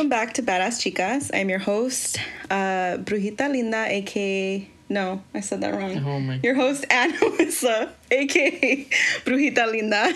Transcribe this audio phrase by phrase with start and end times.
[0.00, 1.30] Welcome back to Badass Chicas.
[1.34, 2.18] I'm your host,
[2.50, 4.66] uh, Brujita Linda, aka.
[4.88, 6.02] No, I said that wrong.
[6.06, 8.88] Oh my- Your host, Anna Wissa, aka
[9.26, 10.10] Brujita Linda.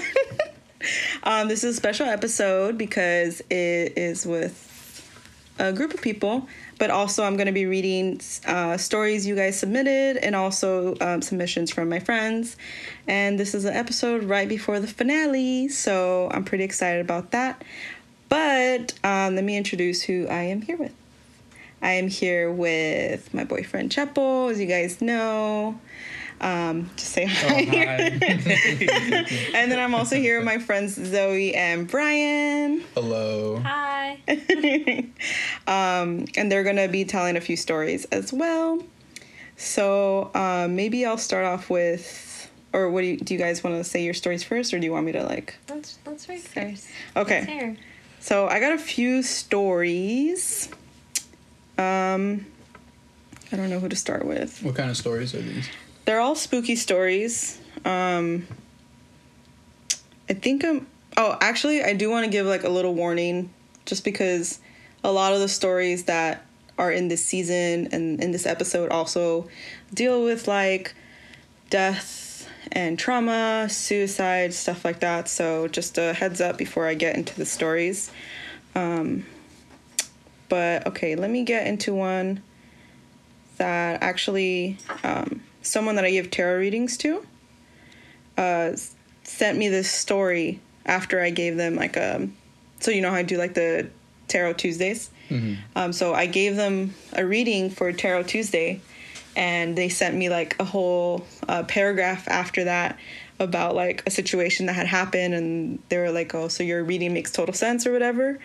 [1.22, 4.70] um, this is a special episode because it is with
[5.58, 6.48] a group of people,
[6.78, 11.20] but also I'm going to be reading uh, stories you guys submitted and also um,
[11.20, 12.56] submissions from my friends.
[13.06, 17.62] And this is an episode right before the finale, so I'm pretty excited about that.
[18.34, 20.92] But um, let me introduce who I am here with.
[21.80, 25.78] I am here with my boyfriend Chepo, as you guys know.
[26.40, 27.46] Um, just say hi.
[27.46, 27.96] Oh, hi.
[29.54, 32.82] and then I'm also here with my friends Zoe and Brian.
[32.94, 33.60] Hello.
[33.64, 34.18] Hi.
[35.68, 38.82] um, and they're gonna be telling a few stories as well.
[39.56, 43.76] So um, maybe I'll start off with, or what do you, do you guys want
[43.76, 45.54] to say your stories first, or do you want me to like?
[45.68, 46.88] Let's let's read first.
[47.14, 47.76] Okay.
[48.24, 50.70] So I got a few stories.
[51.76, 52.46] Um,
[53.52, 54.62] I don't know who to start with.
[54.62, 55.68] What kind of stories are these?
[56.06, 57.60] They're all spooky stories.
[57.84, 58.46] Um,
[60.26, 60.86] I think I'm.
[61.18, 63.50] Oh, actually, I do want to give like a little warning,
[63.84, 64.58] just because
[65.04, 66.46] a lot of the stories that
[66.78, 69.50] are in this season and in this episode also
[69.92, 70.94] deal with like
[71.68, 72.23] death
[72.74, 75.28] and trauma, suicide, stuff like that.
[75.28, 78.10] So just a heads up before I get into the stories.
[78.74, 79.24] Um,
[80.48, 82.42] but okay, let me get into one
[83.56, 87.24] that actually um, someone that I give tarot readings to
[88.36, 88.72] uh,
[89.22, 92.28] sent me this story after I gave them like a.
[92.80, 93.88] So you know how I do like the
[94.28, 95.10] tarot Tuesdays.
[95.30, 95.54] Mm-hmm.
[95.76, 98.80] Um, so I gave them a reading for Tarot Tuesday,
[99.36, 102.98] and they sent me like a whole uh, paragraph after that
[103.38, 107.12] about like a situation that had happened, and they were like, "Oh, so your reading
[107.12, 108.38] makes total sense" or whatever.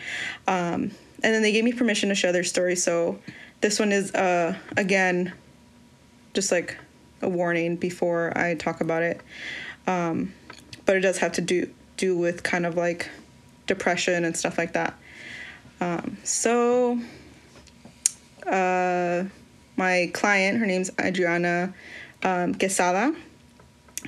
[0.47, 2.75] Um, and then they gave me permission to share their story.
[2.75, 3.19] So
[3.61, 5.33] this one is uh, again
[6.33, 6.77] just like
[7.21, 9.21] a warning before I talk about it.
[9.87, 10.33] Um,
[10.85, 13.09] but it does have to do do with kind of like
[13.67, 14.97] depression and stuff like that.
[15.81, 16.99] Um, so,
[18.45, 19.23] uh,
[19.77, 21.73] my client, her name's Adriana
[22.23, 23.15] um, Quesada,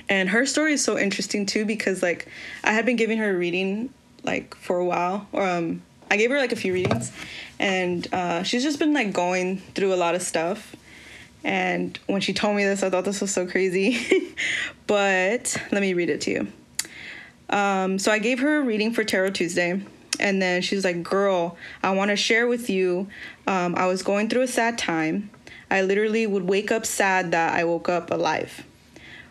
[0.08, 2.28] and her story is so interesting too because like
[2.64, 3.92] I had been giving her a reading
[4.24, 5.26] like for a while.
[5.32, 7.10] Or, um, I gave her like a few readings,
[7.58, 10.76] and uh, she's just been like going through a lot of stuff.
[11.44, 14.34] And when she told me this, I thought this was so crazy.
[14.86, 16.52] but let me read it to you.
[17.50, 19.80] Um, so I gave her a reading for Tarot Tuesday,
[20.20, 23.08] and then she was like, "Girl, I want to share with you.
[23.46, 25.30] Um, I was going through a sad time.
[25.72, 28.66] I literally would wake up sad that I woke up alive.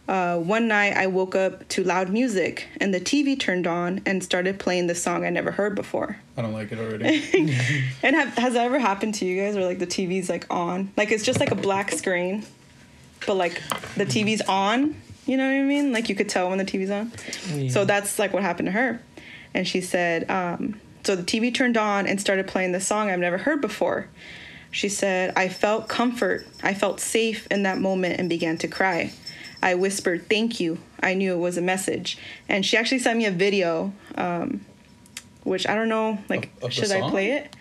[0.08, 4.24] Uh, one night I woke up to loud music, and the TV turned on and
[4.24, 6.18] started playing the song I never heard before.
[6.36, 7.20] I don't like it already.
[8.04, 10.92] And have, has that ever happened to you guys, where like the TV's like on,
[10.98, 12.44] like it's just like a black screen,
[13.28, 13.62] but like
[13.96, 15.00] the TV's on?
[15.28, 15.94] You know what I mean?
[15.94, 17.12] Like you could tell when the TV's on.
[17.70, 19.00] So that's like what happened to her.
[19.54, 23.20] And she said, um, so the TV turned on and started playing the song I've
[23.20, 24.08] never heard before.
[24.72, 26.48] She said, I felt comfort.
[26.64, 29.12] I felt safe in that moment and began to cry.
[29.62, 30.80] I whispered, Thank you.
[31.02, 32.18] I knew it was a message.
[32.48, 34.66] And she actually sent me a video, um,
[35.44, 37.56] which I don't know, like, Of- of should I play it?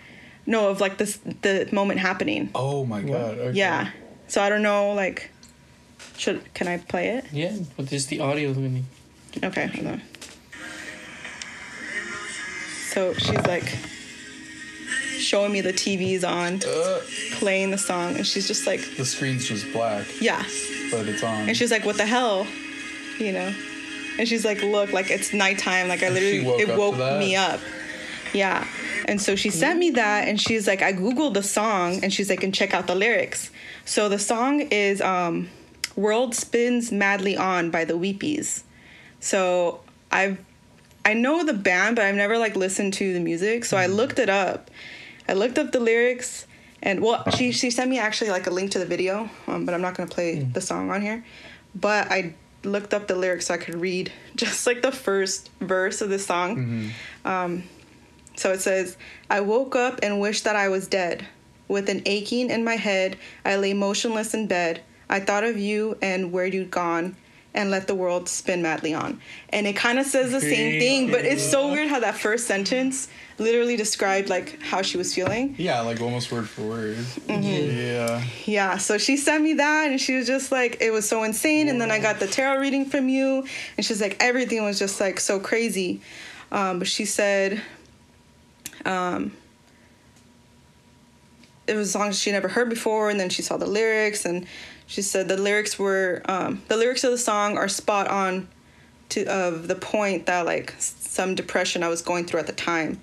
[0.47, 2.50] No, of like this, the moment happening.
[2.54, 3.38] oh my god.
[3.38, 3.59] Okay.
[3.59, 3.91] Yeah.
[4.28, 5.31] So I don't know, like,
[6.16, 7.25] should, can I play it?
[7.32, 8.49] Yeah, but just the audio.
[8.50, 8.84] Let me.
[9.43, 10.03] Okay, hold on.
[12.93, 13.76] So she's like
[15.20, 17.00] showing me the TV's on, Uh,
[17.32, 20.42] playing the song, and she's just like, the screen's just black, yeah.
[20.91, 21.48] but it's on.
[21.48, 22.46] And she's like, what the hell?
[23.19, 23.55] You know?
[24.19, 25.88] And she's like, look, like it's nighttime.
[25.88, 27.61] Like I And literally, woke it woke me up.
[28.34, 28.67] Yeah.
[29.06, 32.28] And so she sent me that, and she's like, I Googled the song, and she's
[32.31, 33.50] like, and check out the lyrics.
[33.84, 35.49] So the song is um,
[35.96, 38.62] World Spins Madly On by the Weepies.
[39.20, 39.81] So
[40.12, 40.38] I've,
[41.05, 43.64] I know the band, but I've never like listened to the music.
[43.64, 43.94] So I Mm-hmm.
[43.94, 44.70] looked it up.
[45.31, 46.44] I looked up the lyrics,
[46.82, 49.75] and well, she, she sent me actually like a link to the video, um, but
[49.75, 51.25] I'm not going to play the song on here.
[51.73, 52.35] But I
[52.65, 56.19] looked up the lyrics so I could read just like the first verse of the
[56.19, 56.91] song.
[57.25, 57.62] Um,
[58.35, 58.97] so it says,
[59.31, 61.29] I woke up and wished that I was dead.
[61.69, 64.82] With an aching in my head, I lay motionless in bed.
[65.09, 67.15] I thought of you and where you'd gone
[67.52, 69.20] and let the world spin madly on.
[69.49, 72.47] And it kind of says the same thing, but it's so weird how that first
[72.47, 73.08] sentence
[73.38, 75.55] literally described like how she was feeling.
[75.58, 76.97] yeah, like almost word for word.
[76.97, 77.76] Mm-hmm.
[77.76, 78.25] Yeah.
[78.44, 81.69] Yeah, so she sent me that and she was just like, it was so insane.
[81.69, 83.44] And then I got the tarot reading from you,
[83.76, 86.00] and she's like, everything was just like so crazy.
[86.53, 87.62] Um, but she said,
[88.85, 89.32] um,
[91.67, 94.46] it was songs she never heard before, and then she saw the lyrics, and
[94.90, 98.48] she said the lyrics were um, the lyrics of the song are spot on
[99.10, 103.00] to of the point that like some depression I was going through at the time.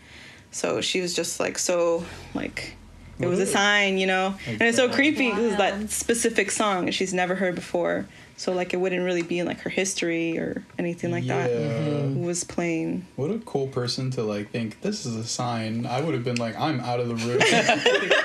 [0.52, 2.04] So she was just like so
[2.34, 2.76] like
[3.20, 5.58] it was a sign, you know, and it's so creepy because Wow.
[5.58, 8.06] that specific song she's never heard before.
[8.38, 11.50] So like it wouldn't really be in like her history or anything like that.
[11.50, 11.58] Yeah.
[11.58, 12.24] Mm-hmm.
[12.24, 13.06] Was playing.
[13.16, 15.88] What a cool person to like think this is a sign.
[15.88, 17.42] I would have been like, I'm out of the room.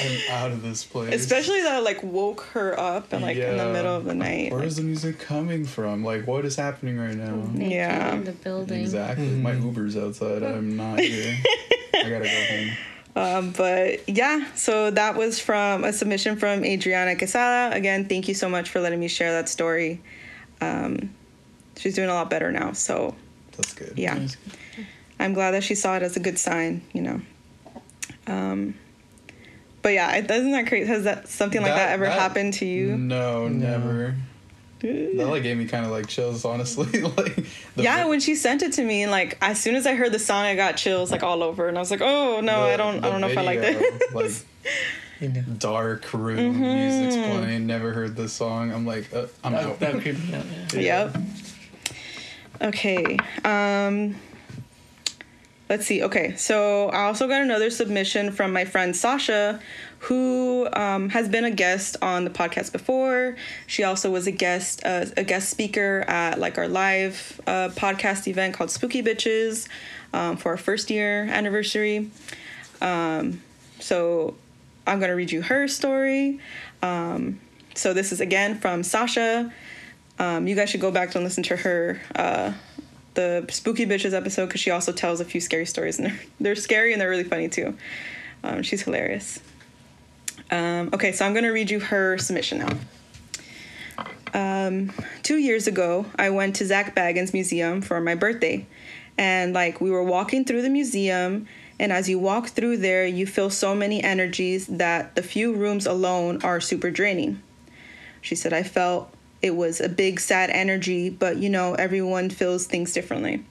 [0.00, 1.12] I'm out of this place.
[1.12, 4.52] Especially that like woke her up and like in the middle of the night.
[4.52, 6.04] Where like- is the music coming from?
[6.04, 7.50] Like, what is happening right now?
[7.54, 8.14] Yeah.
[8.14, 8.80] In the building.
[8.80, 9.26] Exactly.
[9.26, 9.66] My mm-hmm.
[9.66, 10.44] Uber's outside.
[10.44, 11.36] I'm not here.
[11.94, 12.76] I gotta go home.
[13.16, 17.74] Um, but yeah, so that was from a submission from Adriana Quesada.
[17.76, 20.00] Again, thank you so much for letting me share that story.
[20.60, 21.10] Um,
[21.76, 23.16] she's doing a lot better now, so
[23.56, 23.94] That's good.
[23.96, 24.36] yeah, Nice.
[25.18, 27.20] I'm glad that she saw it as a good sign, you know.
[28.26, 28.74] Um,
[29.82, 30.86] but yeah, it doesn't that crazy?
[30.86, 32.96] Has that something like that, That- ever that- happened to you?
[32.96, 33.68] No, No.
[33.68, 34.14] never.
[34.80, 37.00] That like gave me kind of like chills, honestly.
[37.02, 37.36] like
[37.76, 40.12] the, yeah, when she sent it to me, and like as soon as I heard
[40.12, 42.72] the song, I got chills like all over, and I was like, "Oh no, the-
[42.74, 44.46] I don't, I don't know if I like video, this." like
[45.20, 45.42] You know.
[45.58, 46.62] dark room Mm-hmm.
[46.62, 47.66] music's playing.
[47.66, 48.72] Never heard this song.
[48.72, 49.80] I'm like, uh, I'm That, out.
[49.80, 50.44] that creeped me out.
[50.74, 50.80] Yeah.
[51.12, 51.16] Yep.
[52.62, 53.16] Okay.
[53.44, 54.16] Um
[55.68, 56.02] let's see.
[56.02, 56.34] Okay.
[56.36, 59.60] So I also got another submission from my friend Sasha
[60.00, 63.36] who um, has been a guest on the podcast before.
[63.66, 68.26] She also was a guest uh, a guest speaker at like our live uh, podcast
[68.26, 69.68] event called Spooky Bitches
[70.12, 72.10] um, for our first year anniversary.
[72.80, 73.42] Um,
[73.78, 74.36] so
[74.86, 76.40] I'm to read you her story.
[76.82, 77.40] Um,
[77.74, 79.52] so this is again from Sasha.
[80.18, 82.52] Um, you guys should go back and listen to her uh,
[83.14, 86.56] the spooky bitches episode because she also tells a few scary stories and they're, they're
[86.56, 87.76] scary and they're really funny too.
[88.42, 89.40] Um, she's hilarious.
[90.50, 92.78] Um, okay, so I'm gonna read you her submission now.
[94.32, 94.92] Um,
[95.22, 98.66] two years ago, I went to Zach Bagans Museum for my birthday,
[99.16, 101.46] and like we were walking through the museum,
[101.78, 105.86] and as you walk through there, you feel so many energies that the few rooms
[105.86, 107.42] alone are super draining.
[108.20, 109.12] She said, I felt
[109.42, 113.44] it was a big sad energy, but you know, everyone feels things differently.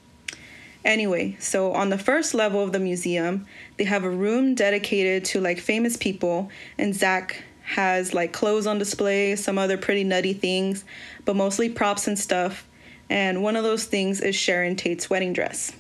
[0.85, 3.45] Anyway, so on the first level of the museum,
[3.77, 8.79] they have a room dedicated to like famous people, and Zach has like clothes on
[8.79, 10.85] display, some other pretty nutty things,
[11.25, 12.65] but mostly props and stuff.
[13.09, 15.73] And one of those things is Sharon Tate's wedding dress.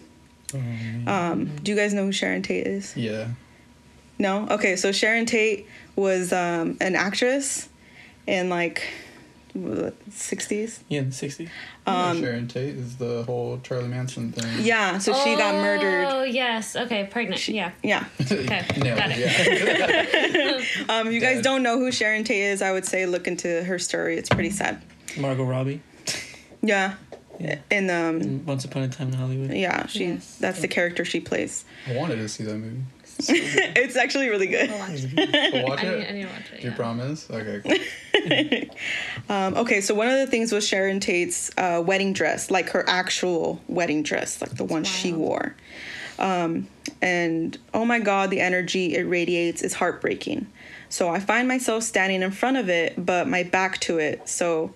[1.07, 2.95] Um, do you guys know who Sharon Tate is?
[2.97, 3.27] Yeah.
[4.17, 4.47] No?
[4.49, 7.69] Okay, so Sharon Tate was um, an actress
[8.27, 8.83] and like
[9.55, 10.79] 60s.
[10.89, 11.49] Yeah, in the 60s.
[11.85, 14.63] Um, Sharon Tate is the whole Charlie Manson thing.
[14.65, 16.07] Yeah, so she got murdered.
[16.09, 16.75] Oh yes.
[16.75, 17.07] Okay.
[17.09, 17.47] Pregnant.
[17.47, 17.71] yeah.
[17.83, 18.05] Yeah.
[18.21, 18.65] Okay.
[18.77, 20.35] Nailed Got it, it.
[20.87, 20.93] yeah.
[20.99, 23.63] Um, if you guys don't know who Sharon Tate is, I would say look into
[23.63, 24.17] her story.
[24.17, 24.81] It's pretty sad.
[25.17, 25.81] Margot Robbie.
[26.61, 26.95] Yeah.
[27.39, 27.59] Yeah.
[27.71, 29.51] And um in Once Upon a Time in Hollywood.
[29.53, 30.37] yeah, she Yes.
[30.39, 31.63] that's the character she plays.
[31.87, 32.81] I wanted to see that movie.
[33.21, 34.69] it's actually really good.
[34.69, 35.51] I'll watch it.
[35.51, 36.57] But watch I need, I need to watch it.
[36.57, 36.75] Do you yeah.
[36.75, 37.29] promise?
[37.29, 37.61] Okay.
[37.63, 37.85] Cool.
[39.29, 42.83] Um, okay, so one of the things was Sharon Tate's uh, wedding dress, like her
[42.89, 45.55] actual wedding dress, like the one she wore.
[46.17, 46.67] Um,
[46.99, 50.47] and oh my god, the energy it radiates is heartbreaking.
[50.89, 54.27] So I find myself standing in front of it, but my back to it.
[54.27, 54.73] So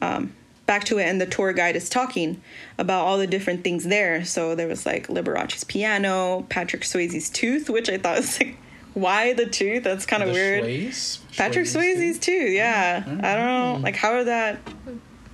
[0.00, 0.34] um,
[0.66, 2.40] back to it, and the tour guide is talking
[2.78, 4.24] about all the different things there.
[4.24, 8.56] So there was like Liberace's piano, Patrick Swayze's tooth, which I thought was like,
[8.94, 9.84] why the tooth?
[9.84, 10.64] That's kind of weird.
[10.64, 11.18] Schweiz?
[11.36, 12.32] Patrick Schweiz Swayze's too.
[12.32, 13.78] Yeah, I don't know.
[13.82, 14.58] Like, how are that?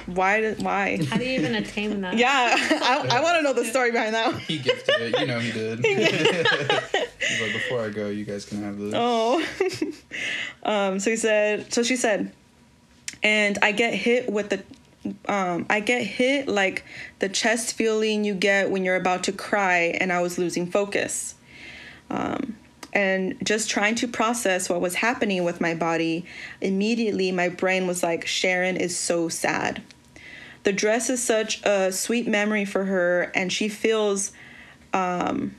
[0.07, 0.41] Why?
[0.41, 1.05] Did, why?
[1.11, 2.15] How do you even attain that?
[2.19, 4.33] Yeah, I, I want to know the story behind that.
[4.33, 4.41] one.
[4.41, 5.19] He gifted it.
[5.19, 5.85] You know he did.
[5.85, 8.93] He's like, before I go, you guys can have this.
[8.95, 9.45] Oh,
[10.63, 11.01] um.
[11.01, 11.73] So he said.
[11.73, 12.33] So she said,
[13.23, 14.63] and I get hit with the.
[15.29, 16.85] Um, I get hit like
[17.21, 21.35] the chest feeling you get when you're about to cry, and I was losing focus.
[22.11, 22.57] Um,
[22.97, 26.25] and just trying to process what was happening with my body,
[26.63, 29.83] immediately my brain was like, Sharon is so sad.
[30.63, 34.33] The dress is such a sweet memory for her, and she feels
[34.95, 35.55] um,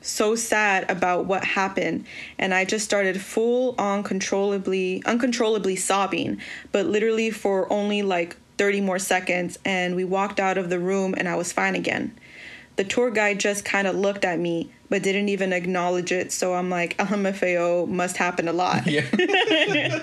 [0.00, 2.04] so sad about what happened.
[2.36, 6.40] And I just started full on controllably, uncontrollably sobbing,
[6.72, 9.56] but literally for only like 30 more seconds.
[9.64, 12.18] And we walked out of the room, and I was fine again.
[12.76, 16.30] The tour guide just kind of looked at me, but didn't even acknowledge it.
[16.30, 18.86] So I'm like, LMFAO must happen a lot.
[18.86, 20.02] Yeah.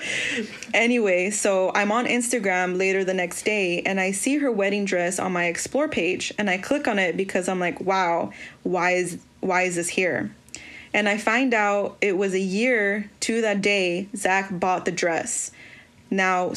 [0.74, 5.20] Anyway, so I'm on Instagram later the next day and I see her wedding dress
[5.20, 8.32] on my explore page and I click on it because I'm like, wow,
[8.64, 10.34] why is why is this here?
[10.92, 15.52] And I find out it was a year to that day Zach bought the dress.
[16.10, 16.54] Now,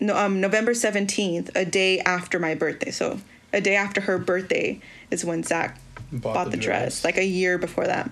[0.00, 2.90] no, um, November 17th, a day after my birthday.
[2.90, 3.20] So,
[3.52, 4.80] a day after her birthday
[5.12, 5.78] is when Zach
[6.12, 7.04] bought, the, dress.
[7.04, 8.10] like a year before that.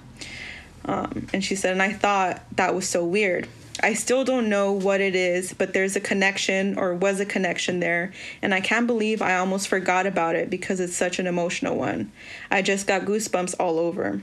[0.84, 3.48] Um, and she said, and I thought that was so weird.
[3.82, 7.80] I still don't know what it is, but there's a connection or was a connection
[7.80, 8.12] there.
[8.42, 12.12] And I can't believe I almost forgot about it because it's such an emotional one.
[12.50, 14.20] I just got goosebumps all over.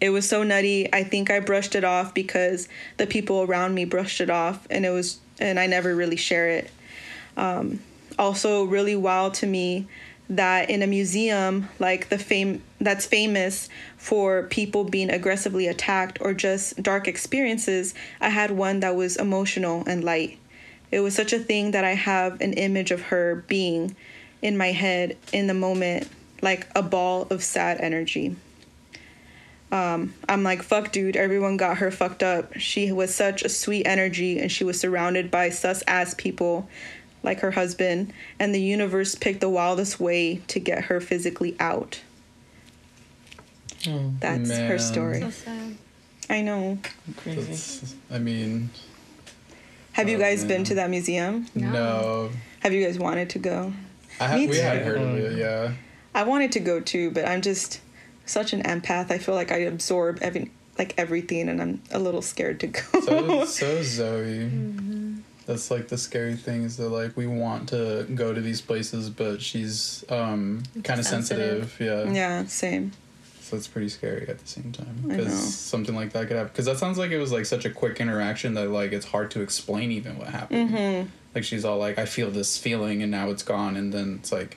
[0.00, 0.92] It was so nutty.
[0.92, 4.84] I think I brushed it off because the people around me brushed it off and
[4.84, 6.70] it was and I never really share it.
[7.36, 7.80] Um,
[8.18, 9.88] also really wild to me
[10.28, 16.32] that in a museum like the fame that's famous for people being aggressively attacked or
[16.32, 20.38] just dark experiences, I had one that was emotional and light.
[20.90, 23.96] It was such a thing that I have an image of her being
[24.42, 26.08] in my head in the moment
[26.42, 28.36] like a ball of sad energy.
[29.72, 32.56] Um, I'm like, fuck, dude, everyone got her fucked up.
[32.58, 36.68] She was such a sweet energy and she was surrounded by sus ass people
[37.24, 42.00] like her husband, and the universe picked the wildest way to get her physically out.
[43.88, 45.20] Oh, That's her story.
[45.20, 45.76] So sad.
[46.30, 46.78] I know.
[47.16, 47.86] crazy.
[48.10, 48.70] I mean,
[49.92, 51.46] Have you Oh, guys been to that museum?
[51.54, 51.70] No.
[51.72, 52.30] no.
[52.60, 53.72] Have you guys wanted to go?
[54.20, 54.84] I have, Me we had too.
[54.84, 55.72] heard of it, oh, yeah.
[56.14, 57.80] I wanted to go too, but I'm just
[58.24, 59.10] such an empath.
[59.10, 62.80] I feel like I absorb every like everything, and I'm a little scared to go.
[63.02, 64.48] So, so Zoe.
[64.50, 65.13] Mm-hmm.
[65.46, 69.10] That's like the scary thing is that like we want to go to these places,
[69.10, 71.70] but she's um kind of Sensitive.
[71.70, 72.06] sensitive.
[72.06, 72.12] Yeah.
[72.12, 72.92] yeah, same.
[73.40, 76.50] So it's pretty scary at the same time because something like that could happen.
[76.50, 79.30] Because that sounds like it was like such a quick interaction that like it's hard
[79.32, 80.70] to explain even what happened.
[80.70, 81.08] Mm-hmm.
[81.34, 84.32] Like she's all like, "I feel this feeling, and now it's gone," and then it's
[84.32, 84.56] like,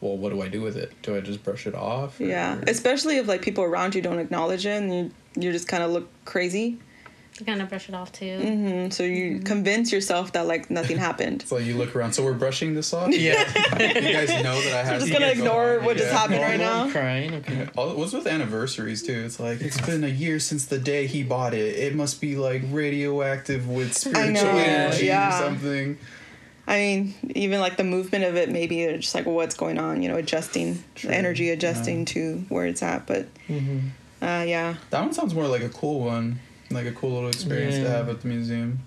[0.00, 0.92] "Well, what do I do with it?
[1.02, 4.18] Do I just brush it off?" or- Yeah, especially if like people around you don't
[4.18, 6.78] acknowledge it, and you you just kind of look crazy.
[7.42, 8.38] You kind of brush it off too.
[8.38, 8.90] Mm-hmm.
[8.90, 11.42] So you convince yourself that like nothing happened.
[11.42, 12.12] so you look around.
[12.12, 13.10] So we're brushing this off.
[13.12, 13.40] Yeah.
[13.80, 14.92] you guys know that I have.
[14.94, 15.84] I'm just to gonna ignore going.
[15.84, 16.92] what just happened right Normal, now?
[16.92, 17.34] Crying.
[17.34, 17.68] Okay.
[17.76, 19.24] All, what's with anniversaries too?
[19.26, 21.74] It's like it's been a year since the day he bought it.
[21.76, 25.36] It must be like radioactive with spiritual energy yeah.
[25.36, 25.98] or something.
[26.68, 30.00] I mean, even like the movement of it, maybe it's just like what's going on,
[30.00, 32.04] you know, adjusting True, the energy, adjusting yeah.
[32.04, 33.04] to where it's at.
[33.08, 33.80] But hmm
[34.22, 36.38] uh, yeah, That one sounds more like a cool one,
[36.74, 38.80] like a cool little experience to have at the museum.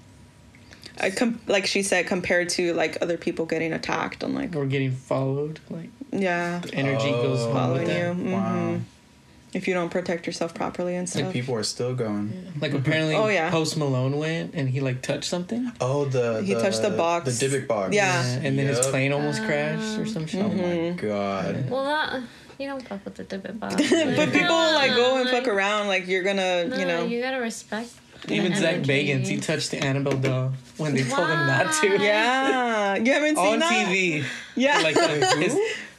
[1.00, 4.66] I com- like she said, compared to like other people getting attacked, I'm like, Or
[4.66, 5.60] getting followed.
[5.70, 7.46] Like yeah, the energy goes Oh.
[7.50, 8.04] along following with you.
[8.30, 8.32] that.
[8.32, 8.78] Wow.
[9.54, 11.32] If you don't protect yourself properly and Like stuff.
[11.34, 12.52] people are still going.
[12.60, 13.50] Like apparently, Oh, yeah.
[13.52, 15.72] Post Malone went and he like touched something.
[15.80, 17.40] Oh, the He touched the box.
[17.40, 17.94] the Dybbuk box.
[17.96, 18.22] Yeah.
[18.44, 20.44] and then his plane almost crashed or some shit.
[20.44, 20.90] Oh Mm-hmm.
[20.96, 21.70] my god.
[21.70, 22.22] Well, that
[22.60, 23.76] you don't fuck with the Dybbuk box.
[23.76, 27.06] but people like go and fuck around, like you're gonna, No, you know.
[27.06, 27.90] you gotta respect.
[28.28, 28.90] Even Zach energy.
[29.08, 31.90] Bagans, he touched the Annabelle doll when they told him not to.
[31.90, 32.04] Wow.
[32.04, 33.88] yeah, you haven't seen On that?
[33.88, 34.26] TV.
[34.56, 35.08] Yeah, Like uh,
[35.38, 35.56] his,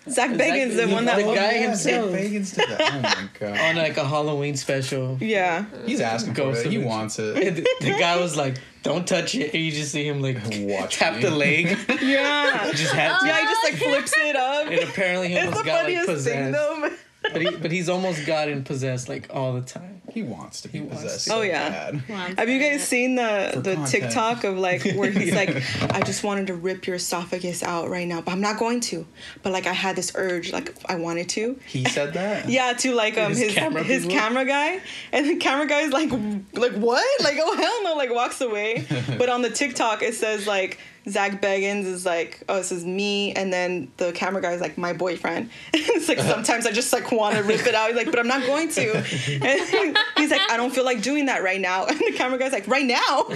[0.09, 2.11] Zach Bagans, the the- one that the guy yeah, himself.
[2.11, 2.81] Zach Bagans did that.
[2.95, 3.59] Oh my god.
[3.61, 5.19] on like a Halloween special.
[5.21, 6.67] Yeah, He's asking for it.
[6.67, 7.35] He wants it.
[7.55, 10.97] the, the guy was like, "Don't touch it," and you just see him like Watch
[10.97, 11.23] tap me.
[11.23, 11.67] the leg.
[12.03, 13.27] yeah, just had to.
[13.27, 13.41] yeah.
[13.41, 14.67] He just like flips it up.
[14.69, 16.53] And apparently he It's almost the got like funniest thing possessed.
[16.53, 16.91] though.
[17.33, 19.96] But he, but he's almost gotten possessed like all the time.
[20.13, 21.25] He wants to be He wants possessed.
[21.25, 21.31] to.
[21.31, 21.91] so Oh, yeah.
[22.09, 22.39] bad.
[22.39, 23.91] Have you guys seen the For the content.
[24.05, 25.51] TikTok of like where he's like,
[25.93, 29.07] I just wanted to rip your esophagus out right now, but I'm not going to.
[29.43, 31.59] But like I had this urge, like I wanted to.
[31.67, 32.49] He said that.
[32.57, 34.81] Yeah, to like um His his camera his camera guy,
[35.13, 36.11] and the camera guy is like
[36.53, 37.05] like what?
[37.25, 37.95] Like oh hell no!
[37.97, 38.87] Like walks away.
[39.19, 43.33] but on the TikTok it says like Zach Bagans is like oh this is me,
[43.33, 45.51] and then the camera guy is like my boyfriend.
[45.75, 47.89] it's like sometimes I just like want to rip it out.
[47.89, 49.05] He's like but I'm not going to.
[49.43, 51.87] And he's like I don't feel like doing that right now.
[51.97, 53.27] And the camera guy's like right now.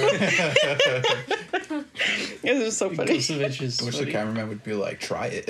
[2.43, 3.19] it was so funny.
[3.19, 5.47] Kosovic is I wish the cameraman would be like, try it.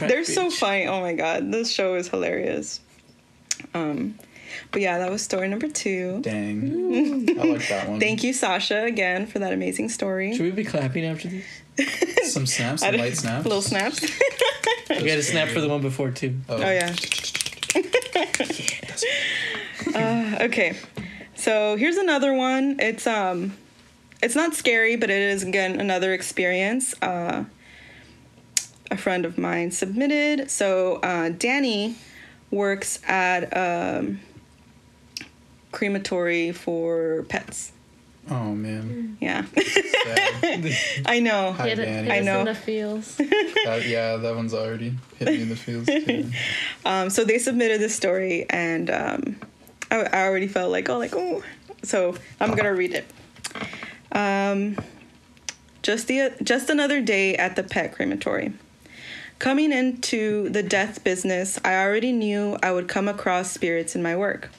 [0.00, 0.86] They're so funny.
[0.86, 2.80] Oh my god, this show is hilarious.
[3.74, 4.18] Um,
[4.70, 6.20] but yeah, that was story number two.
[6.22, 7.28] Dang.
[7.38, 8.00] I like that one.
[8.00, 10.34] Thank you, Sasha, again for that amazing story.
[10.34, 11.44] Should we be clapping after this?
[12.32, 13.44] Some snaps, some light snaps.
[13.44, 14.00] Little snaps.
[14.88, 16.38] We got a snap for the one before too.
[16.48, 16.94] Oh, oh yeah.
[19.94, 20.76] Uh, okay,
[21.34, 22.76] so here's another one.
[22.80, 23.56] It's um,
[24.22, 26.94] it's not scary, but it is again another experience.
[27.02, 27.44] Uh,
[28.90, 30.50] a friend of mine submitted.
[30.50, 31.96] So uh, Danny
[32.50, 34.20] works at um,
[35.72, 37.72] crematory for pets.
[38.28, 39.16] Oh man.
[39.20, 39.44] Yeah,
[41.06, 41.52] I know.
[41.52, 42.08] Hi, Hit, it, Danny.
[42.08, 42.40] hit I know.
[42.40, 43.16] in the feels.
[43.66, 46.30] That- yeah, that one's already hit me in the feels too.
[46.84, 49.36] Um, so they submitted this story, and um,
[49.96, 51.42] I I, already felt like oh like oh.
[51.82, 53.06] So I'm gonna read it.
[54.12, 54.76] Um,
[55.82, 58.52] just the just another day at the pet crematory.
[59.38, 64.16] Coming into the death business, I already knew I would come across spirits in my
[64.16, 64.50] work.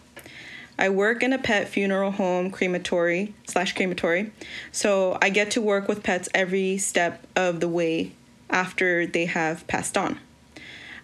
[0.79, 4.31] I work in a pet funeral home crematory slash crematory,
[4.71, 8.11] so I get to work with pets every step of the way
[8.51, 10.19] after they have passed on.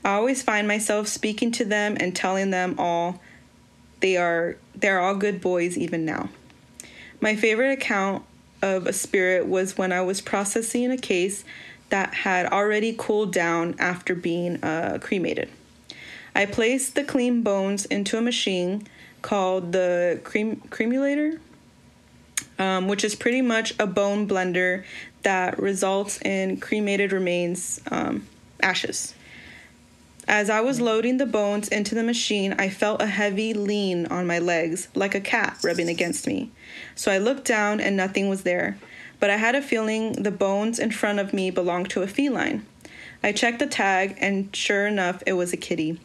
[0.05, 3.19] I always find myself speaking to them and telling them all
[4.03, 6.27] they are they're all good boys even now.
[7.21, 8.25] My favorite account
[8.61, 11.45] of a spirit was when I was processing a case
[11.87, 15.49] that had already cooled down after being uh, cremated.
[16.35, 18.87] I placed the clean bones into a machine
[19.21, 21.39] called the crem- cremulator,
[22.59, 24.83] um, which is pretty much a bone blender
[25.21, 28.27] that results in cremated remains um,
[28.61, 29.15] ashes.
[30.27, 34.25] As I was loading the bones into the machine, I felt a heavy lean on
[34.25, 36.49] my legs, like a cat rubbing against me.
[36.95, 38.77] So I looked down and nothing was there,
[39.19, 42.65] but I had a feeling the bones in front of me belonged to a feline.
[43.21, 45.99] I checked the tag, and sure enough, it was a kitty.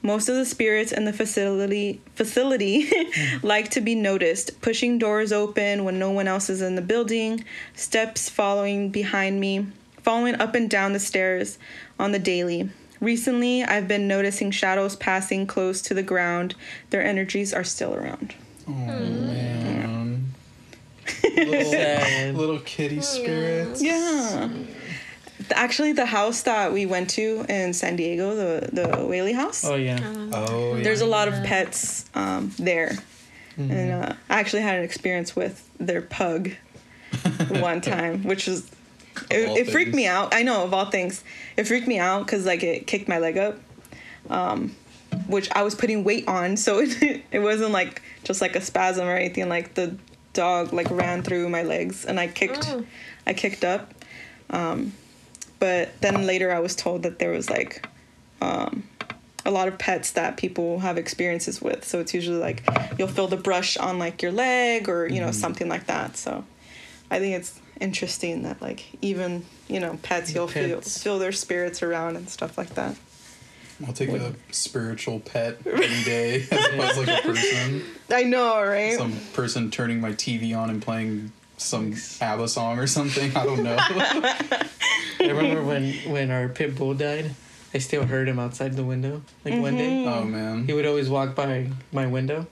[0.00, 2.90] Most of the spirits in the facility facility
[3.42, 7.44] like to be noticed, pushing doors open when no one else is in the building,
[7.74, 9.66] steps following behind me,
[10.02, 11.58] following up and down the stairs
[11.98, 12.70] on the daily.
[13.00, 16.54] Recently, I've been noticing shadows passing close to the ground.
[16.90, 18.34] Their energies are still around.
[18.66, 20.34] Oh man.
[21.36, 23.82] little, little kitty spirits.
[23.82, 24.50] Yeah.
[25.52, 29.76] Actually, the house that we went to in San Diego, the the Whaley House, Oh
[29.76, 29.98] yeah.
[30.32, 30.82] Oh yeah.
[30.82, 32.98] there's a lot of pets um, there,
[33.56, 36.50] and uh, I actually had an experience with their pug
[37.48, 38.68] one time, which was
[39.30, 40.34] it, it freaked me out.
[40.34, 41.22] I know of all things,
[41.56, 43.58] it freaked me out because like it kicked my leg up,
[44.30, 44.74] um,
[45.26, 49.06] which I was putting weight on, so it it wasn't like just like a spasm
[49.06, 49.48] or anything.
[49.48, 49.96] Like the
[50.32, 52.84] dog like ran through my legs, and I kicked, Oh.
[53.26, 53.94] I kicked up.
[54.50, 54.92] Um,
[55.58, 57.86] but then later I was told that there was like
[58.40, 58.84] um,
[59.44, 61.84] a lot of pets that people have experiences with.
[61.84, 62.62] So it's usually like
[62.98, 66.16] you'll feel the brush on like your leg or you know something like that.
[66.16, 66.44] So
[67.10, 71.02] I think it's interesting that like even you know pets you'll feel Pets.
[71.02, 72.96] feel their spirits around and stuff like that.
[73.86, 77.82] I'll take a spiritual pet any day as opposed to like a person.
[78.10, 78.96] I know, right?
[78.98, 83.36] Some person turning my TV on and playing some ABBA song or something.
[83.36, 83.76] I don't know.
[83.78, 84.68] I
[85.20, 87.34] remember when when our pit bull died.
[87.74, 89.20] I still heard him outside the window.
[89.44, 90.08] Like one day, mm-hmm.
[90.08, 90.64] oh man.
[90.66, 92.46] he would always walk by my window,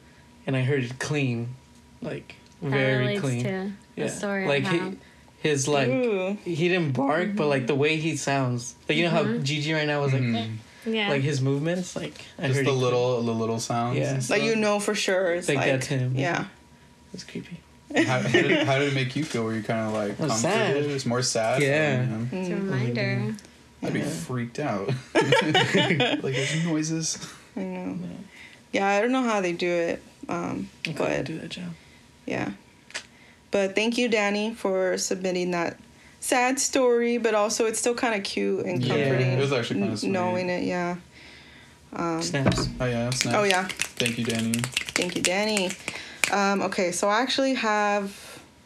[0.47, 1.55] and I heard it clean,
[2.03, 3.43] like That very relates clean.
[3.45, 4.97] to the story like I he, have.
[5.47, 6.37] His like Ooh.
[6.45, 9.87] he didn't bark, but like the way he sounds, like you know how Gigi right
[9.87, 10.57] now was like, Mhm.
[10.85, 11.09] Yeah.
[11.11, 13.99] like his movements, like I Just the it little the little sounds.
[13.99, 14.15] Yeah.
[14.15, 16.15] and Like you know for sure it's Like like, that's him.
[16.17, 16.45] Yeah.
[17.15, 17.59] It's creepy.
[17.95, 19.45] How, how, did, how did it make you feel?
[19.45, 20.77] Were you kind of like I was sad.
[20.77, 21.63] It was more sad.
[21.63, 22.03] Yeah.
[22.05, 22.29] Oh, man.
[22.33, 23.35] it's a reminder.
[23.83, 24.89] I'd be freaked out.
[25.15, 27.19] like there's noises.
[27.57, 27.99] I know.
[28.73, 30.03] Yeah, I don't know how they do it.
[30.29, 31.71] Um, I but do that job.
[32.27, 32.51] yeah.
[33.57, 35.79] But thank you, Danny, for submitting that
[36.21, 38.95] sad story, but also it's still kind of cute and Yeah.
[38.95, 39.29] comforting.
[39.33, 40.11] It was actually kind of sweet.
[40.13, 40.97] knowing it, yeah.
[41.95, 42.69] Um, Snaps.
[42.79, 43.09] Oh yeah.
[43.09, 43.35] Snap.
[43.35, 43.67] oh yeah,
[43.97, 44.53] Thank you, Danny.
[44.95, 45.71] thank you, Danny.
[46.31, 48.13] Um, okay, so I actually have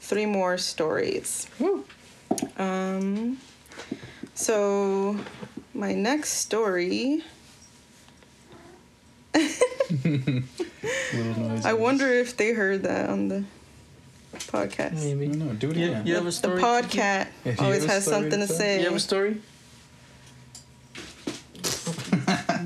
[0.01, 1.47] three more stories.
[1.61, 1.85] Woo.
[2.59, 3.39] Um,
[4.35, 5.17] so
[5.73, 7.23] my next story.
[9.35, 10.43] Little
[11.15, 11.65] noises.
[11.65, 13.45] I wonder if they heard that on the
[14.51, 14.95] podcast.
[14.95, 15.29] Maybe.
[15.29, 15.53] don't know.
[15.55, 16.07] Do it You, again.
[16.07, 16.61] you have a The story?
[16.63, 18.79] podcat If you always has something to to say.
[18.81, 19.41] You have a story?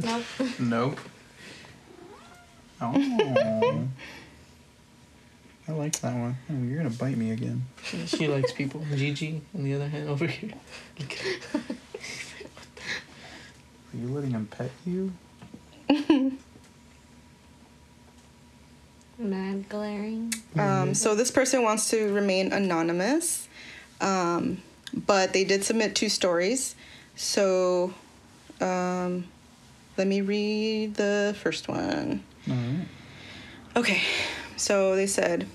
[0.03, 0.25] Nope.
[0.61, 1.01] Nope.
[2.81, 3.89] Oh.
[5.67, 6.37] I like that one.
[6.51, 7.65] Oh, you're gonna bite me again.
[7.83, 8.85] She, she likes people.
[8.95, 10.51] Gigi, on the other hand, over here.
[10.99, 11.61] Look at her.
[13.95, 15.13] Are you letting him pet you?
[19.19, 20.35] Mad glaring.
[20.59, 23.49] Um, so this person wants to remain anonymous,
[24.01, 24.61] um,
[24.93, 26.75] but they did submit two stories.
[27.15, 27.95] So
[28.61, 29.25] um,
[29.97, 32.25] let me read the first one.
[32.49, 32.89] Alright.
[33.77, 34.03] Okay,
[34.57, 35.47] so they said,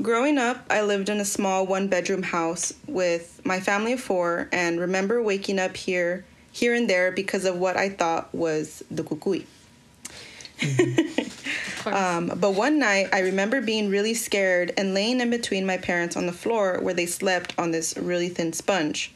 [0.00, 4.48] Growing up, I lived in a small one bedroom house with my family of four
[4.52, 9.02] and remember waking up here here and there because of what I thought was the
[9.02, 9.46] cucuy.
[10.60, 11.38] Of course.
[11.86, 16.16] Um, but one night, I remember being really scared and laying in between my parents
[16.16, 19.12] on the floor where they slept on this really thin sponge.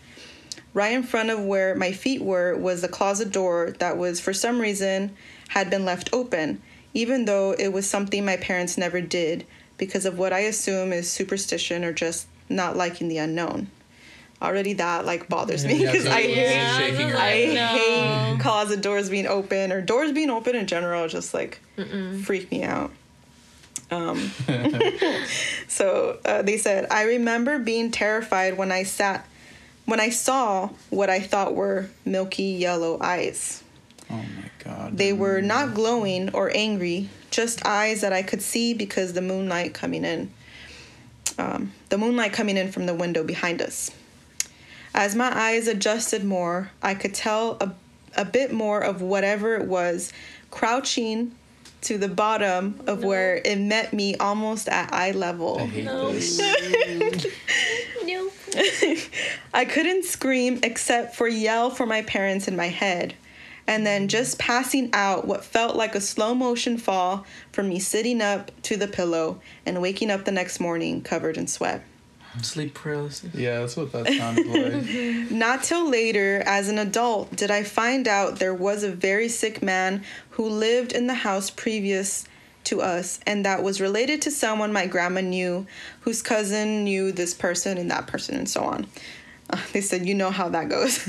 [0.75, 4.33] Right in front of where my feet were was the closet door that was, for
[4.33, 5.17] some reason,
[5.49, 6.61] had been left open.
[6.97, 9.45] even though it was something my parents never did
[9.77, 13.71] because of what I assume is superstition or just not liking the unknown.
[14.41, 17.55] Already that like bothers me because so I hate shaking her I head.
[17.55, 17.67] No.
[17.67, 21.61] hate closet doors being open or doors being open in general just like
[22.23, 22.91] freak me out.
[23.91, 24.19] Um,
[25.69, 29.27] so uh, they said, I remember being terrified when I sat,
[29.85, 33.63] when I saw what I thought were milky yellow eyes.
[34.11, 34.97] Oh my god.
[34.97, 39.75] They were not glowing or angry, just eyes that I could see because the moonlight
[39.75, 40.33] coming in.
[41.39, 43.91] Um, the moonlight coming in from the window behind us.
[44.97, 47.75] As my eyes adjusted more, I could tell a,
[48.17, 50.11] a bit more of whatever it was
[50.51, 51.33] crouching
[51.83, 55.59] to the bottom of where it met me almost at eye level.
[55.61, 56.13] I hate No.
[56.13, 56.41] this.
[59.55, 63.15] I couldn't scream except for yell for my parents in my head.
[63.67, 64.09] And then mm.
[64.09, 68.77] just passing out what felt like a slow motion fall from me sitting up to
[68.79, 71.85] the pillow and waking up the next morning covered in sweat.
[72.43, 73.35] Sleep paralysis.
[73.35, 75.31] Yeah, that's what that sounded like.
[75.31, 79.63] Not till later, as an adult, did I find out there was a very sick
[79.63, 82.27] man who lived in the house previous
[82.65, 85.67] to us and that was related to someone my grandma knew,
[86.01, 88.87] whose cousin knew this person and that person, and so on.
[89.49, 91.09] Uh, they said, you know how that goes.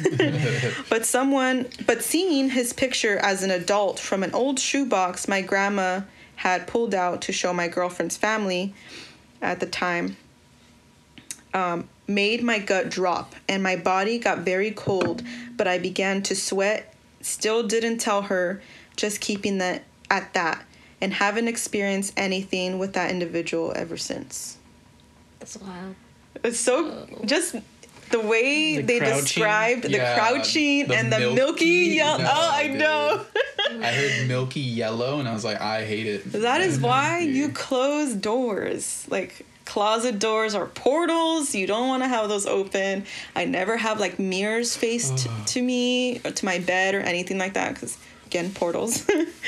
[0.90, 6.02] but someone, but seeing his picture as an adult from an old shoebox my grandma
[6.36, 8.76] had pulled out to show my girlfriend's family
[9.42, 10.16] at the time
[11.58, 15.24] um, made my gut drop and my body got very cold,
[15.58, 16.94] but I began to sweat.
[17.22, 18.62] Still didn't tell her,
[18.96, 20.64] just keeping that at that,
[21.02, 24.58] and haven't experienced anything with that individual ever since.
[25.40, 25.96] That's wild.
[26.44, 27.56] It's so just
[28.12, 29.20] the way The they crouching.
[29.24, 32.18] described the Yeah, crouching the and the milky, milky- yellow.
[32.20, 32.78] no, oh, I dude.
[32.80, 33.26] know.
[33.82, 36.32] I heard milky yellow and I was like, I hate it.
[36.32, 39.06] That is why you close doors.
[39.10, 43.06] Like closet doors or portals, you don't want to have those open.
[43.36, 47.54] I never have like mirrors faced to me or to my bed or anything like
[47.54, 49.06] that because again, portals.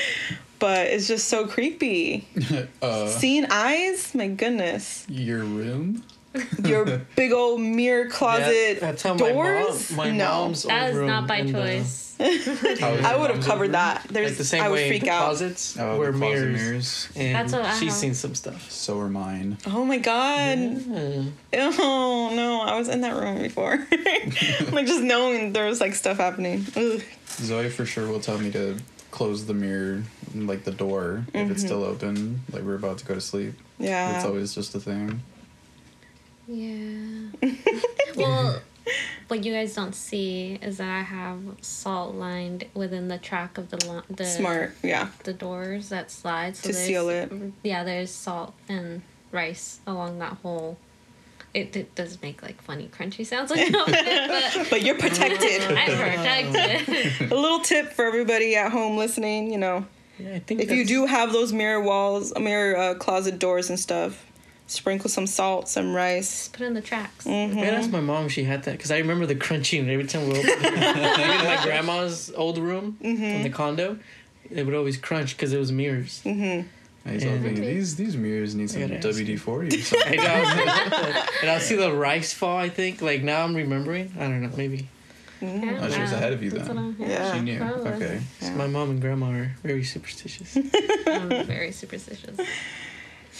[0.58, 2.28] but it's just so creepy.
[2.82, 5.06] uh, Seeing eyes, my goodness.
[5.08, 6.04] your room?
[6.64, 9.90] Your big old mirror closet Yeah, that's how doors.
[9.90, 10.24] my mom, my no.
[10.42, 12.06] mom's That old is room not by in the- choice.
[12.20, 14.06] I would have covered that.
[14.10, 15.24] There's like the same I would way freak the out.
[15.24, 17.08] closets Oh, were mirrors, mirrors.
[17.16, 17.98] and That's what I she's have.
[17.98, 18.70] seen some stuff.
[18.70, 19.56] So are mine.
[19.66, 20.58] Oh my god.
[20.58, 21.22] Yeah.
[21.78, 23.78] Oh no, I was in that room before.
[24.70, 26.66] like just knowing there was like stuff happening.
[26.76, 27.00] Ugh.
[27.28, 28.76] Zoe for sure will tell me to
[29.10, 30.02] close the mirror,
[30.34, 33.54] like the door, if it's still open, like we're about to go to sleep.
[33.54, 33.84] Mm-hmm.
[33.84, 34.16] Yeah.
[34.16, 35.22] It's always just a thing.
[36.50, 37.28] Yeah.
[38.16, 38.60] well,
[39.28, 43.70] what you guys don't see is that I have salt lined within the track of
[43.70, 44.74] the li- the Smart.
[44.82, 45.08] Yeah.
[45.24, 47.32] the doors that slide so To seal it.
[47.62, 50.76] Yeah, there's salt and rice along that whole.
[51.54, 55.62] It, it does make like funny crunchy sounds like that, but But you're protected.
[55.62, 57.30] I'm protected.
[57.30, 59.84] a little tip for everybody at home listening, you know,
[60.18, 63.78] Yeah, I think if you do have those mirror walls, mirror uh, closet doors and
[63.80, 64.24] stuff,
[64.70, 66.48] sprinkle some salt, some rice.
[66.48, 67.24] Put in the tracks.
[67.24, 67.58] Mm-hmm.
[67.58, 70.24] I asked my mom if she had that because I remember the crunching every time
[70.28, 71.44] we opened it.
[71.44, 73.22] My grandma's old room Mm-hmm.
[73.24, 73.98] in the condo.
[74.50, 76.22] It would always crunch because it was mirrors.
[76.24, 76.66] Mm-hmm.
[77.08, 77.38] I was Yeah.
[77.38, 80.16] thinking, these these mirrors need some WD forty or I something.
[80.16, 81.22] know.
[81.42, 82.56] and I'll see the rice fall.
[82.58, 84.12] I think like now I'm remembering.
[84.18, 84.50] I don't know.
[84.56, 84.88] Maybe
[85.40, 86.96] Yeah, Oh, she was ahead of you then.
[86.98, 87.32] Yeah.
[87.34, 87.58] she knew.
[87.58, 87.90] probably.
[87.92, 88.20] Okay.
[88.42, 88.54] Yeah.
[88.54, 90.56] my mom and grandma are very superstitious.
[91.06, 92.36] I'm very superstitious.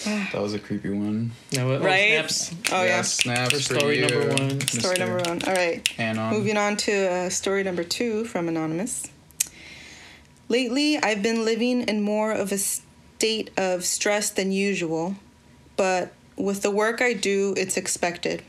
[0.05, 1.33] That was a creepy one.
[1.53, 2.11] No, what, Right?
[2.31, 3.03] Snaps Oh yeah.
[3.03, 4.61] Snaps for for story you, number one.
[4.63, 4.99] Story Mr.
[4.99, 5.43] number one.
[5.47, 6.01] All right.
[6.01, 6.33] Anon.
[6.35, 9.11] Moving on to uh, story number two from Anonymous.
[10.49, 15.15] Lately, I've been living in more of a state of stress than usual,
[15.77, 18.43] but with the work I do, it's expected.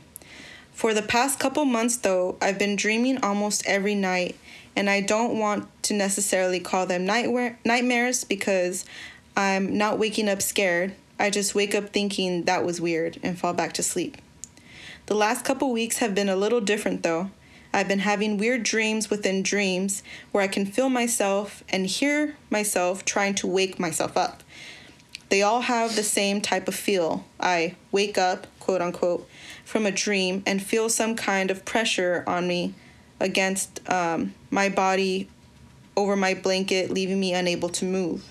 [0.72, 4.36] For the past couple months, though, I've been dreaming almost every night,
[4.74, 8.84] and I don't want to necessarily call them nightmare- nightmares because
[9.36, 10.94] I'm not waking up scared.
[11.22, 14.16] I just wake up thinking that was weird and fall back to sleep.
[15.06, 17.30] The last couple weeks have been a little different though.
[17.72, 23.04] I've been having weird dreams within dreams where I can feel myself and hear myself
[23.04, 24.42] trying to wake myself up.
[25.28, 27.24] They all have the same type of feel.
[27.38, 29.28] I wake up, quote unquote,
[29.64, 32.74] from a dream and feel some kind of pressure on me
[33.20, 35.28] against um, my body
[35.96, 38.24] over my blanket, leaving me unable to move.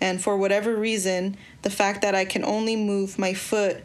[0.00, 3.82] And for whatever reason, the fact that I can only move my foot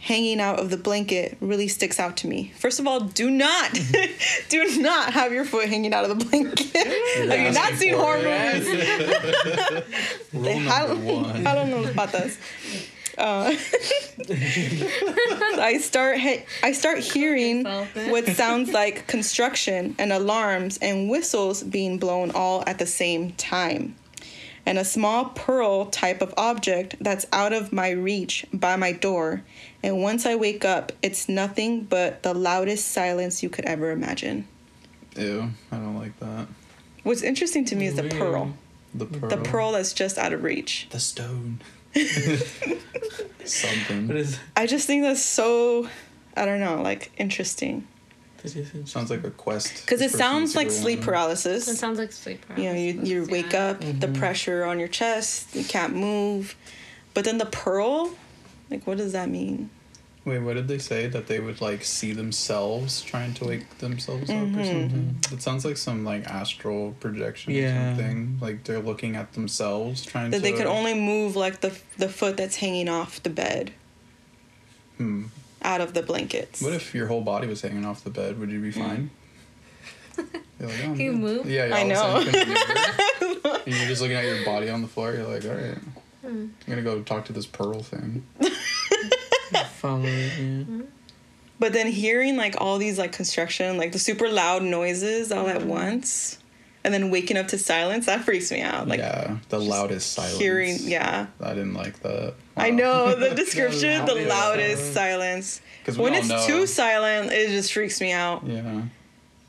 [0.00, 2.52] hanging out of the blanket really sticks out to me.
[2.56, 3.72] First of all, do not,
[4.48, 6.66] do not have your foot hanging out of the blanket.
[7.28, 8.68] have you not seen horror movies?
[10.32, 11.46] They- I number don't, one.
[11.46, 12.38] I don't know about this.
[13.16, 13.52] Uh,
[15.58, 21.98] I start he- I start hearing what sounds like construction and alarms and whistles being
[21.98, 23.96] blown all at the same time.
[24.68, 29.42] And a small pearl type of object that's out of my reach by my door.
[29.82, 34.46] And once I wake up, it's nothing but the loudest silence you could ever imagine.
[35.16, 36.48] Ew, I don't like that.
[37.02, 38.12] What's interesting to me is the Weird.
[38.12, 38.54] pearl.
[38.94, 39.30] The pearl.
[39.30, 40.86] The pearl that's just out of reach.
[40.90, 41.62] The stone.
[43.46, 44.06] Something.
[44.06, 45.88] What is I just think that's so,
[46.36, 47.88] I don't know, like interesting.
[48.38, 48.44] That?
[48.46, 49.82] Is it- Sounds like a quest.
[49.84, 51.68] Because it sounds like sleep paralysis.
[51.68, 52.64] It sounds like sleep paralysis.
[52.64, 53.68] You know, you, you wake yeah.
[53.68, 56.56] up, the pressure on your chest, you can't move.
[57.14, 58.14] But then the pearl,
[58.70, 59.70] like, what does that mean?
[60.24, 61.06] Wait, what did they say?
[61.06, 64.58] That they would like see themselves trying to wake themselves up Mm-hmm.
[64.60, 65.18] or something?
[65.32, 67.92] It sounds like some like astral projection Yeah.
[67.94, 68.38] or something.
[68.40, 70.42] Like they're looking at themselves trying That to.
[70.42, 73.72] they could only move like the the foot that's hanging off the bed
[74.98, 75.26] Hmm.
[75.62, 76.60] Out of the blankets.
[76.62, 78.38] What if your whole body was hanging off the bed?
[78.38, 79.10] Would you be fine?
[80.58, 81.46] You're like, oh, Can you move?
[81.48, 81.74] Yeah, yeah.
[81.76, 82.54] I all of a sudden know.
[83.20, 85.12] You and you're just looking at your body on the floor.
[85.12, 85.78] You're like, all right,
[86.22, 86.28] Hmm.
[86.28, 88.26] I'm gonna go talk to this pearl thing.
[89.76, 90.32] Follow it.
[90.38, 90.82] Yeah.
[91.60, 95.62] But then hearing like all these like construction, like the super loud noises all at
[95.64, 96.38] once,
[96.84, 98.88] and then waking up to silence, that freaks me out.
[98.88, 100.38] Like yeah, the loudest silence.
[100.38, 101.26] hearing, yeah.
[101.40, 102.34] I didn't like that.
[102.58, 104.94] I know the description, the loudest silence.
[104.94, 105.60] silence.
[105.84, 108.42] 'Cause we When it's know- too silent, it just freaks me out.
[108.46, 108.82] Yeah.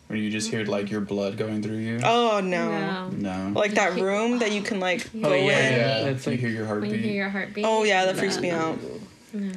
[0.08, 2.00] When you just hear like your blood going through you.
[2.04, 2.72] Oh no.
[2.72, 3.10] No.
[3.10, 3.52] No.
[3.60, 5.42] Like that room that you can like oh, go Oh, yeah.
[5.42, 5.74] in.
[5.80, 6.92] yeah, That's you hear your When heartbeat.
[6.94, 7.66] you hear your heartbeat.
[7.68, 8.42] Oh yeah, that freaks Yeah.
[8.42, 8.80] me out.
[9.34, 9.52] No.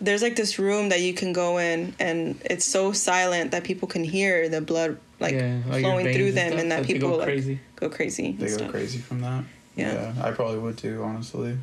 [0.00, 3.88] There's like this room that you can go in and it's so silent that people
[3.88, 7.16] can hear the blood like yeah, flowing veins through them stuff, and that people go
[7.16, 7.58] like crazy.
[7.76, 8.32] go crazy.
[8.38, 8.70] they go stuff.
[8.70, 9.42] crazy from that.
[9.74, 10.14] Yeah.
[10.22, 11.58] I probably would too, honestly.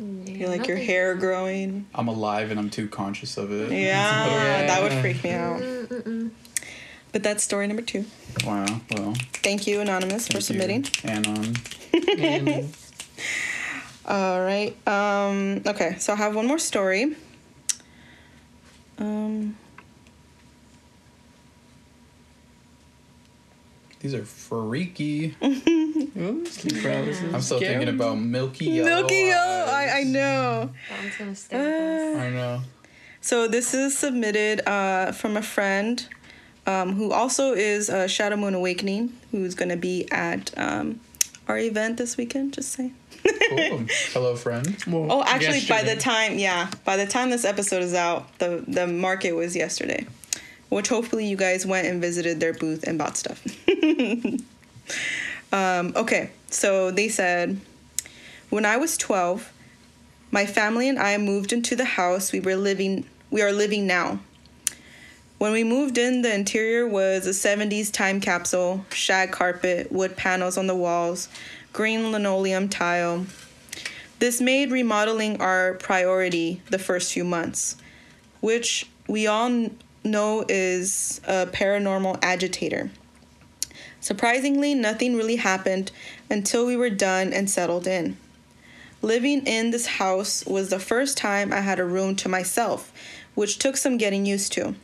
[0.00, 0.86] Yeah, You're like your nothing.
[0.88, 1.86] hair growing.
[1.94, 3.70] I'm alive and I'm too conscious of it.
[3.70, 4.66] Yeah, Yeah.
[4.66, 5.60] that would freak me out.
[5.60, 6.30] Mm-mm-mm.
[7.12, 8.06] But that's story number two.
[8.46, 8.64] Wow.
[8.92, 10.84] Well, Thank you, Anonymous, for submitting.
[11.04, 11.54] you, Anon.
[12.18, 12.72] And
[14.06, 14.74] All right.
[14.88, 17.14] Um, okay, so I have one more story.
[18.98, 19.56] Um,
[24.00, 25.34] These are freaky.
[26.18, 27.22] Ooh, sleep paralysis.
[27.34, 27.74] I'm still Scary.
[27.74, 28.88] thinking about Milky Yellow.
[28.88, 29.70] Milky Yellow.
[29.72, 30.06] I, I Eyes.
[30.06, 30.70] know.
[30.88, 32.16] That one's gonna stay with us.
[32.16, 32.60] Uh, I know.
[33.22, 36.06] So this is submitted uh, from a friend
[36.66, 41.00] um, who also is uh, Shadow Moon Awakening, who's going to be at um,
[41.48, 42.54] our event this weekend.
[42.54, 42.94] Just saying.
[43.50, 43.84] Cool.
[44.12, 44.74] Hello, friend.
[44.86, 48.64] Well, Oh, actually, by the time, yeah, by the time this episode is out, the
[48.66, 50.06] the market was yesterday,
[50.70, 53.42] which hopefully you guys went and visited their booth and bought stuff.
[55.52, 57.60] um, okay, so they said,
[58.50, 59.52] when I was twelve,
[60.30, 63.04] my family and I moved into the house we were living.
[63.30, 64.20] We are living now.
[65.38, 70.58] When we moved in, the interior was a 70s time capsule, shag carpet, wood panels
[70.58, 71.30] on the walls,
[71.72, 73.24] green linoleum tile.
[74.18, 77.76] This made remodeling our priority the first few months,
[78.42, 79.70] which we all
[80.04, 82.90] know is a paranormal agitator.
[84.00, 85.92] Surprisingly, nothing really happened
[86.30, 88.16] until we were done and settled in.
[89.02, 92.92] Living in this house was the first time I had a room to myself,
[93.34, 94.74] which took some getting used to.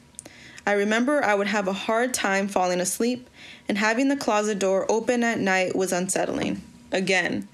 [0.67, 3.29] I remember I would have a hard time falling asleep,
[3.69, 6.63] and having the closet door open at night was unsettling.
[6.93, 7.49] Again,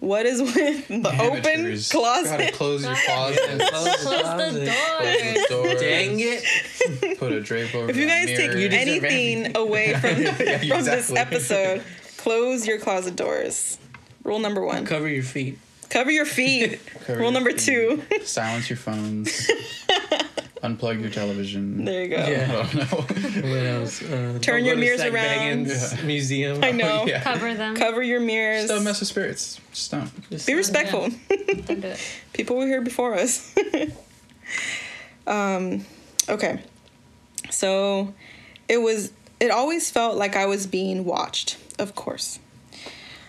[0.00, 1.90] what is with the open Amateurs.
[1.90, 2.30] closet?
[2.38, 3.40] Gotta close your closet.
[3.40, 4.68] Close Close the closet.
[4.68, 5.62] Close door.
[5.64, 5.80] the doors.
[5.80, 7.18] Dang it.
[7.18, 8.52] Put a drape over If you that guys take.
[8.56, 11.82] You anything away from, Yeah, from this episode,
[12.18, 13.78] close your closet doors.
[14.22, 14.84] Rule number one.
[14.84, 15.58] Cover your feet.
[15.90, 16.80] Cover your feet.
[17.06, 17.60] Cover Rule your number feet.
[17.60, 18.02] two.
[18.24, 19.50] Silence your phones.
[20.62, 21.84] Unplug your television.
[21.84, 22.16] There you go.
[22.16, 22.66] Yeah.
[22.68, 23.50] I don't know.
[23.50, 24.02] What else?
[24.02, 25.66] Uh, Turn your mirrors around.
[25.66, 26.64] Bagans Museum.
[26.64, 27.04] I know.
[27.06, 27.22] yeah.
[27.22, 27.76] Cover them.
[27.76, 28.62] Cover your mirrors.
[28.62, 29.60] Just don't mess with spirits.
[29.72, 30.30] Just don't.
[30.30, 31.08] Just- Be respectful.
[31.28, 32.00] Don't do it.
[32.32, 33.54] People were here before us.
[35.26, 35.84] um,
[36.28, 36.62] okay.
[37.50, 38.12] So
[38.68, 42.38] it was it always felt like I was being watched, of course.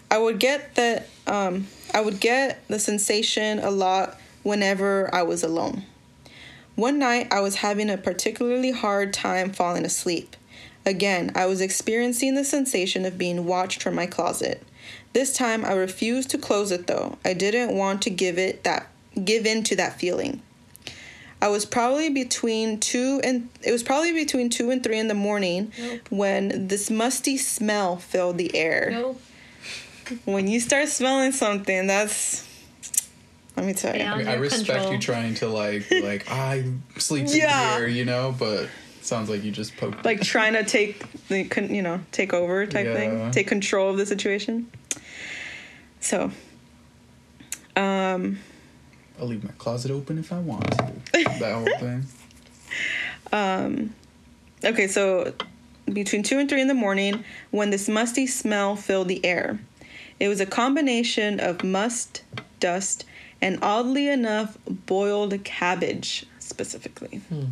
[0.09, 5.43] I would get that um, I would get the sensation a lot whenever I was
[5.43, 5.83] alone.
[6.75, 10.35] One night I was having a particularly hard time falling asleep.
[10.85, 14.63] Again, I was experiencing the sensation of being watched from my closet.
[15.13, 17.17] This time I refused to close it though.
[17.25, 18.87] I didn't want to give it that
[19.23, 20.41] give in to that feeling.
[21.41, 25.13] I was probably between two and it was probably between two and three in the
[25.13, 26.01] morning Nope.
[26.09, 28.89] when this musty smell filled the air.
[28.91, 29.21] Nope.
[30.25, 32.45] When you start smelling something, that's
[33.55, 34.03] let me tell you.
[34.03, 34.93] I, mean, I respect control.
[34.93, 36.65] you trying to like like I
[36.97, 37.77] sleep in Yeah.
[37.77, 38.69] here, you know, but
[39.01, 40.05] sounds like you just poked.
[40.05, 42.93] Like trying to take the you know take over type Yeah.
[42.93, 44.71] thing, take control of the situation.
[45.99, 46.31] So,
[47.75, 48.39] um,
[49.19, 50.93] I'll leave my closet open if I want to.
[51.39, 52.05] that whole thing.
[53.31, 53.95] um,
[54.63, 55.33] okay, so
[55.91, 59.59] between two and three in the morning, when this musty smell filled the air,
[60.19, 62.23] it was a combination of must,
[62.59, 63.05] dust,
[63.41, 67.21] and oddly enough, boiled cabbage specifically.
[67.29, 67.45] Hmm.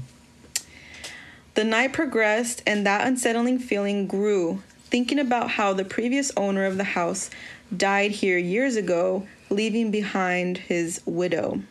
[1.53, 4.61] The night progressed, and that unsettling feeling grew.
[4.85, 7.29] Thinking about how the previous owner of the house
[7.75, 11.61] died here years ago, leaving behind his widow.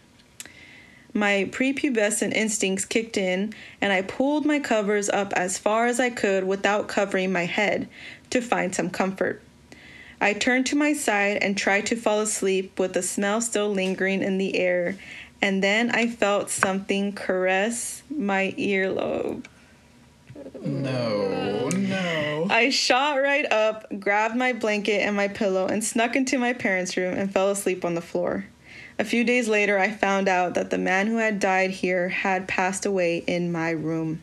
[1.13, 6.11] My prepubescent instincts kicked in, and I pulled my covers up as far as I
[6.11, 7.89] could without covering my head
[8.31, 9.43] to find some comfort.
[10.21, 14.23] I turned to my side and tried to fall asleep with the smell still lingering
[14.23, 14.97] in the air,
[15.43, 19.45] and then I felt something caress my earlobe.
[20.61, 22.47] No, no.
[22.51, 26.97] I shot right up, grabbed my blanket and my pillow, and snuck into my parents'
[26.97, 28.47] room and fell asleep on the floor.
[28.99, 32.47] A few days later, I found out that the man who had died here had
[32.47, 34.23] passed away in my room.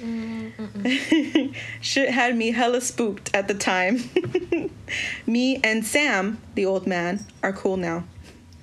[0.00, 0.82] Mm-hmm.
[0.82, 1.52] Mm-hmm.
[1.80, 4.00] Shit had me hella spooked at the time.
[5.26, 8.04] me and Sam, the old man, are cool now.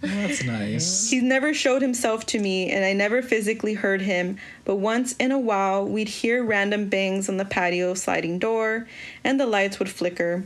[0.02, 1.10] That's nice.
[1.10, 5.32] He never showed himself to me, and I never physically heard him, but once in
[5.32, 8.88] a while we'd hear random bangs on the patio sliding door,
[9.24, 10.44] and the lights would flicker.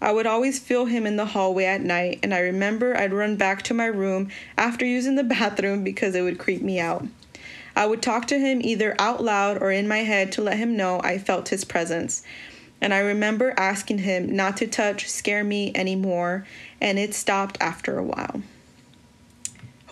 [0.00, 3.36] I would always feel him in the hallway at night, and I remember I'd run
[3.36, 7.04] back to my room after using the bathroom because it would creep me out.
[7.76, 10.76] I would talk to him either out loud or in my head to let him
[10.76, 12.22] know I felt his presence.
[12.80, 16.46] And I remember asking him not to touch, scare me anymore,
[16.80, 18.42] and it stopped after a while.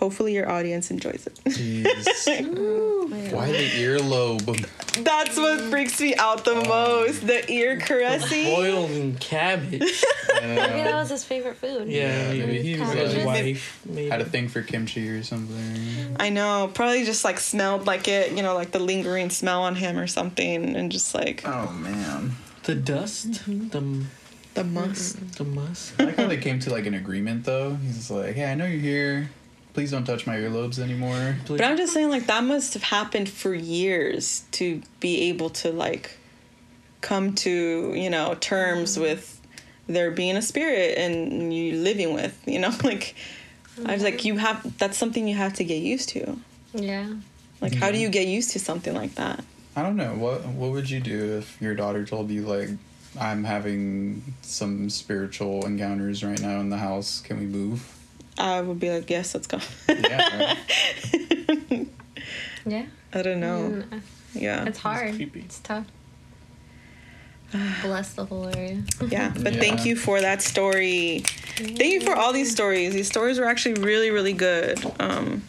[0.03, 1.39] Hopefully, your audience enjoys it.
[1.45, 2.05] Jeez.
[3.31, 4.67] Why the earlobe?
[5.01, 8.43] That's what freaks me out the um, most the ear caressing.
[8.53, 9.79] Boiling cabbage.
[10.41, 11.87] Maybe that was his favorite food.
[11.87, 13.25] Yeah, maybe maybe he his was Cabbages.
[13.25, 13.81] wife.
[13.85, 14.09] Maybe.
[14.09, 16.17] had a thing for kimchi or something.
[16.19, 19.75] I know, probably just like smelled like it, you know, like the lingering smell on
[19.75, 22.33] him or something, and just like Oh man.
[22.63, 23.69] the dust, mm-hmm.
[23.69, 24.05] the
[24.55, 25.37] the must.
[25.37, 25.95] the musk.
[25.97, 27.75] I like how they came to like an agreement though.
[27.75, 29.29] He's just like, "Hey, I know you're here.
[29.73, 33.29] Please don't touch my earlobes anymore." But I'm just saying, like, that must have happened
[33.29, 36.17] for years to be able to, like,
[37.01, 39.03] come to, you know, terms mm-hmm.
[39.03, 39.41] with
[39.87, 43.15] there being a spirit and you living with, you know, like,
[43.85, 44.27] I was like, mm-hmm.
[44.27, 46.37] you have, that's something you have to get used to.
[46.73, 47.13] Yeah.
[47.61, 49.43] Like, how do you get used to something like that?
[49.75, 50.13] I don't know.
[50.13, 52.69] What what would you do if your daughter told you like,
[53.19, 57.21] "I'm having some spiritual encounters right now in the house.
[57.21, 57.89] Can we move?"
[58.37, 59.59] I would be like, yes, let's go.
[59.89, 60.55] Yeah.
[62.65, 62.85] Yeah.
[63.13, 63.83] I don't know.
[63.91, 64.01] Mm,
[64.33, 64.63] Yeah.
[64.65, 65.15] It's hard.
[65.15, 65.41] creepy.
[65.41, 65.85] It's tough.
[67.81, 68.81] Bless the whole area.
[69.07, 69.33] Yeah.
[69.41, 69.59] But Yeah.
[69.59, 71.23] thank you for that story.
[71.57, 72.93] Thank you for all these stories.
[72.93, 74.83] These stories were actually really, really good.
[74.99, 75.43] Um,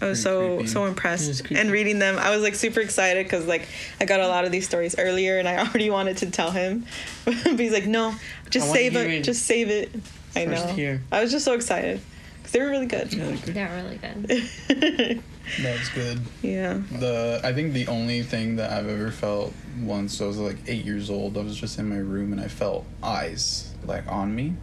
[0.00, 0.68] I was Pretty so creepy.
[0.68, 2.18] so impressed and reading them.
[2.18, 3.66] I was like super excited because like
[4.00, 6.84] I got a lot of these stories earlier and I already wanted to tell him,
[7.24, 8.14] but he's like, no,
[8.50, 9.90] just I save it, it just save it.
[10.36, 10.66] I know.
[10.66, 11.02] here.
[11.12, 12.11] I was just so excited because
[12.52, 13.12] they were really good.
[13.12, 14.28] Yeah, like, They're really good.
[15.62, 16.20] that was good.
[16.42, 16.80] yeah.
[16.98, 20.84] The I think the only thing that I've ever felt once I was like eight
[20.84, 21.36] years old.
[21.36, 24.54] I was just in my room and I felt eyes like on me.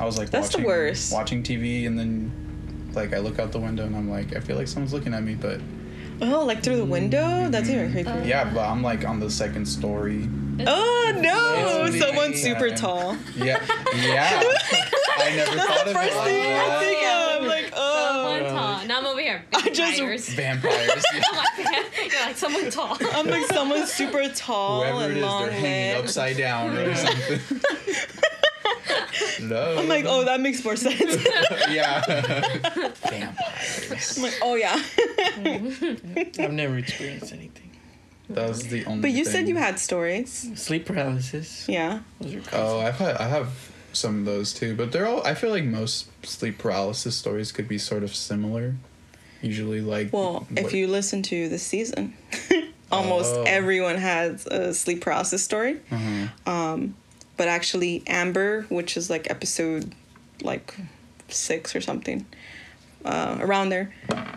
[0.00, 1.12] I was like That's the watching, worst.
[1.12, 4.56] watching TV and then like I look out the window and I'm like I feel
[4.56, 5.60] like someone's looking at me, but
[6.22, 7.48] Oh, like through the window?
[7.50, 8.08] That's even creepy.
[8.08, 10.28] Uh, yeah, but I'm like on the second story.
[10.66, 11.84] oh no!
[11.86, 13.16] It's Someone's super tall.
[13.36, 13.60] Yeah,
[13.96, 14.40] yeah.
[15.18, 16.80] I never That's thought the of first it like thing you that.
[16.80, 17.42] think of.
[17.42, 18.48] I'm like, Someone oh.
[18.50, 18.86] tall.
[19.52, 20.10] Now I'm over here.
[20.12, 20.30] I just- Vampires.
[20.30, 21.04] Vampires.
[21.14, 21.22] yeah.
[21.30, 22.96] I'm like, You're like someone tall.
[23.00, 26.94] I'm like someone super tall Whoever and it is, long they're hanging upside down or
[26.94, 27.40] something.
[29.48, 29.76] no.
[29.78, 31.24] I'm like, oh, that makes more sense.
[31.70, 32.00] yeah.
[33.08, 34.16] Vampires.
[34.16, 34.82] I'm like, oh yeah.
[36.38, 37.70] I've never experienced anything.
[38.30, 39.02] That was the only.
[39.02, 40.50] But you said you had stories.
[40.54, 41.68] Sleep paralysis.
[41.68, 42.00] Yeah.
[42.52, 42.80] Oh.
[42.80, 43.48] I've had I have
[43.92, 45.22] some of those too, but they're all.
[45.26, 48.76] I feel like most sleep paralysis stories could be sort of similar.
[49.44, 50.12] Usually, like.
[50.12, 52.14] Well, if you listen to the season,
[52.92, 53.44] almost Oh.
[53.46, 55.80] everyone has a sleep paralysis story.
[55.90, 56.28] Uh-huh.
[56.52, 56.94] Um,
[57.36, 59.92] but actually, Amber, which is like episode
[60.42, 60.74] like
[61.28, 62.26] six or something,
[63.04, 63.94] uh, around there,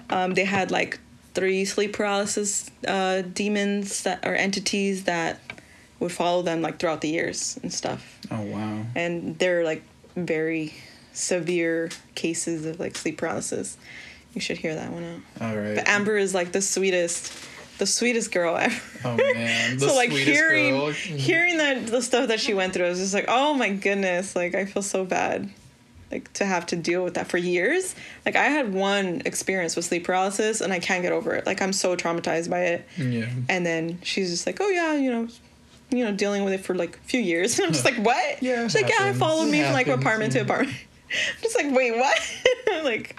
[0.10, 1.00] um, they had like
[1.34, 5.40] three sleep paralysis uh, demons that or entities that
[6.00, 8.20] would follow them like throughout the years and stuff.
[8.32, 8.86] Oh wow.
[8.96, 9.84] And they're like
[10.16, 10.74] very
[11.14, 13.78] severe cases of like sleep paralysis.
[14.38, 15.50] You should hear that one out.
[15.50, 15.74] All right.
[15.76, 17.34] But Amber is like the sweetest,
[17.80, 18.80] the sweetest girl ever.
[19.04, 19.78] Oh man.
[19.80, 20.92] The so like sweetest hearing girl.
[20.92, 24.36] hearing that the stuff that she went through, I was just like, oh my goodness,
[24.36, 25.50] like I feel so bad,
[26.12, 27.96] like to have to deal with that for years.
[28.28, 31.48] Like I had one experience with sleep paralysis, and I can't get over it.
[31.48, 32.88] Like I'm so traumatized by it.
[32.96, 33.26] Yeah.
[33.50, 35.28] And then she's just like, oh yeah, you know.
[35.90, 37.58] You know, dealing with it for like a few years.
[37.58, 38.44] And I'm just like, what?
[38.44, 39.20] Yeah, She's like, yeah, it happens.
[39.20, 40.78] followed It me from like happens, apartment to apartment.
[41.10, 42.84] I'm just like, wait, what?
[42.84, 43.18] like,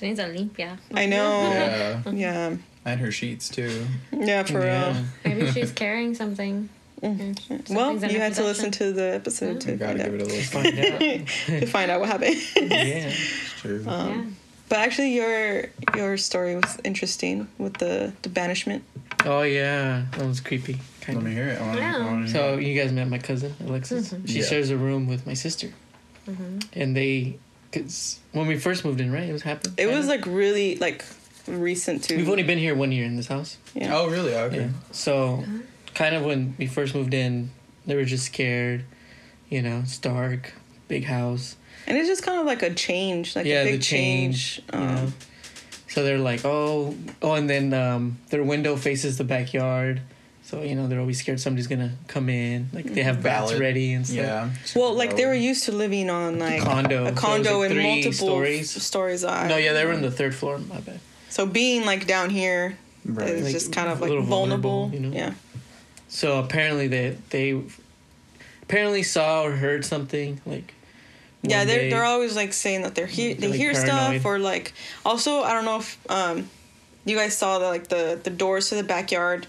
[0.00, 0.78] She needs a limpia.
[0.94, 1.50] I know.
[1.52, 2.10] Yeah.
[2.10, 2.56] Yeah.
[2.86, 3.86] And her sheets too.
[4.12, 4.94] Yeah, for Yeah.
[4.94, 5.04] real.
[5.36, 6.70] Maybe she's carrying something.
[7.02, 10.04] And sh- Well, you her had to listen to the episode You to gotta find
[10.04, 10.28] give it out.
[10.28, 10.62] a listen.
[10.62, 11.60] Find out.
[11.60, 12.36] to find out what happened.
[12.56, 13.12] yeah.
[13.12, 13.84] It's true.
[13.86, 14.36] Um,
[14.70, 15.64] But actually, your
[15.96, 18.82] your story was interesting with the the banishment.
[19.26, 20.78] Oh yeah, that was creepy.
[21.00, 21.24] Kind Let of.
[21.24, 21.60] me hear it.
[21.60, 21.96] I wanna, Yeah.
[21.96, 22.64] I wanna So it.
[22.64, 24.12] you guys met my cousin Alexis.
[24.12, 24.28] Mhm.
[24.28, 24.46] She Yeah.
[24.46, 25.70] shares a room with my sister,
[26.74, 27.36] and they,
[27.72, 29.74] cause when we first moved in, right, it was happened.
[29.78, 31.04] It was like really like
[31.46, 32.16] recent too.
[32.16, 33.58] we've only been here one year in this house.
[33.74, 33.96] yeah.
[33.96, 34.34] Oh really?
[34.34, 34.56] Okay.
[34.62, 34.68] Yeah.
[34.92, 35.44] So,
[35.94, 37.50] kind of when we first moved in,
[37.86, 38.84] they were just scared.
[39.48, 40.52] You know, it's dark,
[40.86, 41.56] big house.
[41.86, 44.62] and it's just kind of like a change, like yeah, a big the change.
[44.72, 45.12] Um, you know.
[45.88, 50.00] So they're like, oh, oh, and then um, their window faces the backyard.
[50.50, 52.68] So you know they're always scared somebody's gonna come in.
[52.72, 53.60] Like they have bats Valid.
[53.60, 54.16] ready and stuff.
[54.16, 54.50] Yeah.
[54.74, 57.04] Well, like they were used to living on like condo.
[57.04, 58.82] So it a was, condo like, in three multiple stories.
[58.82, 59.22] stories.
[59.24, 60.58] uh, No, yeah, they were in the third floor.
[60.58, 60.98] My bad.
[61.28, 63.42] So being like down here is Right.
[63.44, 64.88] Like, just kind of a like little vulnerable.
[64.88, 65.16] vulnerable, you know?
[65.16, 65.34] Yeah.
[66.08, 67.62] So apparently they they
[68.62, 70.74] apparently saw or heard something like.
[71.42, 74.20] yeah one they're, day- they're always like saying that they're he- they Like hear paranoid.
[74.20, 74.72] stuff or like
[75.04, 76.48] also i don't know if um
[77.06, 79.46] you guys saw the like the the doors to the backyard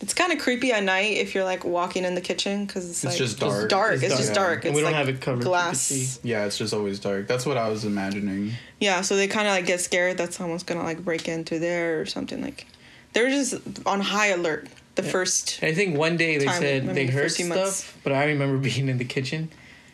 [0.00, 3.02] it's kind of creepy at night if you're like walking in the kitchen because it's,
[3.04, 3.68] It's like just dark.
[3.68, 4.48] dark it's, It's just dark.
[4.62, 5.42] dark And it's we don't like have it covered.
[5.42, 6.20] so you can glass.
[6.22, 7.26] Yeah, it's just always dark.
[7.26, 8.52] That's what I was imagining.
[8.80, 12.00] yeah so they kind of like get scared that someone's gonna like break into there
[12.00, 12.66] or something like
[13.12, 13.54] they're just
[13.86, 15.10] on high alert the Yeah.
[15.10, 17.92] first I think one day they Time, I said mean, they heard stuff, months.
[18.04, 19.48] but I remember being in the kitchen,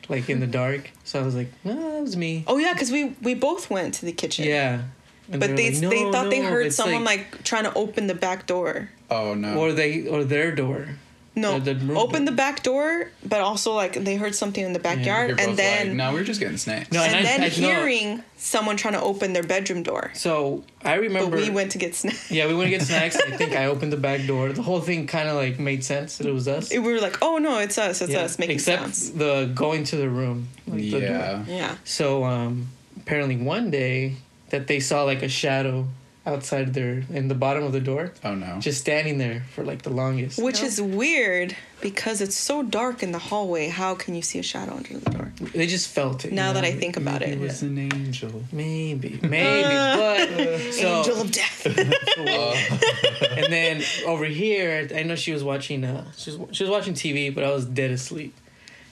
[0.08, 0.90] like in the dark.
[1.04, 2.44] So I was like, no, that was me.
[2.46, 4.82] oh yeah because we we both went to the kitchen Yeah.
[5.30, 8.06] And but they like, they "No, thought they heard it's someone like, trying to open
[8.06, 9.56] the back door Oh no.
[9.58, 10.88] or they or their door.
[11.36, 12.30] No, The- the open door.
[12.30, 15.88] the back door, but also like they heard something in the backyard, You're and then
[15.88, 16.92] like, no, we're just getting snacks.
[16.92, 17.50] No, and, and I- then I know-
[17.80, 20.12] hearing someone trying to open their bedroom door.
[20.14, 21.36] So I But remember.
[21.36, 22.30] we went to get snacks.
[22.30, 23.16] Yeah, we went to get snacks.
[23.16, 24.52] I think I opened the back door.
[24.52, 26.70] The whole thing kind of like made sense that it was us.
[26.70, 28.00] We were like, "Oh no, it's us!
[28.00, 29.10] It's Yeah, us!" Making Except sounds.
[29.12, 30.48] the going to the room.
[30.68, 31.44] like, the yeah.
[31.48, 32.68] Yeah, So um,
[32.98, 34.14] apparently one day
[34.54, 35.86] that they saw like a shadow
[36.26, 38.58] outside their in the bottom of the door, Oh no.
[38.60, 40.38] just standing there for like the longest.
[40.42, 40.66] which No.
[40.68, 43.68] is weird because it's so dark in the hallway.
[43.68, 45.32] How can you see a shadow under the door?
[45.52, 46.28] They just felt it.
[46.30, 46.64] you Now that?
[46.64, 48.42] I think about Maybe it, it was an angel.
[48.52, 49.68] Maybe, maybe,
[50.00, 51.66] but so angel of death.
[53.38, 55.84] and then over here, I know she was watching.
[55.84, 58.32] Uh, she was she was watching TV, but I was dead asleep.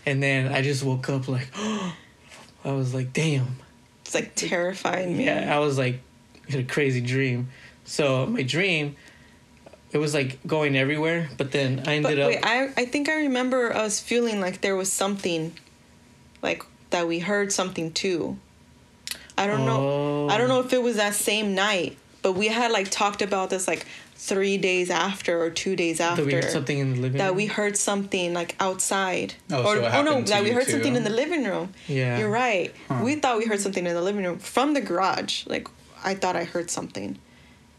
[0.05, 3.57] And then I just woke up like, I was like, damn.
[4.13, 5.25] It's like terrifying me.
[5.25, 6.01] Yeah, I was like,
[6.49, 7.49] had a crazy dream.
[7.85, 8.97] So my dream,
[9.91, 12.29] it was like going everywhere, but then I But ended up.
[12.29, 15.53] wait, I I think I remember us feeling like there was something,
[16.43, 18.37] like that we heard something too.
[19.39, 19.81] I don't know.
[19.81, 20.29] Oh.
[20.29, 20.61] I don't oh.
[20.61, 23.87] know if it was that same night, but we had like talked about this like
[24.25, 27.29] three days after or two days after that we heard something in the living that
[27.29, 27.37] room.
[27.37, 29.35] we heard something like outside.
[29.51, 30.71] Oh, or so it oh no, happened to that we heard too?
[30.73, 31.73] something in the living room.
[31.89, 32.19] Yeah.
[32.19, 32.73] You're right.
[32.89, 33.01] Huh.
[33.03, 35.45] We thought we heard something in the living room from the garage.
[35.49, 35.67] Like
[36.05, 37.19] I thought I heard something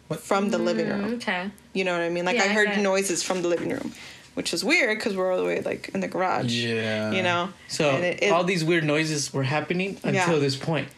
[0.10, 0.20] What?
[0.20, 1.12] from the living room.
[1.12, 1.50] Mm, okay.
[1.72, 2.26] You know what I mean?
[2.26, 3.94] Like Yeah, I I heard get noises from the living room,
[4.34, 6.52] which is weird because we're all the way like in the garage.
[6.52, 7.12] Yeah.
[7.14, 7.54] You know.
[7.70, 10.40] So it- it- all these weird noises were happening until Yeah.
[10.40, 10.90] this point.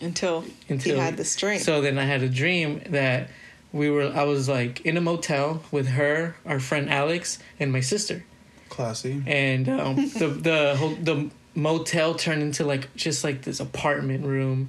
[0.00, 1.58] until, Until he had this dream.
[1.58, 3.30] So then I had a dream that
[3.72, 4.12] we were.
[4.14, 8.24] I was like in a motel with her, our friend Alex, and my sister.
[8.68, 9.22] Classy.
[9.26, 14.68] and um, the the whole, the motel turned into like just like this apartment room,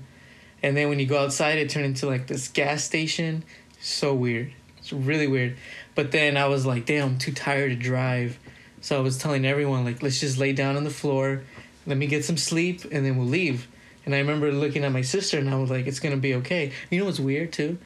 [0.63, 3.43] and then when you go outside, it turned into like this gas station.
[3.79, 4.51] So weird.
[4.79, 5.57] It's really weird.
[5.95, 8.39] But then I was like, damn, I'm too tired to drive,
[8.81, 11.43] so I was telling everyone like, let's just lay down on the floor,
[11.85, 13.67] let me get some sleep, and then we'll leave.
[14.05, 16.71] And I remember looking at my sister, and I was like, it's gonna be okay.
[16.89, 17.77] You know what's weird too?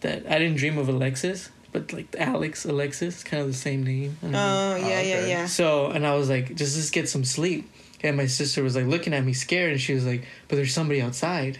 [0.00, 4.16] That I didn't dream of Alexis, but like Alex, Alexis, kind of the same name.
[4.20, 4.38] I don't know.
[4.38, 5.28] Oh yeah, yeah, okay.
[5.28, 5.46] yeah.
[5.46, 7.68] So, and I was like, just just get some sleep.
[8.02, 10.72] And my sister was like looking at me scared, and she was like, "But there's
[10.72, 11.58] somebody outside."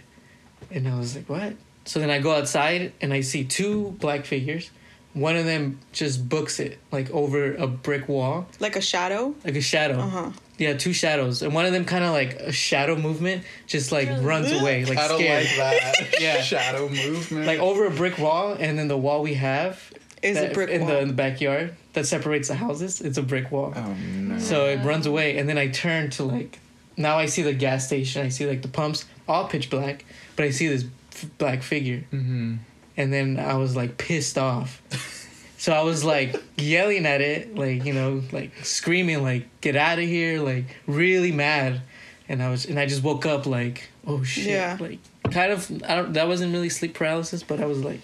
[0.71, 4.25] And I was like, "What?" So then I go outside and I see two black
[4.25, 4.71] figures.
[5.15, 9.35] One of them just books it like over a brick wall, Like a shadow.
[9.45, 9.99] like a shadow.
[9.99, 10.31] Uh huh.
[10.59, 14.09] Yeah, two shadows, and one of them kind of like a shadow movement, just like
[14.23, 16.41] runs away, like I don't scared, like that Yeah.
[16.43, 17.47] shadow movement.
[17.47, 19.81] like over a brick wall, and then the wall we have
[20.23, 20.91] Is a brick in wall.
[20.91, 23.01] the in the backyard that separates the houses.
[23.01, 23.73] It's a brick wall.
[23.77, 24.39] oh no.
[24.41, 26.59] So it runs away, and then I turn to like,
[26.97, 28.27] now I see the gas station.
[28.27, 30.05] I see like the pumps, all pitch black,
[30.35, 32.57] but I see this f- black figure, hmm
[32.97, 34.83] and then I was like pissed off.
[35.59, 39.99] So I was like yelling at it, like you know, like screaming, like "Get out
[39.99, 41.83] of here!" Like really mad,
[42.29, 44.77] and I was, and I just woke up like, "Oh shit!" Yeah.
[44.79, 45.01] Like
[45.33, 46.13] kind of, I don't.
[46.15, 48.01] That wasn't really sleep paralysis, but I was like,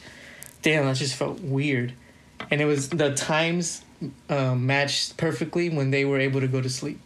[0.62, 1.94] "Damn!" That just felt weird,
[2.50, 3.82] and it was the times
[4.28, 6.98] um, matched perfectly when they were able to go to sleep.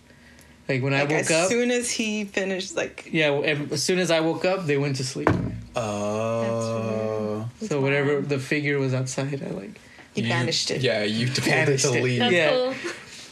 [0.66, 3.32] Like when Like I as woke up, as soon as he finished, like yeah.
[3.32, 5.28] As soon as I woke up, they went to sleep.
[5.76, 7.46] Oh.
[7.60, 9.78] That's So whatever the figure was outside, I like
[10.20, 10.80] he You- banished it.
[10.82, 12.18] Yeah, you told it Banished to it.
[12.18, 12.50] That's Yeah.
[12.50, 12.74] cool.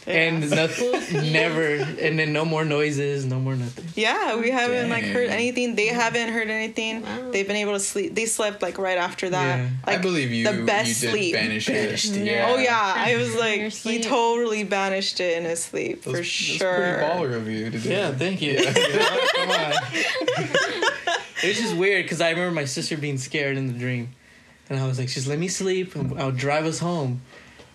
[0.07, 1.65] and nothing, never,
[2.05, 3.83] and then no more noises, no more nothing.
[3.93, 5.75] Yeah, we haven't like heard anything.
[5.75, 7.01] They haven't heard anything.
[7.01, 7.31] Wow.
[7.31, 8.15] They've been able to sleep.
[8.15, 9.57] They slept like right after that.
[9.59, 9.69] Yeah.
[9.85, 10.45] Like I believe you.
[10.49, 11.33] the best you did sleep.
[11.33, 12.21] banish Banished it.
[12.21, 12.25] it.
[12.25, 12.47] Yeah.
[12.49, 16.27] Oh yeah, I was like, he totally banished it in his sleep That's, for that's
[16.27, 16.73] sure.
[16.73, 17.89] pretty baller of you to do.
[17.89, 18.17] Yeah, that.
[18.17, 18.55] thank you.
[19.35, 19.73] Come on.
[21.43, 24.09] it was just weird because I remember my sister being scared in the dream,
[24.69, 27.21] and I was like, "Just let me sleep, and I'll drive us home."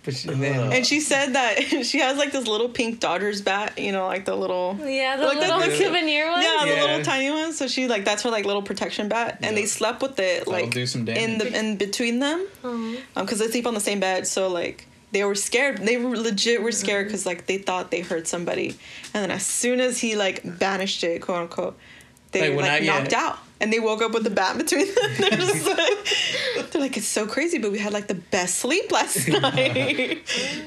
[0.04, 3.40] But she, and then, And she said that she has like this little pink Dodgers
[3.40, 6.42] bat, you know, like the little Yeah, the Like that little looks- souvenir one.
[6.42, 7.52] yeah, the little tiny one.
[7.52, 10.70] So she like that's her like little protection bat, and they slept with it like
[10.72, 12.70] do some in the in between them, Oh.
[13.14, 14.26] um, because they sleep on the same bed.
[14.26, 15.78] So like they were scared.
[15.78, 18.70] They were legit were scared because like they thought they heard somebody,
[19.14, 21.78] and then as soon as he like banished it, quote unquote,
[22.32, 22.98] they Like, like, when I- yeah.
[22.98, 23.38] knocked out.
[23.62, 25.10] And they woke up with the bat between them.
[25.18, 28.90] They're just like, they're like, it's so crazy, but we had like the best sleep
[28.90, 30.18] last night.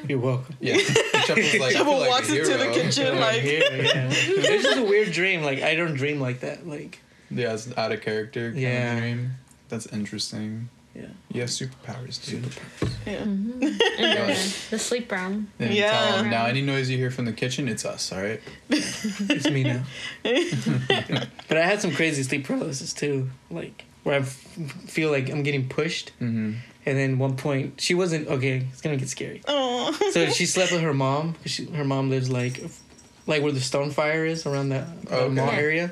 [0.08, 0.56] you're welcome.
[0.62, 0.78] Yeah.
[0.78, 4.10] Chuck like, I like walks a into the kitchen, I'm like- here, yeah.
[4.12, 5.44] It's just a weird dream.
[5.44, 6.66] Like I don't dream like that.
[6.68, 8.52] Like Yeah, it's out of character.
[8.52, 8.94] Kind Yeah.
[8.94, 9.32] Of dream.
[9.68, 10.70] That's interesting.
[10.96, 11.06] Yeah.
[11.32, 12.46] You have superpowers, dude.
[13.06, 13.14] yeah.
[13.24, 14.28] And then
[14.70, 15.48] the sleep brown.
[15.58, 15.92] Then you Yeah.
[15.92, 18.42] tell 'em, now any noise you hear from the kitchen, it's us, all right?
[18.70, 19.84] It's me now.
[21.48, 24.28] but I had some crazy sleep paralysis too, like where I f-
[24.88, 26.54] feel like I'm getting pushed, Mm-hmm.
[26.86, 28.66] and then one point she wasn't okay.
[28.72, 29.42] It's gonna get scary.
[29.48, 29.92] Oh.
[30.12, 31.34] So she slept with her mom.
[31.34, 32.64] 'cause She, her mom lives like,
[33.28, 35.34] like where the stone fire is around that, that Okay.
[35.34, 35.92] mall area.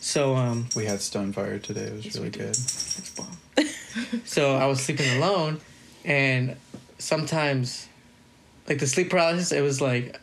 [0.00, 1.84] So um, We had stone fire today.
[1.86, 2.50] It was Yes, really good.
[2.50, 3.38] it's bomb.
[4.24, 5.60] so I was sleeping alone,
[6.04, 6.56] and
[6.98, 7.88] sometimes,
[8.68, 10.20] like the sleep paralysis, it was like,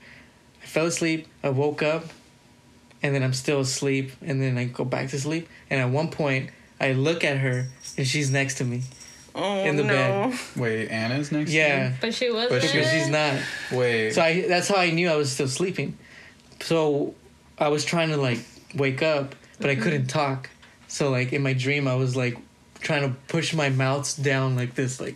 [0.61, 1.27] I fell asleep.
[1.43, 2.05] I woke up,
[3.01, 5.47] and then I'm still asleep, and then I go back to sleep.
[5.69, 7.67] And at one point, I look at her,
[7.97, 8.82] and she's next to me.
[9.34, 9.93] Oh, In the no.
[9.93, 10.39] bed.
[10.57, 11.61] Wait, Anna's next to me.
[11.61, 12.49] Yeah, But she was.
[12.49, 13.39] But she- because she's not.
[13.71, 14.11] Wait.
[14.11, 15.97] So I that's how I knew I was still sleeping.
[16.61, 17.15] So
[17.57, 18.39] I was trying to like
[18.75, 20.19] wake up, but I couldn't mm-hmm.
[20.19, 20.49] talk.
[20.88, 22.38] So like in my dream I was like
[22.82, 25.15] trying to push my mouth down like this like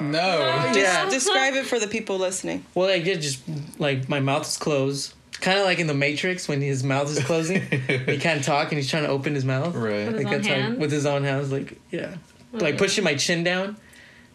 [0.00, 0.38] no.
[0.74, 1.08] Yeah.
[1.10, 2.64] Describe it for the people listening.
[2.74, 3.40] well I did just
[3.78, 5.14] like my mouth is closed.
[5.40, 7.60] Kind of like in the Matrix when his mouth is closing,
[8.06, 9.74] he can't talk and he's trying to open his mouth.
[9.74, 10.06] Right.
[10.06, 12.16] With his Like own that's how with his own hands, like yeah,
[12.52, 12.58] oh.
[12.58, 13.76] like pushing my chin down,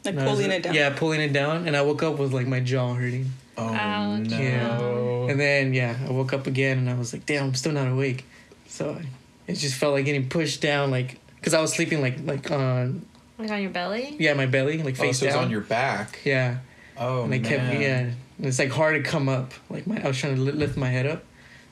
[0.06, 0.74] Like and I was, pulling it down.
[0.74, 3.32] Yeah, pulling it down, and I woke up with like my jaw hurting.
[3.58, 4.30] Oh Ouch.
[4.30, 4.38] no.
[4.38, 5.32] Yeah.
[5.32, 7.88] And then yeah, I woke up again and I was like, damn, I'm still not
[7.90, 8.26] awake.
[8.68, 9.06] So I,
[9.48, 13.06] it just felt like getting pushed down, like because I was sleeping like like on
[13.38, 14.16] Like on your belly?
[14.18, 15.44] yeah my belly, like face oh, face so it's down.
[15.46, 16.20] on your back.
[16.24, 16.60] yeah,
[16.98, 17.44] Oh and I man.
[17.50, 19.52] kept yeah, and it's like hard to come up.
[19.70, 21.24] Like my I was trying to lift my head up,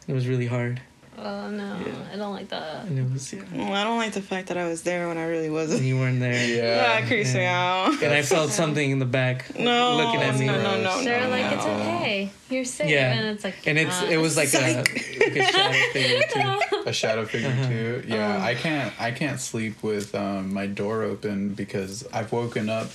[0.07, 0.81] it was really hard.
[1.23, 1.77] Oh no,
[2.11, 2.85] I don't like that.
[2.85, 5.17] And it was yeah, Well, I don't like the fact that I was there when
[5.17, 5.83] I really wasn't.
[5.83, 6.33] you weren't there.
[6.33, 6.99] Yeah.
[6.99, 7.85] Yeah, creased me Yeah.
[7.89, 8.01] out.
[8.01, 10.47] And I felt something in the back No, looking at me.
[10.47, 11.57] no, no, no, They're no, like, no.
[11.57, 12.31] it's okay.
[12.49, 12.89] You're safe.
[12.89, 13.13] Yeah.
[13.13, 14.89] And it's like, And it's it was like a, like
[15.37, 16.83] a shadow figure too.
[16.87, 17.67] a shadow figure Uh-huh.
[17.69, 18.03] too.
[18.07, 18.41] Yeah, Oh.
[18.45, 22.89] I can't I can't sleep with um, my door open because I've woken up,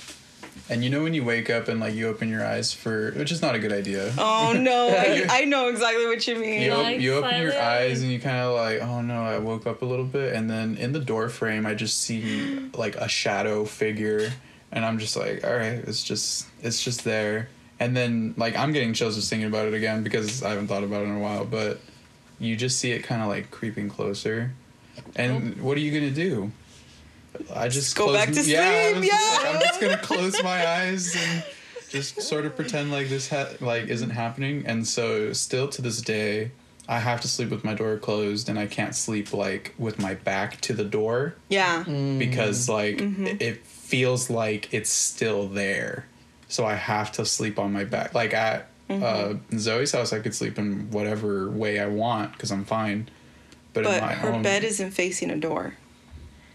[0.69, 3.31] and you know when you wake up and like you open your eyes for which
[3.31, 4.13] is not a good idea.
[4.17, 6.61] Oh no, I, I know exactly what you mean.
[6.63, 9.39] You, op- Like you open your eyes and you kind of like, oh no, I
[9.39, 12.95] woke up a little bit, and then in the door frame, I just see like
[12.95, 14.31] a shadow figure,
[14.71, 17.49] and I'm just like, all right, it's just it's just there,
[17.79, 20.83] and then like I'm getting chills just thinking about it again because I haven't thought
[20.83, 21.79] about it in a while, but
[22.39, 24.51] you just see it kind of like creeping closer,
[25.15, 25.63] and oh.
[25.63, 26.51] what are you gonna do?
[27.53, 29.49] I just Go back to yeah, I sleep, was just yeah.
[29.51, 31.43] I'm just gonna close my eyes and
[31.89, 36.01] just sort of pretend like this ha- like isn't happening and so still to this
[36.01, 36.51] day
[36.89, 40.13] I have to sleep with my door closed, and I can't sleep like with my
[40.13, 41.83] back to the door Yeah.
[41.83, 42.17] Mm.
[42.17, 43.25] because like Mm-hmm.
[43.27, 46.05] it, it feels like it's still there.
[46.47, 48.13] So I have to sleep on my back.
[48.13, 49.03] Like at Mm-hmm.
[49.53, 53.09] uh, Zoe's house, I could sleep in whatever way I want because I'm fine.
[53.73, 55.73] But, in But my her own, bed isn't facing a door.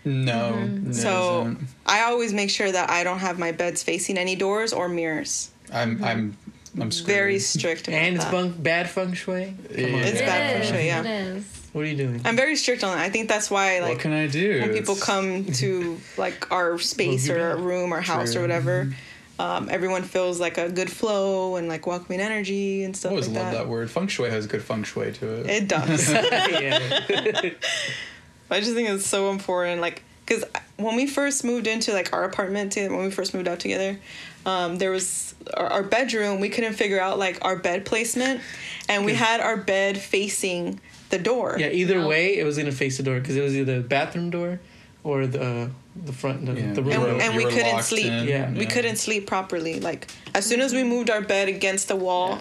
[0.05, 0.91] No, Mm-hmm.
[0.91, 1.57] it So.
[1.87, 5.51] I always make sure that I don't have my beds facing any doors or mirrors.
[5.73, 6.37] I'm I'm
[6.81, 7.07] I'm screwed.
[7.15, 8.33] Very strict about And it's that.
[8.33, 9.55] bunk, bad feng shui.
[9.75, 9.91] Come on.
[9.91, 9.97] Yeah.
[9.99, 11.01] It's It bad for is, sure, yeah.
[11.01, 11.45] It is.
[11.73, 12.21] What are you doing?
[12.25, 13.03] I'm very strict on that.
[13.05, 14.61] I think that's why what like can I do?
[14.61, 17.65] when people It's- come to like our space or your a bed.
[17.65, 18.43] room or house or True.
[18.43, 18.95] whatever,
[19.39, 23.29] um, everyone feels like a good flow and like welcoming energy and I stuff always
[23.29, 23.59] like love that.
[23.59, 23.69] that.
[23.69, 23.91] word.
[23.91, 25.47] Feng shui has good feng shui to it.
[25.49, 26.09] It does.
[28.53, 28.59] yeah.
[28.59, 29.81] I just think it's so important.
[29.81, 30.45] Like, because
[30.77, 33.99] when we first moved into like our apartment, to- when we first moved out together,
[34.47, 36.41] um, there was our, our bedroom.
[36.41, 38.41] We couldn't figure out like our bed placement,
[38.89, 40.81] and we had our bed facing
[41.11, 41.57] the door.
[41.59, 42.09] Yeah, either No.
[42.09, 44.61] way, it was gonna face the door because it was either the bathroom door
[45.05, 46.73] or the the front the, Yeah.
[46.73, 47.21] the And, room we- door.
[47.21, 48.07] and we couldn't sleep.
[48.07, 48.51] in, Yeah.
[48.51, 49.79] We couldn't sleep properly.
[49.79, 52.39] Like as soon as we moved our bed against the wall,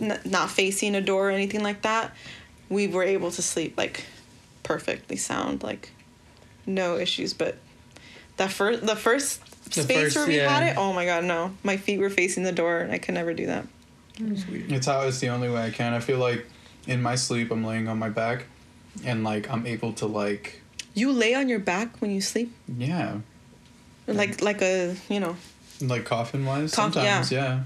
[0.00, 2.16] n- not facing a door or anything like that,
[2.70, 4.04] we were able to sleep like
[4.66, 5.90] perfectly sound, like
[6.66, 7.32] no issues.
[7.32, 7.56] But
[8.36, 9.40] that first, the first
[9.72, 10.48] The space first- where we yeah.
[10.48, 11.54] had it, oh my god, no!
[11.62, 13.66] My feet were facing the door, and I could never do that.
[14.18, 15.92] It's how it's the only way I can.
[15.94, 16.46] I feel like
[16.86, 18.44] in my sleep I'm laying on my back
[19.04, 20.62] and like I'm able to like
[20.94, 23.18] You lay on your back when you sleep, yeah.
[24.06, 25.36] like like a you know
[25.82, 27.64] Like coffin wise Coff- sometimes, yeah.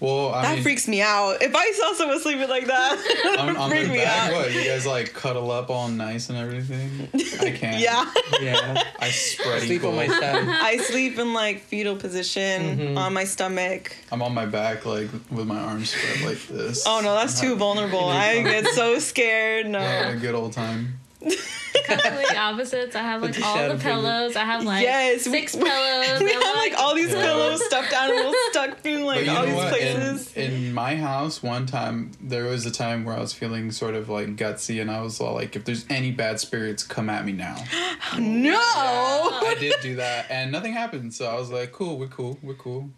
[0.00, 1.42] Well I that mean freaks me out.
[1.42, 4.36] If I saw someone sleeping like that, on, on freak the me back, out.
[4.36, 4.52] what?
[4.52, 7.08] You guys like cuddle up all nice and everything?
[7.40, 7.80] I can't.
[7.80, 8.08] yeah.
[8.40, 9.90] yeah, I spread I sleep eagle.
[9.90, 10.20] on my side.
[10.48, 12.96] I sleep in like fetal position Mhm.
[12.96, 13.96] on my stomach.
[14.12, 16.84] I'm on my back like with my arms spread like this.
[16.86, 18.08] Oh no, that's too vulnerable.
[18.08, 19.66] I get so scared.
[19.66, 19.80] No.
[19.80, 21.00] Yeah, a good old time.
[21.20, 22.94] Complete opposites.
[22.94, 23.92] I have like all shadow the figure.
[23.94, 24.36] pillows.
[24.36, 26.20] I have like Yes, we- six pillows.
[26.22, 27.22] We have like all these Yeah.
[27.22, 29.68] pillows, stuffed animals stuck in like But you all these what?
[29.70, 30.32] places.
[30.34, 33.94] In, in my house, one time there was a time where I was feeling sort
[33.94, 37.24] of like gutsy, and I was all like, "If there's any bad spirits, come at
[37.24, 37.56] me now."
[38.18, 38.58] no.
[38.60, 41.14] I did do that, and nothing happened.
[41.14, 42.90] So I was like, "Cool, we're cool, we're cool."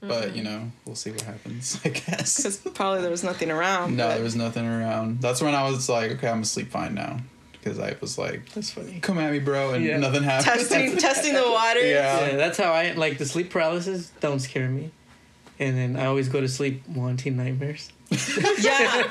[0.00, 0.36] But mm-hmm.
[0.36, 1.80] you know, we'll see what happens.
[1.84, 2.36] I guess.
[2.36, 3.96] Because probably there was nothing around.
[3.96, 5.20] No, but- there was nothing around.
[5.22, 7.20] That's when I was like, "Okay, I'm gonna sleep fine now,"
[7.64, 9.00] because I was like, That's funny.
[9.00, 9.96] "Come at me, bro," and Yeah.
[9.96, 10.44] nothing happened.
[10.58, 11.80] testing testing the water.
[11.80, 12.26] Yeah.
[12.28, 14.10] Yeah, that's how I like the sleep paralysis.
[14.20, 14.90] Don't scare me.
[15.58, 17.90] And then I always go to sleep wanting nightmares.
[18.10, 19.04] Yeah.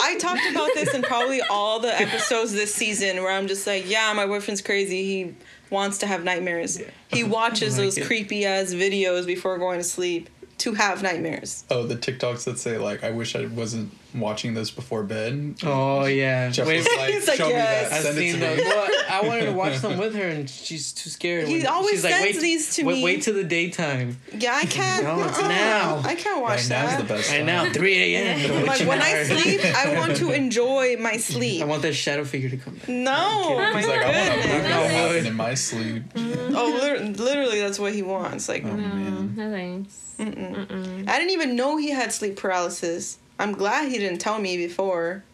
[0.00, 3.88] I talked about this in probably all the episodes this season where I'm just like,
[3.88, 5.02] yeah, my boyfriend's crazy.
[5.04, 5.34] He
[5.70, 6.78] wants to have nightmares.
[6.80, 6.86] Yeah.
[7.08, 8.06] He watches like those it.
[8.06, 10.28] creepy ass videos before going to sleep
[10.58, 11.64] to have nightmares.
[11.70, 16.04] Oh, the TikToks that say like, "I wish I wasn't watching this before bed." Oh
[16.06, 16.50] yeah.
[16.50, 17.84] Jeff Wait, was like, He's like, "Show yes.
[17.84, 17.92] me that.
[17.98, 18.56] I've Send it seen to those.
[18.58, 21.46] me." Well, I wanted to watch them with her, and she's too scared.
[21.48, 23.04] He when- always she's like, sends wait, these to wait, me.
[23.04, 24.18] Wait till the daytime.
[24.36, 25.04] Yeah, I can't.
[25.04, 25.48] No, it's uh-uh.
[25.48, 26.02] now.
[26.04, 26.90] I can't watch Right that.
[26.98, 27.30] now's the best.
[27.30, 28.48] Right now, 3 a.m.
[28.48, 31.62] Don't Like when I sleep, I want to enjoy my sleep.
[31.62, 32.88] I want that shadow figure to come back.
[32.88, 34.62] No, my He's like, I want to oh make goodness.
[34.62, 34.86] that No.
[35.08, 36.14] happen in my sleep.
[36.14, 36.54] Mm-hmm.
[36.56, 38.48] Oh, literally, that's what he wants.
[38.48, 39.34] Like, Oh, No, man.
[39.36, 40.14] no thanks.
[40.18, 40.66] mm-mm.
[40.66, 41.08] Mm-mm.
[41.08, 43.18] I didn't even know he had sleep paralysis.
[43.42, 45.24] I'm glad he didn't tell me before.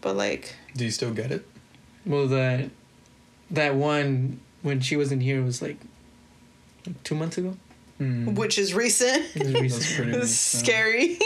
[0.00, 1.46] But like, Do you still get it?
[2.04, 2.70] Well, that
[3.50, 5.78] that one when she wasn't here was like
[7.04, 7.56] two months ago.
[7.98, 8.34] Hmm.
[8.34, 9.24] which is recent.
[9.34, 11.18] It was That's it's scary.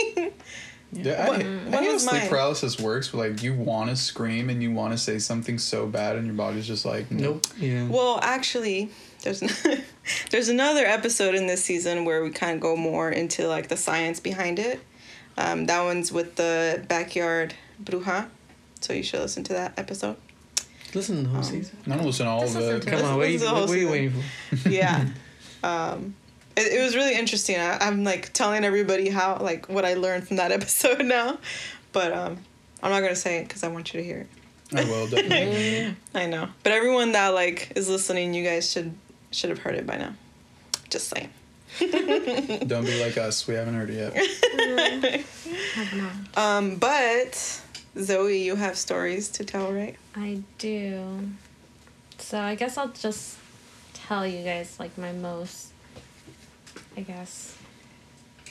[0.93, 2.29] Yeah, I, What- I what hate how sleep mine?
[2.29, 3.12] paralysis works.
[3.12, 6.27] Where, like you want to scream and you want to say something so bad, and
[6.27, 7.45] your body's just like, Nope.
[7.59, 7.87] Yeah.
[7.89, 8.91] well, actually,
[9.23, 9.41] there's
[10.31, 13.77] there's another episode in this season where we kind of go more into like the
[13.77, 14.81] science behind it.
[15.39, 18.28] Um, that one's with the backyard bruja,
[18.81, 20.16] so you should listen to that episode.
[20.93, 21.78] Listen to the whole Um, season.
[21.87, 22.83] I don't listen to all Just of listen it.
[22.83, 24.68] to Come on, what are you, the what, what are you waiting for?
[24.68, 25.07] yeah
[25.62, 26.14] um
[26.57, 30.26] it, it was really interesting I, i'm like telling everybody how like what i learned
[30.26, 31.39] from that episode now
[31.93, 32.39] but um
[32.83, 34.28] i'm not gonna say it because i want you to hear it
[34.76, 35.95] I will definitely.
[36.14, 38.95] i know but everyone that like is listening you guys should
[39.31, 40.14] should have heard it by now
[40.89, 41.28] just saying
[41.79, 43.47] don't be like us.
[43.47, 45.25] We haven't heard it yet.
[45.75, 46.39] Have not.
[46.39, 47.61] um but
[47.99, 51.29] zoe you have stories to tell right I do.
[52.18, 53.39] So I guess I'll just
[53.95, 55.68] tell you guys like my most,
[56.97, 57.57] I guess,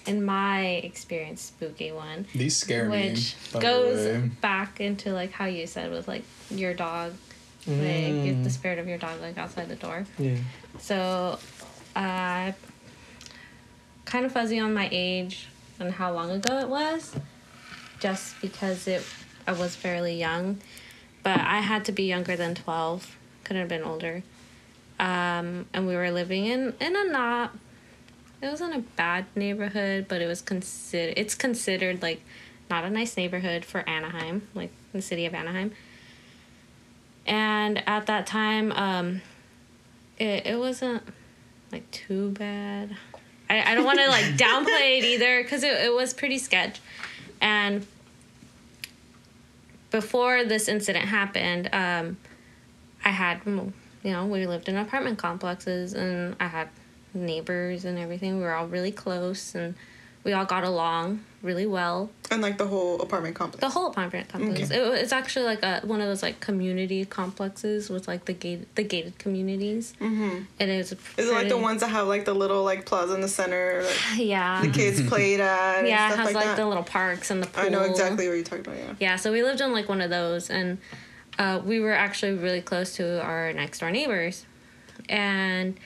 [0.05, 3.09] in my experience, spooky one, These scare me.
[3.11, 7.13] which by goes back into like how you said with like your dog,
[7.67, 10.05] like the spirit of your dog like outside the door.
[10.17, 10.37] Yeah.
[10.79, 11.37] So,
[11.95, 12.53] uh,
[14.09, 15.47] kind of fuzzy on my age
[15.79, 17.15] and how long ago it was,
[17.99, 19.05] just because it.
[19.47, 20.59] I was fairly young,
[21.23, 23.17] but I had to be younger than 12.
[23.43, 24.21] Couldn't have been older.
[24.99, 27.57] Um, and we were living in, in a not,
[28.43, 32.21] it wasn't a bad neighborhood, but it was considered, it's considered like
[32.69, 35.71] not a nice neighborhood for Anaheim, like the city of Anaheim.
[37.25, 39.21] And at that time, um,
[40.19, 41.01] it, it wasn't
[41.71, 42.95] like too bad.
[43.49, 46.79] I, I don't want to like downplay it either because it, it was pretty sketch.
[47.41, 47.85] And
[49.91, 52.17] before this incident happened, um,
[53.03, 53.71] I had, you
[54.03, 56.69] know, we lived in apartment complexes and I had
[57.13, 58.37] neighbors and everything.
[58.37, 59.75] We were all really close and
[60.23, 62.09] we all got along really well.
[62.31, 63.61] And like the whole apartment complex.
[63.61, 64.71] The whole apartment complex.
[64.71, 64.77] Okay.
[64.77, 68.73] It, it's actually like a one of those like community complexes with like the gate
[68.75, 69.93] the gated communities.
[70.01, 70.43] Mm-hmm.
[70.59, 70.91] And it was.
[71.17, 73.83] Is it like the ones that have like the little like plaza in the center,
[73.83, 74.61] like Yeah.
[74.61, 75.79] the kids played at?
[75.79, 77.63] and yeah, it has like, like, the little parks and the pool.
[77.63, 78.77] I know exactly what you're talking about.
[78.77, 78.93] Yeah.
[78.99, 80.77] Yeah, so we lived in like one of those, and
[81.37, 84.45] uh, we were actually really close to our next door neighbors.
[85.07, 85.77] And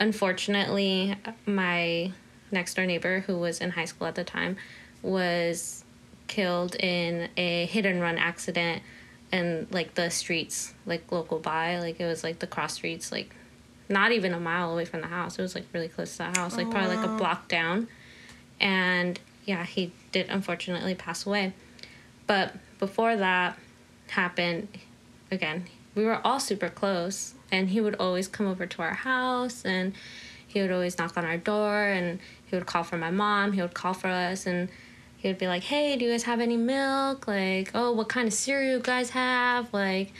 [0.00, 1.14] unfortunately,
[1.46, 2.12] my
[2.52, 4.56] next door neighbor, who was in high school at the time,
[5.02, 5.84] was
[6.28, 8.82] killed in a hit and run accident
[9.32, 11.78] in like the streets, like local by.
[11.78, 13.34] Like it was like the cross streets, like
[13.88, 15.38] not even a mile away from the house.
[15.38, 17.88] It was like really close to the house, like probably like a block down.
[18.60, 21.52] And yeah, he did unfortunately pass away.
[22.26, 23.58] But before that
[24.08, 24.68] happened,
[25.30, 29.64] again, we were all super close, and he would always come over to our house,
[29.64, 29.92] and
[30.52, 33.62] he would always knock on our door, and he would call for my mom, he
[33.62, 34.68] would call for us, and
[35.16, 37.26] he would be like, "Hey, do you guys have any milk?
[37.26, 39.72] Like, oh, what kind of cereal you guys have?
[39.72, 40.12] Like,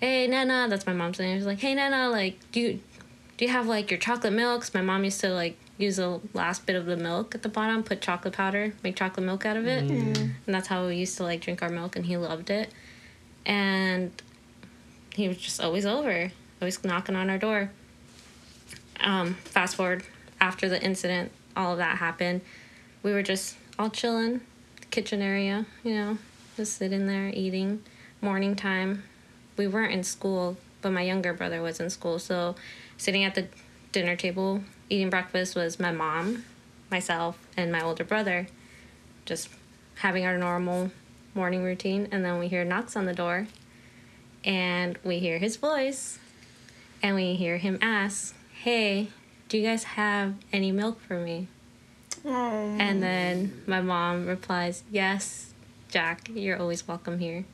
[0.00, 1.30] hey, Nana, that's my mom's name.
[1.30, 2.80] He was like, hey, Nana, like, do you
[3.36, 4.74] do you have like your chocolate milks?
[4.74, 7.84] My mom used to like use the last bit of the milk at the bottom,
[7.84, 10.16] put chocolate powder, make chocolate milk out of it, mm.
[10.18, 11.94] and that's how we used to like drink our milk.
[11.94, 12.70] And he loved it,
[13.46, 14.10] and
[15.14, 17.70] he was just always over, always knocking on our door.
[19.00, 20.04] Um, fast forward
[20.40, 22.40] after the incident, all of that happened.
[23.02, 24.40] We were just all chilling,
[24.90, 26.18] kitchen area, you know,
[26.56, 27.82] just sitting there eating.
[28.20, 29.04] Morning time,
[29.56, 32.18] we weren't in school, but my younger brother was in school.
[32.18, 32.56] So,
[32.96, 33.46] sitting at the
[33.92, 36.44] dinner table eating breakfast was my mom,
[36.90, 38.46] myself, and my older brother,
[39.24, 39.48] just
[39.96, 40.90] having our normal
[41.34, 42.08] morning routine.
[42.10, 43.46] And then we hear knocks on the door,
[44.44, 46.18] and we hear his voice,
[47.02, 49.08] and we hear him ask, Hey,
[49.48, 51.46] do you guys have any milk for me?
[52.24, 52.76] Oh.
[52.78, 55.52] And then my mom replies, Yes,
[55.88, 57.44] Jack, you're always welcome here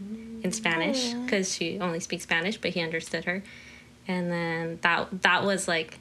[0.42, 3.42] in Spanish because she only speaks Spanish, but he understood her.
[4.08, 5.98] And then that that was like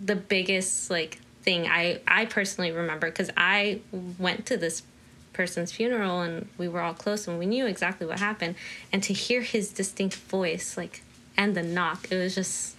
[0.00, 3.80] the biggest like thing I I personally remember because I
[4.18, 4.84] went to this
[5.32, 8.54] person's funeral and we were all close and we knew exactly what happened
[8.92, 11.02] and to hear his distinct voice like
[11.36, 12.74] and the knock it was just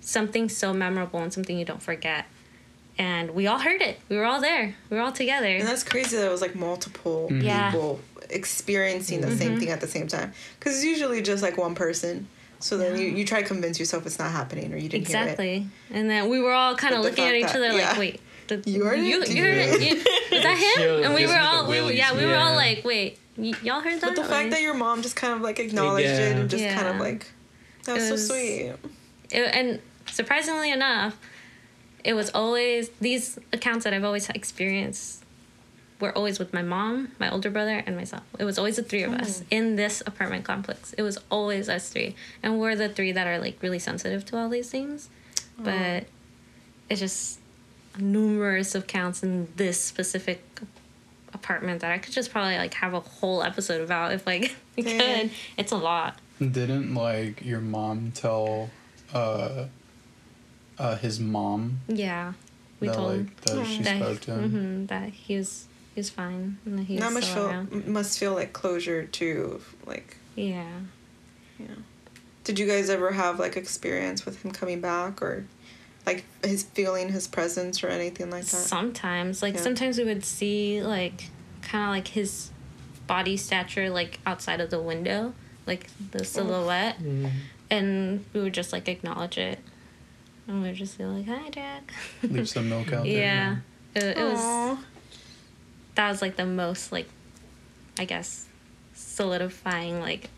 [0.00, 2.24] something so memorable and something you don't forget
[2.98, 5.84] and we all heard it we were all there we were all together And that's
[5.84, 7.70] crazy that it was like multiple Yeah.
[7.70, 9.58] people experiencing the same mm-hmm.
[9.60, 10.32] thing at the same time.
[10.58, 12.28] Because it's usually just like one person.
[12.60, 15.16] So then you, you try to convince yourself it's not happening or you didn't hear
[15.18, 15.22] it.
[15.22, 15.66] Exactly.
[15.90, 17.88] And then we were all kind of looking at each that- other yeah.
[17.90, 19.04] like, wait, the, You heard it?
[19.04, 19.80] you, Did you you heard it?
[19.80, 19.96] You-
[20.36, 20.82] is that him?
[20.82, 24.00] Chill, and we were all, we, yeah, we were all like, wait, y- y'all heard
[24.00, 24.14] that?
[24.14, 26.64] But the fact Like, that your mom just kind of like acknowledged it and just
[26.68, 27.26] kind of like,
[27.84, 28.74] that was, It so sweet.
[29.32, 29.80] it, and
[30.12, 31.18] surprisingly enough,
[32.04, 35.24] it was always these accounts that I've always experienced
[36.00, 38.22] were always with my mom, my older brother, and myself.
[38.38, 40.94] It was always the three of us in this apartment complex.
[40.94, 44.38] It was always us three, and we're the three that are like really sensitive to
[44.38, 45.10] all these things.
[45.58, 46.06] But
[46.88, 47.38] it's just
[47.98, 50.42] numerous of counts in this specific
[51.34, 54.82] apartment that I could just probably like have a whole episode about if like we
[54.82, 55.30] could.
[55.58, 56.18] It's a lot.
[56.38, 58.70] Didn't like your mom tell
[59.12, 59.66] uh
[60.80, 62.32] uh his mom Yeah,
[62.80, 64.50] we that told like that she that, spoke to him?
[64.50, 67.86] mhm, that he was he was fine and that he was Not much feel, around.
[67.86, 69.60] must feel like closure too.
[69.86, 70.80] like, Yeah.
[71.58, 71.66] yeah.
[72.44, 75.44] Did you guys ever have like experience with him coming back or
[76.06, 78.56] like his feeling his presence or anything like that?
[78.56, 79.60] Sometimes, like Yeah.
[79.60, 81.28] sometimes we would see like
[81.62, 82.50] kind of like his
[83.06, 85.34] body stature like outside of the window,
[85.66, 86.96] like the silhouette,
[87.70, 89.58] and we would just like acknowledge it,
[90.50, 91.92] and we would just be like, "Hi, Jack."
[92.22, 93.12] Leave some milk out there.
[93.12, 93.56] yeah,
[93.94, 94.78] it, it was.
[95.94, 97.08] That was like the most like,
[97.98, 98.46] I guess,
[98.94, 100.28] solidifying like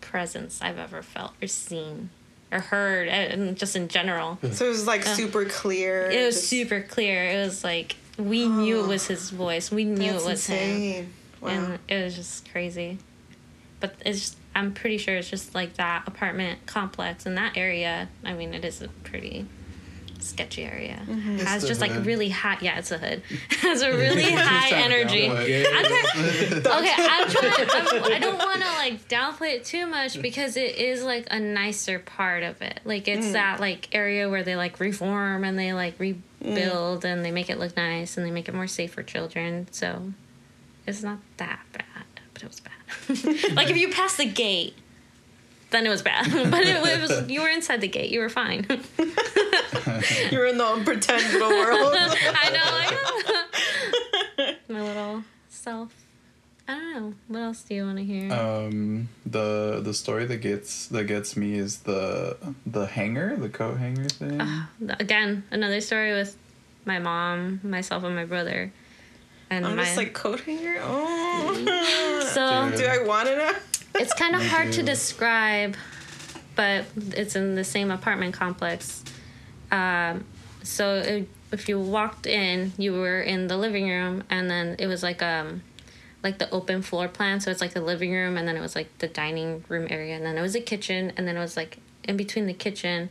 [0.00, 2.10] presence I've ever felt or seen
[2.52, 4.38] or heard, eh, and just in general.
[4.52, 6.10] So it was like super clear.
[6.10, 7.24] It was just- super clear.
[7.24, 9.14] It was like we knew it was oh.
[9.14, 9.70] his voice.
[9.70, 10.58] We knew it was him.
[10.58, 11.12] insane.
[11.40, 11.48] Wow.
[11.48, 12.98] and it was just crazy.
[13.78, 18.08] But it's just, I'm pretty sure it's just like that apartment complex in that area.
[18.24, 19.46] I mean, it is a pretty
[20.22, 21.00] sketchy area.
[21.06, 21.38] Mm-hmm.
[21.38, 22.58] It has the just like really high.
[22.60, 23.22] Yeah, it's a hood.
[23.50, 25.28] It has a really high energy.
[25.28, 27.68] downplay okay, I'm trying.
[27.70, 31.40] I'm, I don't want to like downplay it too much because it is like a
[31.40, 32.80] nicer part of it.
[32.84, 33.32] Like it's mm.
[33.32, 36.20] that like area where they like reform and they like mm.
[36.42, 39.68] rebuild and they make it look nice and they make it more safe for children.
[39.70, 40.12] So
[40.86, 41.84] it's not that bad,
[42.40, 42.46] but
[43.08, 43.52] it was bad.
[43.56, 44.74] like if you passed the gate,
[45.70, 46.30] then it was bad.
[46.50, 48.10] but it, it was you were inside the gate.
[48.10, 48.66] You were fine.
[50.30, 51.94] You're in the pretend little world.
[51.94, 54.46] I know.
[54.46, 55.94] Like, my little self.
[56.68, 57.14] I don't know.
[57.26, 58.32] What else do you want to hear?
[58.32, 63.78] Um, the the story that gets that gets me is the the hanger, the coat
[63.78, 64.40] hanger thing.
[65.00, 66.36] Again, another story with
[66.84, 68.72] my mom, myself, and my brother.
[69.50, 70.76] And I'm my just like coat hanger.
[70.80, 72.28] Oh.
[72.32, 72.78] so Dude.
[72.78, 73.52] Do I want to know?
[73.96, 75.76] it's kind of Me hard to describe,
[76.54, 79.04] but it's in the same apartment complex.
[79.70, 80.24] Um,
[80.62, 84.86] so it, if you walked in, you were in the living room, and then it
[84.86, 85.62] was like um,
[86.22, 87.40] like the open floor plan.
[87.40, 90.14] So it's like the living room, and then it was like the dining room area,
[90.14, 93.10] and then it was a kitchen, and then it was like in between the kitchen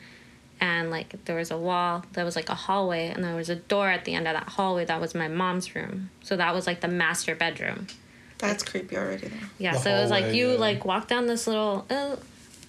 [0.62, 3.56] and like there was a wall that was like a hallway and there was a
[3.56, 6.68] door at the end of that hallway that was my mom's room so that was
[6.68, 7.88] like the master bedroom
[8.40, 9.28] That's creepy already.
[9.28, 9.36] Though.
[9.58, 10.58] yeah, The so it was like you yeah.
[10.58, 12.18] like walk down this little oh,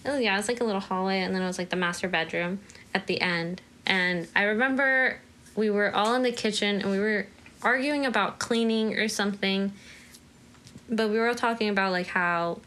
[0.05, 2.61] oh yeah, it's like a little hallway and then it was like the master bedroom
[2.95, 3.63] at the end.
[3.87, 5.21] And I remember
[5.57, 7.27] we were all in the kitchen and we were
[7.63, 9.73] arguing about cleaning or something.
[10.89, 12.61] But we were all talking about like how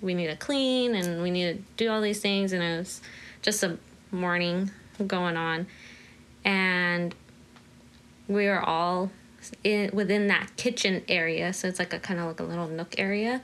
[0.00, 3.00] we need to clean and we need to do all these things and it was
[3.42, 3.78] just a
[4.12, 4.70] morning
[5.06, 5.66] going on.
[6.44, 7.14] And
[8.28, 9.10] we were all
[9.64, 12.94] in within that kitchen area so it's like a kind of like a little nook
[12.98, 13.42] area.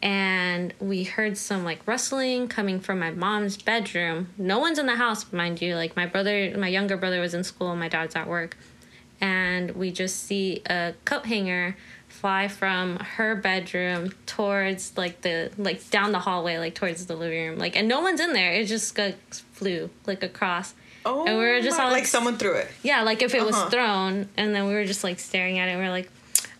[0.00, 4.28] And we heard some like rustling coming from my mom's bedroom.
[4.38, 5.74] No one's in the house mind you.
[5.74, 8.56] Like my brother my younger brother was in school my dad's at work.
[9.20, 11.76] And we just see a coat hanger
[12.06, 17.50] fly from her bedroom towards like the like down the hallway like towards the living
[17.50, 17.58] room.
[17.58, 18.52] Like and no one's in there.
[18.52, 19.18] It just like
[19.58, 20.74] flew like across
[21.06, 22.68] Oh, And we were just my- all like like- someone threw it.
[22.82, 23.46] yeah, like if it Uh-huh.
[23.64, 25.72] was thrown, and then we were just like staring at it.
[25.72, 26.10] and We are like,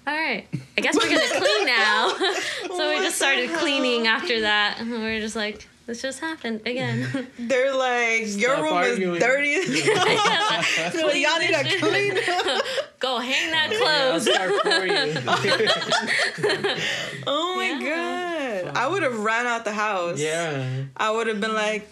[0.07, 0.47] all right,
[0.77, 2.09] I guess we're gonna clean now.
[2.77, 6.61] so we just started cleaning after that, and we were just like, this just happened
[6.67, 7.29] again.
[7.39, 9.17] They're like, your Stop room arguing.
[9.17, 9.55] is dirty.
[9.65, 12.15] They're Y'all need to clean.
[13.01, 14.23] Go hang that clothes.
[14.23, 14.53] start.
[17.27, 18.77] Oh my god.
[18.77, 20.21] I would have ran out the house.
[20.21, 20.85] yeah.
[20.97, 21.89] I would have been like,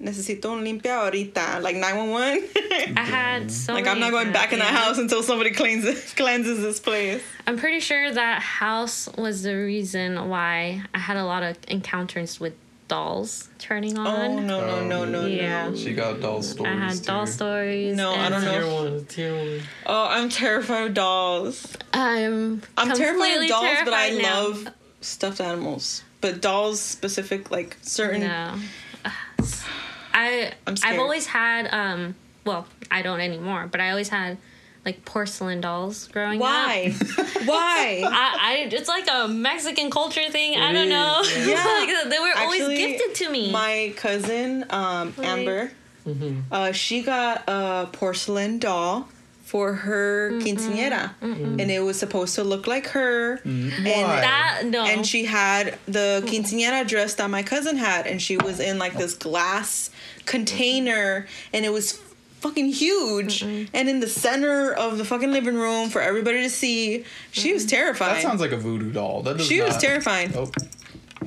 [0.00, 1.60] necesito un limpia ahorita.
[1.62, 2.48] Like 911.
[2.96, 3.74] I had so.
[3.74, 4.78] like, I'm not going back in that yeah.
[4.78, 5.84] house until somebody cleans
[6.16, 7.22] cleanses this place.
[7.46, 12.38] I'm pretty sure that house was the reason why I had a lot of encounters
[12.38, 12.54] with
[12.86, 14.06] dolls turning on.
[14.06, 14.46] Oh, on.
[14.46, 15.68] no, no, no, no, Yeah.
[15.68, 15.76] no.
[15.76, 16.72] She got doll stories.
[16.74, 17.32] I had doll too.
[17.32, 17.96] stories.
[17.96, 18.60] No, I don't know.
[18.60, 19.04] Tier one.
[19.06, 19.60] Tier one.
[19.86, 21.76] Oh, I'm terrified of dolls.
[21.92, 24.40] I'm I'm terrified completely of dolls, but I now.
[24.40, 24.68] love
[25.00, 26.02] stuffed animals.
[26.20, 28.22] But dolls specific, like certain.
[28.22, 28.58] No.
[30.18, 30.94] I I'm scared.
[30.94, 32.14] I've always had um
[32.44, 34.38] well, I don't anymore, but I always had
[34.84, 36.48] like porcelain dolls growing up.
[36.48, 36.94] Why?
[37.44, 38.02] Why?
[38.06, 40.56] I, I it's like a Mexican culture thing.
[40.56, 41.22] I don't know.
[41.46, 41.64] yeah.
[41.64, 43.52] like, they were always gifted to me.
[43.52, 45.70] My cousin, um, Like- Amber,
[46.06, 46.40] Mm-hmm.
[46.50, 49.08] uh, she got a porcelain doll
[49.48, 50.46] for her mm-hmm.
[50.46, 51.58] quinceañera, mm-hmm.
[51.58, 53.38] and it was supposed to look like her.
[53.38, 53.82] Mm-hmm.
[53.82, 54.20] Why?
[54.20, 54.84] that no.
[54.84, 58.98] And she had the quinceañera dress that my cousin had, and she was in like
[58.98, 59.88] this glass
[60.26, 61.92] container, and it was
[62.40, 67.06] fucking huge, and in the center of the fucking living room for everybody to see.
[67.30, 68.16] She was terrifying.
[68.16, 69.22] That sounds like a voodoo doll.
[69.22, 70.30] That does she was terrifying.
[70.36, 70.50] Oh,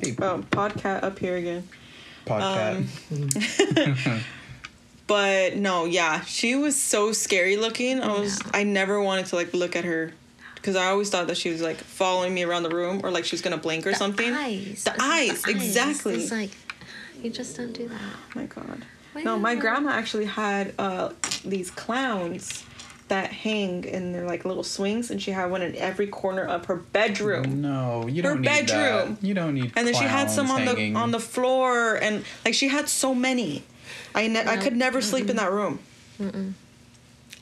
[0.00, 1.68] hey, Oh, podcat up here again.
[2.24, 2.86] podcast.
[4.06, 4.20] Um,
[5.12, 8.00] But no, yeah, she was so scary looking.
[8.00, 8.50] I was, Yeah.
[8.54, 10.12] I never wanted to like look at her
[10.54, 13.26] because I always thought that she was like following me around the room or like
[13.26, 14.32] she was gonna blink or the something.
[14.32, 14.84] Eyes.
[14.84, 16.14] The It's eyes, exactly.
[16.22, 16.50] It's like
[17.22, 18.00] you just don't do that.
[18.00, 18.86] Oh my god.
[19.22, 19.60] No, my Wow.
[19.60, 21.10] grandma actually had uh,
[21.44, 22.64] these clowns
[23.08, 26.64] that hang in they're like little swings, and she had one in every corner of
[26.64, 27.60] her bedroom.
[27.60, 28.70] no, you Her don't need clowns.
[28.70, 29.18] Her bedroom.
[29.20, 29.26] that.
[29.28, 29.72] You don't need.
[29.76, 32.88] And then she had some on clowns the on the floor, and like she had
[32.88, 33.64] so many.
[34.14, 35.78] I ne- I could never sleep in that room.
[36.20, 36.52] Mm.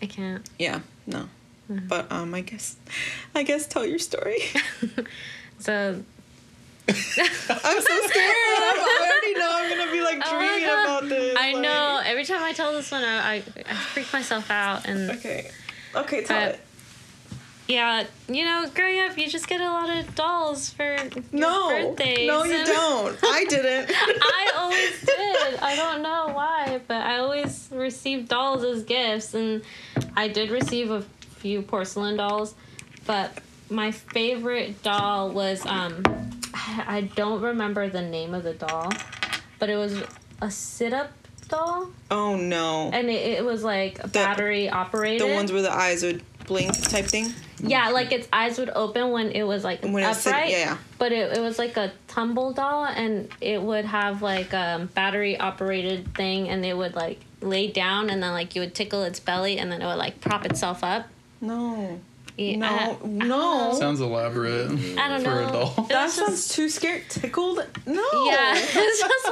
[0.03, 0.49] I can't.
[0.59, 1.29] Yeah, no.
[1.71, 1.87] Mm-hmm.
[1.89, 2.77] But um, I guess,
[3.35, 4.39] I guess tell your story.
[5.61, 5.73] So
[6.89, 7.03] I'm so
[8.09, 8.37] scared.
[8.59, 10.85] I'm, already know I'm gonna be like Oh dreaming God.
[10.85, 11.37] about this.
[11.39, 14.87] I like- know every time I tell this one, I, I, I freak myself out,
[14.89, 15.51] and Okay.
[15.95, 16.61] Okay, tell But- it.
[17.71, 20.97] Yeah, you know, growing up, you just get a lot of dolls for
[21.31, 22.27] No, birthdays.
[22.27, 23.16] no, you don't.
[23.23, 23.91] I didn't.
[23.97, 25.61] I always did.
[25.61, 29.62] I don't know why, but I always received dolls as gifts, and
[30.16, 31.03] I did receive a
[31.37, 32.55] few porcelain dolls,
[33.07, 33.39] but
[33.71, 36.03] my favorite doll was um,
[36.55, 38.93] I don't remember the name of the doll,
[39.61, 40.03] but it was
[40.43, 41.12] a sit-up
[41.49, 42.91] doll, Oh no.
[42.93, 45.29] and it, it was like battery operated.
[45.29, 47.33] The ones where the eyes would blink type thing.
[47.63, 50.51] Yeah, like its eyes would open when it was like When it was sitting- upright.
[50.53, 50.77] yeah, yeah.
[50.99, 55.39] But it, it was like a tumble doll, and it would have like a battery
[55.39, 59.21] operated thing, and it would like lay down, and then like you would tickle its
[59.21, 61.09] belly, and then it would like prop itself up.
[61.41, 62.01] No.
[62.41, 62.66] Yeah, No,
[63.05, 63.72] I- no.
[63.78, 65.49] Sounds elaborate I don't for know.
[65.49, 65.86] a doll.
[65.91, 67.03] That was sounds too scared.
[67.11, 67.59] Tickled?
[67.86, 68.03] No.
[68.26, 69.26] Yeah, it's just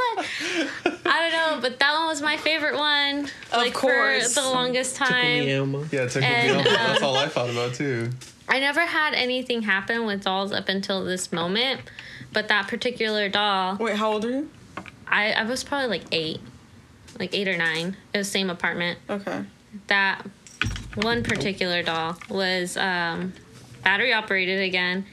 [0.85, 3.29] like I don't know, but that one was my favorite one.
[3.53, 4.35] like course.
[4.35, 5.49] for the longest Tickle me, time.
[5.49, 5.85] Elmo.
[5.91, 6.65] Yeah, it took me And, off.
[6.65, 8.11] That's um, all I thought about too.
[8.49, 11.81] I never had anything happen with dolls up until this moment,
[12.33, 14.51] but that particular doll, Wait, how old are you?
[15.07, 16.41] I, I was probably like eight,
[17.19, 17.97] like eight or nine.
[18.13, 18.99] It was same apartment.
[19.09, 19.45] Okay.
[19.89, 20.23] That
[21.03, 23.33] one particular doll was um,
[23.85, 25.07] battery operated again,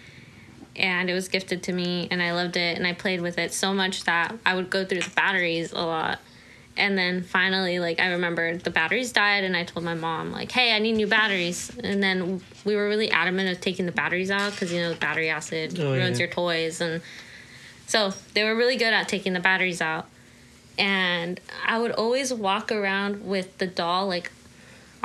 [0.75, 3.53] and it was gifted to me, and I loved it, and I played with it
[3.53, 6.19] so much that I would go through the batteries a lot.
[6.77, 10.51] And then finally, like I remember the batteries died, and I told my mom like,
[10.51, 14.29] "Hey, I need new batteries." And then we were really adamant of taking the batteries
[14.29, 16.25] out because you know the battery acid Oh, ruins yeah.
[16.25, 17.01] your toys, and
[17.87, 20.07] so they were really good at taking the batteries out.
[20.77, 24.29] And I would always walk around with the doll like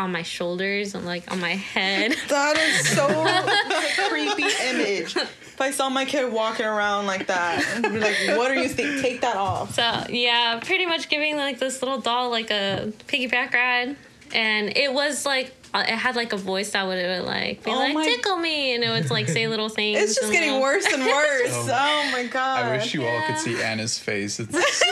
[0.00, 2.16] on my shoulders and like on my head.
[2.28, 5.16] That is so a creepy image.
[5.16, 8.68] If I saw my kid walking around like that, I'd be like, what are you
[8.68, 9.02] think?
[9.02, 9.74] Take that off.
[9.74, 13.96] So yeah, pretty much giving like this little doll like a piggyback ride,
[14.32, 17.70] and it was like it had like a voice that would, it would like be
[17.70, 19.98] Oh like my- tickle me, and it would like say little things.
[20.00, 21.50] It's just getting little- worse and worse.
[21.52, 21.68] Oh.
[21.70, 22.64] Oh my god.
[22.64, 24.40] I wish you all could see Anna's face.
[24.40, 24.86] It's so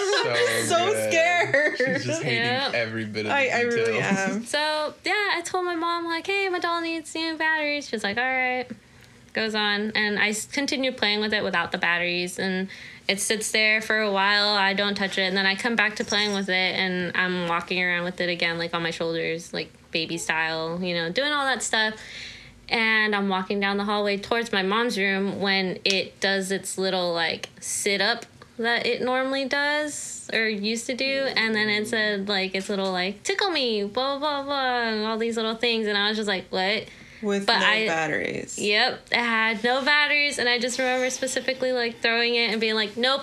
[0.66, 1.10] so good.
[1.10, 1.78] scared.
[1.78, 2.70] She's just hating Yeah.
[2.74, 4.44] every bit of I, the I really am.
[4.44, 7.88] So yeah, I told my mom like, hey, my doll needs new batteries.
[7.88, 8.66] She's like, all right.
[9.34, 12.68] Goes on, and i continue playing with it without the batteries, and
[13.06, 14.48] it sits there for a while.
[14.48, 17.46] I don't touch it, and then I come back to playing with it, and I'm
[17.46, 21.32] walking around with it again, like on my shoulders, like baby style, you know, doing
[21.32, 21.94] all that stuff.
[22.68, 27.14] And I'm walking down the hallway towards my mom's room when it does its little
[27.14, 28.26] like sit up
[28.58, 32.90] that it normally does or used to do and then it said like its little
[32.90, 36.26] like tickle me blah blah blah and all these little things and i was just
[36.26, 36.84] like what
[37.22, 38.58] With But no I- batteries.
[38.58, 42.74] yep it had no batteries and i just remember specifically like throwing it and being
[42.74, 43.22] like nope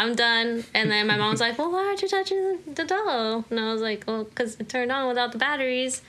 [0.00, 0.64] i'm done.
[0.74, 3.44] And then my mom was like well why aren't you touching the doll?
[3.50, 6.02] And i was like well because it turned on without the batteries.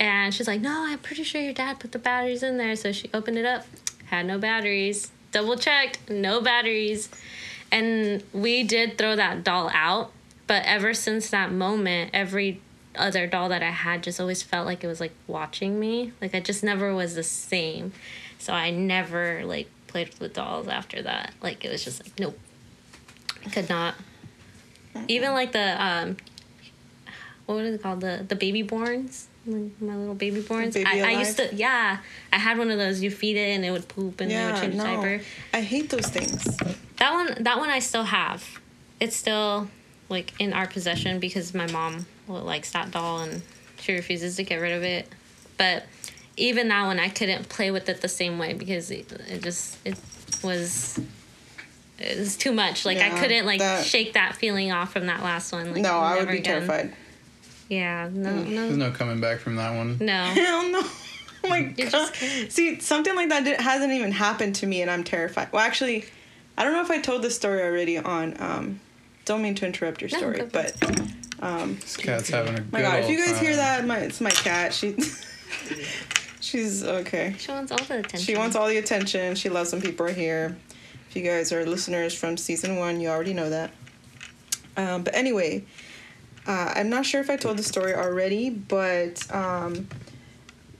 [0.00, 2.76] And she's like no i'm pretty sure your dad put the batteries in there.
[2.76, 3.66] So she opened it up
[4.06, 7.10] had no batteries double checked no batteries.
[7.70, 10.12] And we did throw that doll out.
[10.46, 12.60] But ever since that moment every
[12.94, 16.12] other doll that i had just always felt like it was like watching me.
[16.22, 17.92] Like i just never was the same.
[18.38, 21.34] So i never like played with dolls after that.
[21.42, 22.38] Like it was just like nope
[23.52, 23.94] could not
[25.08, 26.16] even like the um
[27.46, 31.10] what was it called the the baby borns Like, my little baby borns Baby I,
[31.10, 31.98] I used to yeah
[32.32, 34.54] i had one of those you feed it and it would poop and it would
[34.54, 34.84] Yeah, change no.
[34.84, 35.20] diaper
[35.52, 36.56] I hate those things.
[36.98, 38.42] that one that one I still have.
[39.00, 39.68] It's still
[40.08, 43.42] like in our possession because my mom likes that doll and
[43.80, 45.08] she refuses to get rid of it.
[45.58, 45.84] But
[46.36, 49.78] even that one I couldn't play with it the same way because it, it just
[49.84, 49.96] it
[50.42, 50.98] was
[51.98, 52.84] it was too much.
[52.84, 55.72] Like I couldn't like that- shake that feeling off from that last one.
[55.72, 56.66] Like, no, I would be again.
[56.66, 56.94] terrified.
[57.68, 59.98] Yeah, no, There's no, no coming back from that one.
[60.00, 60.12] no.
[60.24, 60.82] Hell no.
[61.44, 62.12] Oh my You god.
[62.12, 62.50] just.
[62.50, 65.52] See, something like that did, hasn't even happened to me, and I'm terrified.
[65.52, 66.04] Well, actually,
[66.58, 68.34] I don't know if I told this story already on.
[68.40, 68.80] Um,
[69.26, 70.82] don't mean to interrupt your story, go for but
[71.40, 74.20] um, This cat's having a good my god, if you guys hear that, my it's
[74.20, 74.74] my cat.
[74.74, 74.96] She,
[76.40, 77.34] she's okay.
[77.38, 78.18] She wants all the attention.
[78.20, 79.34] She wants all the attention.
[79.34, 80.56] She loves when people are here.
[81.08, 83.70] If you guys are listeners from season one, you already know that.
[84.76, 85.64] Um, but anyway,
[86.46, 89.88] uh, I'm not sure if I told the story already, but um,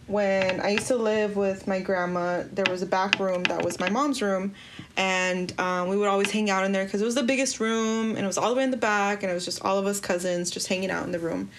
[0.06, 3.80] when I used to live with my grandma, there was a back room that was
[3.80, 4.54] my mom's room,
[4.96, 8.10] and um, we would always hang out in there because it was the biggest room
[8.10, 9.86] and it was all the way in the back, and it was just all of
[9.86, 11.50] us cousins just hanging out in the room.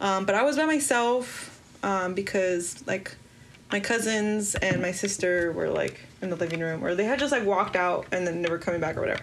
[0.00, 3.16] Um, but I was by myself um, because like
[3.72, 7.32] my cousins and my sister were like in the living room, or they had just
[7.32, 9.22] like walked out and then never coming back or whatever.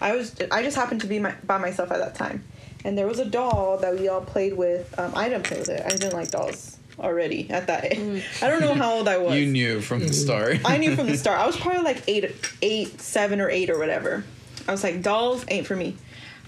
[0.00, 2.44] I was I just happened to be my, by myself at that time,
[2.84, 4.98] and there was a doll that we all played with.
[4.98, 5.82] Um, I didn't play with it.
[5.84, 8.24] I didn't like dolls already at that age.
[8.42, 9.36] I don't know how old I was.
[9.36, 10.58] You knew from the start.
[10.64, 11.38] I knew from the start.
[11.38, 14.24] I was probably like eight, eight, seven, or eight, or whatever.
[14.68, 15.96] I was like, dolls ain't for me.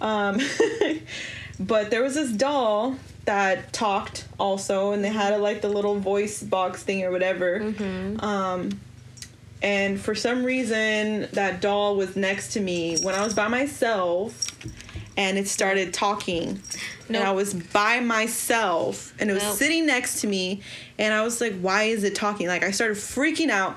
[0.00, 0.40] Um,
[1.60, 2.96] but there was this doll
[3.28, 7.60] that talked also, and they had a, like the little voice box thing or whatever.
[8.20, 8.80] Um,
[9.60, 14.50] and for some reason, that doll was next to me when I was by myself,
[15.18, 16.62] and it started talking.
[17.08, 19.56] And I was by myself, and it was Nope.
[19.56, 20.62] sitting next to me,
[20.98, 23.76] and I was like, "Why is it talking?" Like I started freaking out.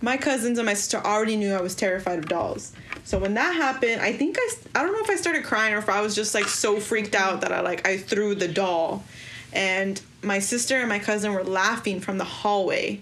[0.00, 2.72] My cousins and my sister already knew I was terrified of dolls.
[3.06, 5.78] So when that happened, I think I I don't know if I started crying or
[5.78, 9.04] if I was just like so freaked out that I like I threw the doll.
[9.52, 13.00] And my sister and my cousin were laughing from the hallway.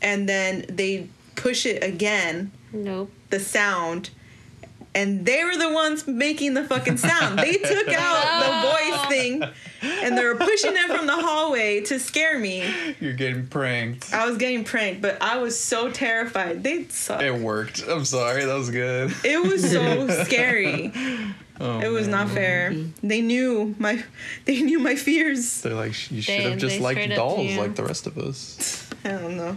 [0.00, 3.10] And then they push it again, Nope.
[3.30, 4.08] the sound.
[4.96, 7.38] And they were the ones making the fucking sound.
[7.38, 9.42] They took out the voice thing
[9.82, 12.64] and they were pushing it from the hallway to scare me.
[13.00, 14.12] You're getting pranked.
[14.14, 16.62] I was getting pranked, but I was so terrified.
[16.62, 17.22] They sucked.
[17.24, 17.82] It worked.
[17.88, 18.44] I'm sorry.
[18.44, 19.12] That was good.
[19.24, 20.92] It was so scary.
[21.60, 22.26] Oh, It was man.
[22.26, 22.72] not fair.
[23.02, 24.02] They knew my
[24.44, 25.60] they knew my fears.
[25.62, 28.88] They're like, you should They- have just liked dolls like the rest of us.
[29.04, 29.56] I don't know.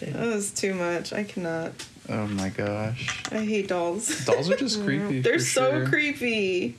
[0.00, 1.12] That was too much.
[1.12, 1.72] I cannot.
[2.08, 3.08] Oh my gosh.
[3.32, 4.24] I hate dolls.
[4.26, 5.20] Dolls are just creepy.
[5.20, 5.86] They're for so sure.
[5.88, 6.76] creepy.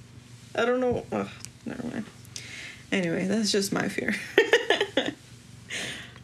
[0.53, 1.05] I don't know.
[1.11, 1.27] Ugh,
[1.65, 2.05] never mind.
[2.91, 4.13] Anyway, that's just my fear.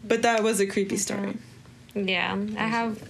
[0.03, 1.37] but that was a creepy story.
[1.95, 3.01] Yeah, I have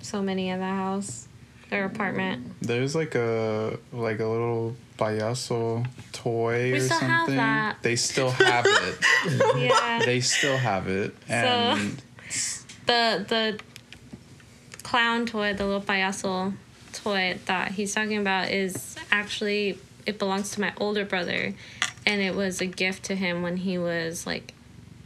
[0.00, 1.26] so many in the house
[1.72, 2.52] or apartment.
[2.60, 7.36] There's like a like a little payaso toy We or still have something.
[7.36, 7.82] that.
[7.82, 8.98] They still have it.
[9.58, 10.02] Yeah.
[10.04, 11.14] they still have it.
[11.28, 12.02] And
[12.86, 13.60] the the
[14.88, 16.54] clown toy, the little payaso
[16.94, 21.52] toy that he's talking about is actually it belongs to my older brother
[22.06, 24.54] and it was a gift to him when he was like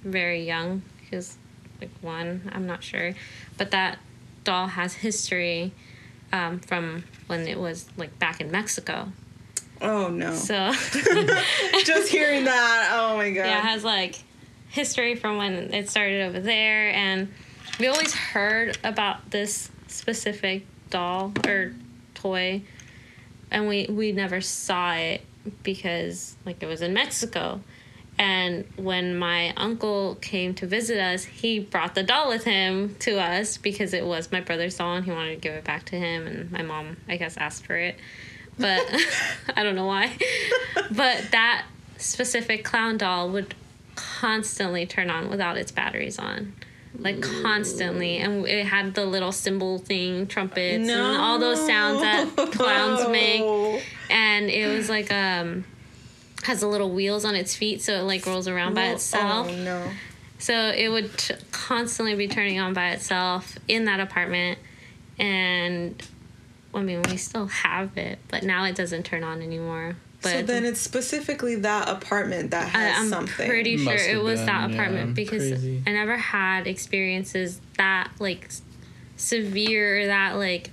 [0.05, 0.83] very young.
[1.11, 1.37] He was
[1.81, 3.15] like one, I'm not sure.
[3.59, 3.99] But that
[4.45, 5.73] doll has history
[6.33, 9.09] um, from when it was like back in Mexico.
[9.81, 10.33] Oh no.
[10.33, 10.73] So
[11.85, 12.91] just hearing that.
[12.93, 13.47] Oh my god.
[13.47, 14.23] yeah, it has like
[14.69, 17.33] history from when it started over there, and
[17.79, 21.73] we always heard about this specific doll or
[22.15, 22.63] toy,
[23.51, 25.23] and we we never saw it
[25.63, 27.61] because like it was in Mexico.
[28.19, 33.19] And when my uncle came to visit us, he brought the doll with him to
[33.19, 35.97] us because it was my brother's doll and he wanted to give it back to
[35.97, 36.27] him.
[36.27, 37.97] And my mom, I guess, asked for it.
[38.59, 38.83] But
[39.57, 40.17] I don't know why.
[40.91, 41.65] But that
[41.97, 43.55] specific clown doll would
[43.95, 46.53] constantly turn on without its batteries on.
[46.99, 48.19] Like constantly.
[48.19, 53.83] And it had the little cymbal thing, trumpets, and all those sounds that clowns make.
[54.11, 55.65] And it was like um
[56.45, 59.49] has the little wheels on its feet so it like rolls around by itself.
[59.49, 59.89] Oh no.
[60.39, 64.59] so it would t- constantly be turning on by itself in that apartment.
[65.19, 66.03] And
[66.75, 70.43] i mean we still have it but now it doesn't turn on anymore but so
[70.43, 73.49] then it's specifically that apartment that I, has I'm something.
[73.49, 75.15] pretty sure Must it have was that apartment yeah.
[75.15, 75.83] because Crazy.
[75.87, 78.63] I never had experiences that like s-
[79.17, 80.71] severe, that like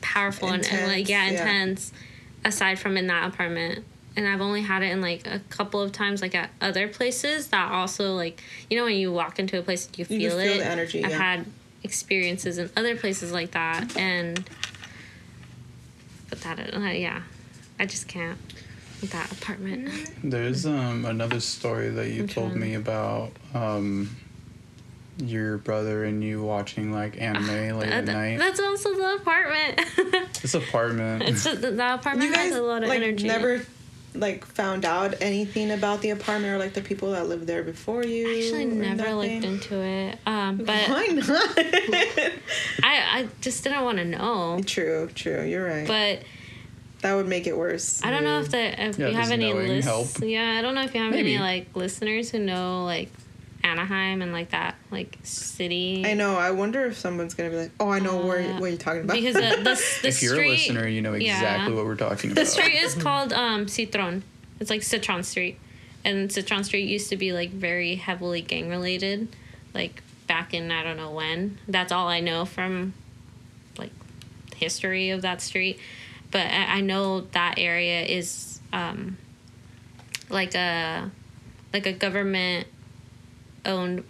[0.00, 2.48] powerful and, and like yeah, Intense, yeah.
[2.48, 3.84] Aside from in that apartment,
[4.16, 7.48] and I've only had it in like a couple of times, like at other places
[7.48, 10.38] that also like you know when you walk into a place you can feel feel
[10.38, 10.58] it.
[10.58, 11.18] the energy, I've yeah.
[11.18, 11.46] had
[11.82, 14.48] experiences in other places like that, and
[16.30, 17.22] but that uh, yeah,
[17.78, 18.59] I just can't with
[19.08, 19.90] that apartment.
[20.22, 22.60] There's um another story that you Which told one?
[22.60, 24.16] me about um
[25.18, 27.46] your brother and you watching like anime
[27.78, 28.38] late at Uh, night.
[28.38, 29.80] That's also the apartment.
[30.40, 31.22] This apartment.
[31.24, 33.26] it's the, the apartment you guys has a lot of like energy.
[33.28, 33.62] never
[34.14, 38.02] like found out anything about the apartment or like the people that lived there before
[38.04, 38.26] you.
[38.28, 40.18] I actually or never looked into it.
[40.26, 41.58] Um, but Why not?
[42.82, 44.60] I, I just didn't want to know.
[44.66, 45.42] true, true.
[45.44, 45.86] You're right.
[45.86, 46.22] But
[47.02, 48.02] that would make it worse.
[48.04, 49.88] I don't know if the if Yeah, you have any lists.
[49.90, 50.08] help?
[50.22, 51.34] Yeah, I don't know if you have Maybe.
[51.34, 53.10] any like listeners who know like
[53.62, 56.02] Anaheim and like that like city.
[56.06, 56.36] I know.
[56.36, 59.02] I wonder if someone's gonna be like, "Oh, I know where Uh, what you're talking
[59.02, 61.34] about." because the the, the if you're a listener, you know yeah.
[61.34, 62.40] exactly what we're talking about.
[62.44, 64.22] The street is called um, Citron.
[64.60, 65.58] It's like Citron Street,
[66.04, 69.28] and Citron Street used to be like very heavily gang related,
[69.74, 71.58] like back in I don't know when.
[71.68, 72.94] That's all I know from
[73.78, 73.92] like
[74.56, 75.78] history of that street,
[76.30, 79.16] but I, know that area is um,
[80.28, 81.10] like a
[81.72, 82.66] like a government
[83.64, 84.04] owned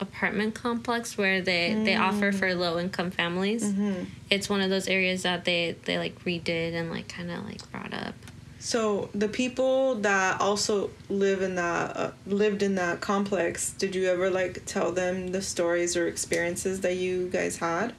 [0.00, 4.04] apartment complex where they they offer for low income families Mm-hmm.
[4.30, 7.70] it's one of those areas that they they like redid and like kind of like
[7.70, 8.14] brought up
[8.58, 14.06] So the people that also live in that uh, lived in that complex, did you
[14.06, 17.92] ever like tell them the stories or experiences that you guys had?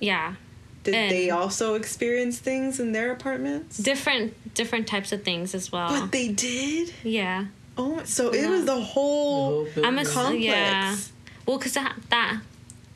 [0.00, 0.34] Yeah.
[0.92, 3.78] Did they also experience things in their apartments?
[3.78, 5.88] Different different types of things as well.
[6.00, 6.92] But they did.
[7.02, 7.46] yeah.
[7.76, 8.50] Oh, so it Yeah.
[8.50, 10.42] was the whole, I'm a complex.
[10.44, 10.96] yeah.
[11.46, 12.40] Well, because that that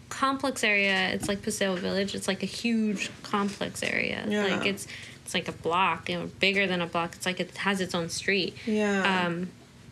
[0.09, 2.15] complex area, it's like Paseo Village.
[2.15, 4.25] It's like a huge complex area.
[4.29, 4.45] Yeah.
[4.57, 4.87] Like it's
[5.25, 7.15] it's like a block, you know, bigger than a block.
[7.15, 8.55] It's like it has its own street.
[8.67, 9.27] Yeah.
[9.27, 9.51] Um,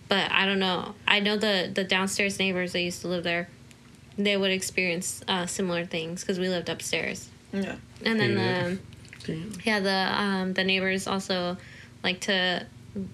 [0.08, 0.94] but I don't know.
[1.06, 3.48] I know the the downstairs neighbors that used to live there.
[4.18, 7.29] They would experience uh, similar things because we lived upstairs.
[7.52, 7.76] Yeah.
[8.04, 8.74] And then Yeah.
[9.26, 11.56] the yeah the um the neighbors also
[12.02, 12.64] like to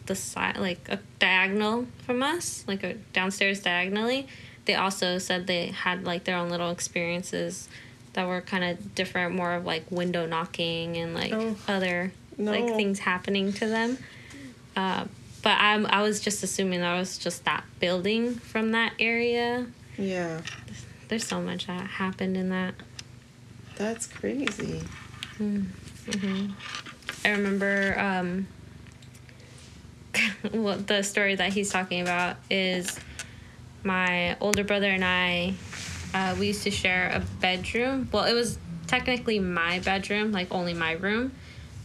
[0.07, 4.27] the side like a diagonal from us like a downstairs diagonally
[4.65, 7.69] they also said they had like their own little experiences
[8.15, 11.57] that were kind of different more of like window knocking and like Oh.
[11.69, 13.99] other like things happening to them
[14.77, 15.05] uh,
[15.43, 19.67] but I'm, i was just assuming that was just that building from that area
[19.99, 20.41] Yeah.
[21.09, 22.75] there's so much that happened in that
[23.77, 24.83] That's crazy.
[27.25, 28.47] I remember um,
[30.53, 32.99] what the story that he's talking about is
[33.85, 35.55] my older brother and I.
[36.15, 38.09] Uh, we used to share a bedroom.
[38.13, 41.33] Well, it was technically my bedroom, like only my room,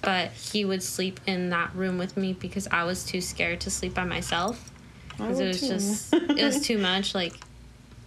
[0.01, 3.69] but he would sleep in that room with me because I was too scared to
[3.69, 4.71] sleep by myself.
[5.17, 5.67] Because it was too.
[5.67, 7.13] just it was too much.
[7.13, 7.33] Like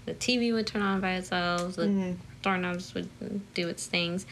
[0.07, 2.17] the TV would turn on by itself, the Mhm.
[2.45, 3.09] Doorknobs would
[3.55, 4.27] do its things.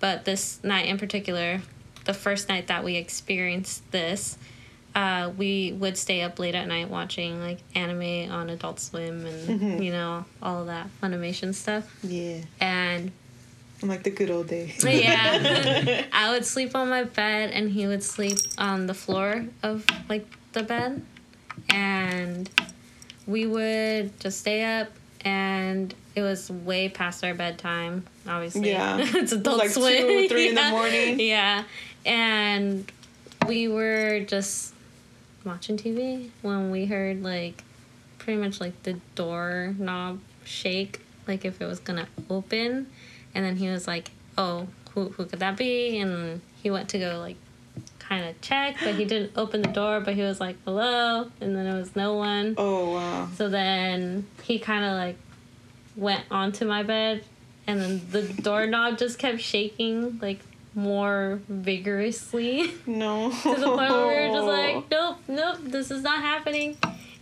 [0.00, 1.60] But this night in particular,
[2.04, 4.38] the first night that we experienced this,
[4.94, 9.60] uh, we would stay up late at night watching like anime on Adult Swim and
[9.60, 9.84] Mhm.
[9.84, 11.84] you know all of that Funimation stuff.
[12.02, 12.38] Yeah.
[12.60, 13.12] And
[13.82, 14.82] Like the good old days.
[14.84, 19.84] yeah, I would sleep on my bed and he would sleep on the floor of
[20.08, 21.02] like the bed,
[21.70, 22.48] and
[23.26, 24.88] we would just stay up.
[25.24, 28.04] And it was way past our bedtime.
[28.26, 28.98] Obviously, Yeah.
[29.00, 29.96] it's adult like swim.
[30.06, 31.20] 2 or 3 in the morning.
[31.20, 31.64] Yeah,
[32.04, 32.90] and
[33.46, 34.74] we were just
[35.44, 37.62] watching TV when we heard like
[38.18, 42.86] pretty much like the door knob shake, like if it was gonna open,
[43.34, 46.98] and then he was like, "Oh, who who could that be?" And he went to
[46.98, 47.36] go like
[48.00, 50.00] kind of check, but he didn't open the door.
[50.00, 52.54] But he was like, "Hello," and then it was no one.
[52.58, 53.28] Oh wow.
[53.36, 55.16] So then he kind of like
[55.98, 57.24] went onto my bed,
[57.66, 60.40] and then the doorknob just kept shaking like
[60.74, 63.30] more vigorously No.
[63.42, 66.76] to the point where we were just like, nope, nope, this is not happening.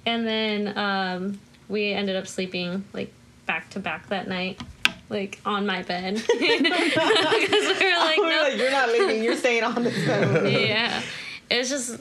[0.05, 3.13] And then um, we ended up sleeping like
[3.47, 4.61] back to back that night,
[5.09, 8.43] like on my bed, because we were like, nope.
[8.43, 9.25] like, you're not leaving.
[9.25, 10.33] You're staying on this bed.
[10.33, 11.03] with me." yeah,
[11.51, 12.01] it's just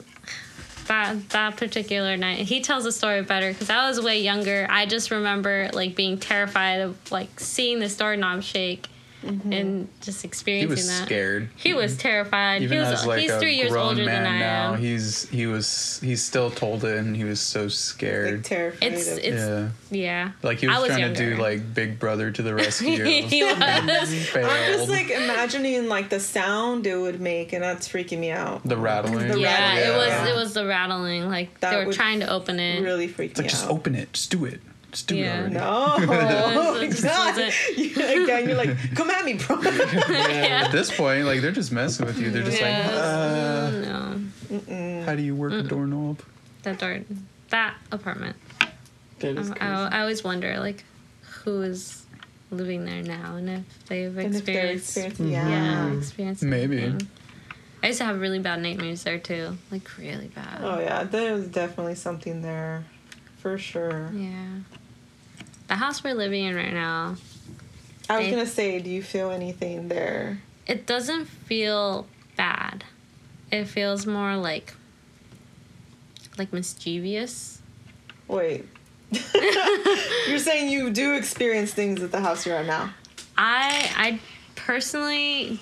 [0.86, 2.38] that that particular night.
[2.38, 4.66] He tells the story better because I was way younger.
[4.70, 8.86] I just remember like being terrified of like seeing this doorknob shake
[9.24, 9.52] Mm-hmm.
[9.52, 10.68] and just experiencing.
[10.68, 11.06] He experiencing was that.
[11.06, 11.48] scared.
[11.56, 12.62] He was terrified.
[12.62, 14.74] Even he was as like he's a three years grown older man than I now,
[14.74, 14.80] am.
[14.80, 18.44] he's he was he still told it, and he was so Like scared.
[18.44, 18.92] terrified.
[18.92, 20.30] It's of- it's yeah, yeah.
[20.42, 23.04] like he I was, was trying to do like Big Brother to the rescue.
[23.04, 23.54] he was.
[23.56, 24.46] Failed.
[24.50, 28.62] I'm just like imagining like the sound it would make, and that's freaking me out.
[28.64, 29.28] the rattling.
[29.28, 30.28] The Yeah, rattling, it was yeah.
[30.28, 31.28] it was the rattling.
[31.28, 32.82] Like That they were trying to open it.
[32.82, 34.60] Really freak It's like me just open it, just do it,
[34.96, 35.46] just do Yeah.
[35.46, 36.04] it already.
[36.04, 36.06] No,
[36.80, 37.36] was- oh God!
[37.36, 39.60] wasn't- You're like, you're like, come at me, bro.
[39.62, 42.30] At this point, like they're just messing with you.
[42.30, 43.70] They're just Yeah.
[43.72, 46.20] like, no, uh, how do you work a doorknob?
[46.62, 47.00] that door,
[47.50, 48.36] that apartment.
[49.20, 49.72] That is I, crazy.
[49.72, 50.84] I, I always wonder like
[51.44, 52.04] who is
[52.50, 55.20] living there now and if they've And if they're experienced.
[55.20, 55.48] yeah.
[55.48, 56.42] yeah, experienced.
[56.42, 56.78] Maybe.
[56.82, 57.08] anything.
[57.82, 60.60] I used to have really bad nightmares there too, like really bad.
[60.62, 62.84] Oh yeah, there's definitely something there,
[63.38, 64.10] for sure.
[64.12, 64.32] Yeah.
[65.68, 67.16] The house we're living in right now,
[68.08, 70.40] I was I- gonna say, do you feel anything there?
[70.66, 72.06] it doesn't feel
[72.36, 72.84] bad.
[73.52, 74.74] It feels more like
[76.38, 77.60] like mischievous.
[78.28, 78.66] Wait.
[80.28, 82.92] You're saying you do experience things at the house you're at now.
[83.38, 84.20] I I
[84.56, 85.60] personally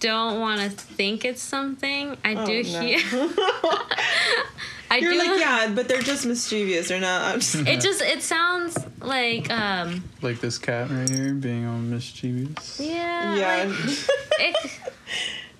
[0.00, 2.16] don't want to think it's something.
[2.24, 2.80] I Oh, do no.
[2.80, 3.00] hear.
[4.92, 5.18] I You're do.
[5.18, 6.88] like, yeah, but they're just mischievous.
[6.88, 7.22] They're not.
[7.34, 11.78] I'm just, It just it sounds like um Like this cat right here being all
[11.78, 12.80] mischievous.
[12.80, 13.64] yeah yeah.
[13.68, 13.78] like,
[14.40, 14.56] it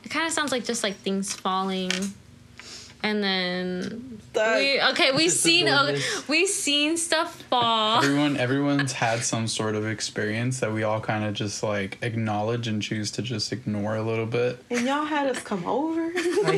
[0.05, 1.91] it kind of sounds like just like things falling
[3.03, 9.25] and then That- we okay we've seen okay, we've seen stuff fall Everyone, everyone's had
[9.25, 13.23] some sort of experience that we all kind of just like acknowledge and choose to
[13.23, 14.63] just ignore a little bit.
[14.71, 16.01] and y'all had us come over.
[16.17, 16.57] I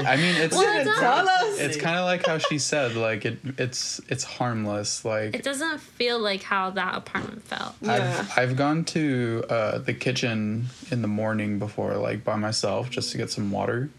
[0.00, 0.08] know.
[0.08, 1.58] I mean, it's Well, Didn't it's tell us.
[1.58, 5.04] it's kind of like how she said, like it, it's it's harmless.
[5.04, 8.24] Like it doesn't feel like how that apartment felt Yeah.
[8.36, 13.10] I've I've gone to uh, the kitchen in the morning before, like by myself, just
[13.12, 13.90] to get some water,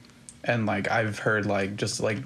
[0.43, 2.17] and like I've heard like just like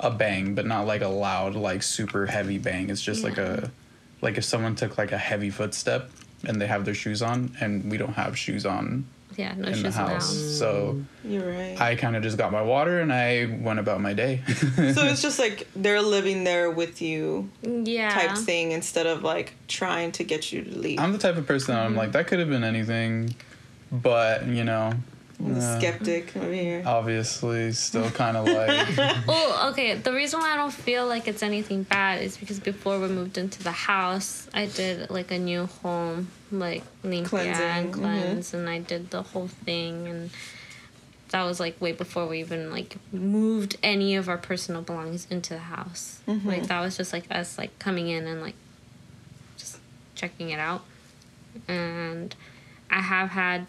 [0.00, 2.90] a bang, but not like a loud, like super heavy bang.
[2.90, 3.70] It's just like a
[4.20, 6.10] like if someone took like a heavy footstep
[6.46, 9.06] and they have their shoes on, and we don't have shoes on
[9.36, 11.80] yeah no in shoes the house, house so mm, You're right.
[11.80, 14.42] I kind of just got my water and I went about my day.
[14.46, 19.54] so it's just like they're living there with you yeah type thing instead of like
[19.68, 20.98] trying to get you to leave.
[20.98, 23.34] I'm the type of person that I'm like that could have been anything,
[23.90, 24.92] but you know.
[25.40, 26.82] I'm the uh, skeptic over here.
[26.84, 28.96] obviously still kind of like
[29.26, 29.94] Well, okay.
[29.94, 33.38] The reason why I don't feel like it's anything bad is because before we moved
[33.38, 37.92] into the house, I did like a new home, like limpia Cleansing, and mhm.
[37.92, 40.30] cleanse, and I did the whole thing, and
[41.30, 45.54] that was like way before we even like moved any of our personal belongings into
[45.54, 46.20] the house.
[46.26, 48.54] Like that was just like us like coming in and like
[49.56, 49.78] just
[50.14, 50.82] checking it out,
[51.68, 52.34] and
[52.90, 53.66] I have had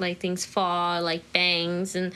[0.00, 2.12] like things fall, like bangs, and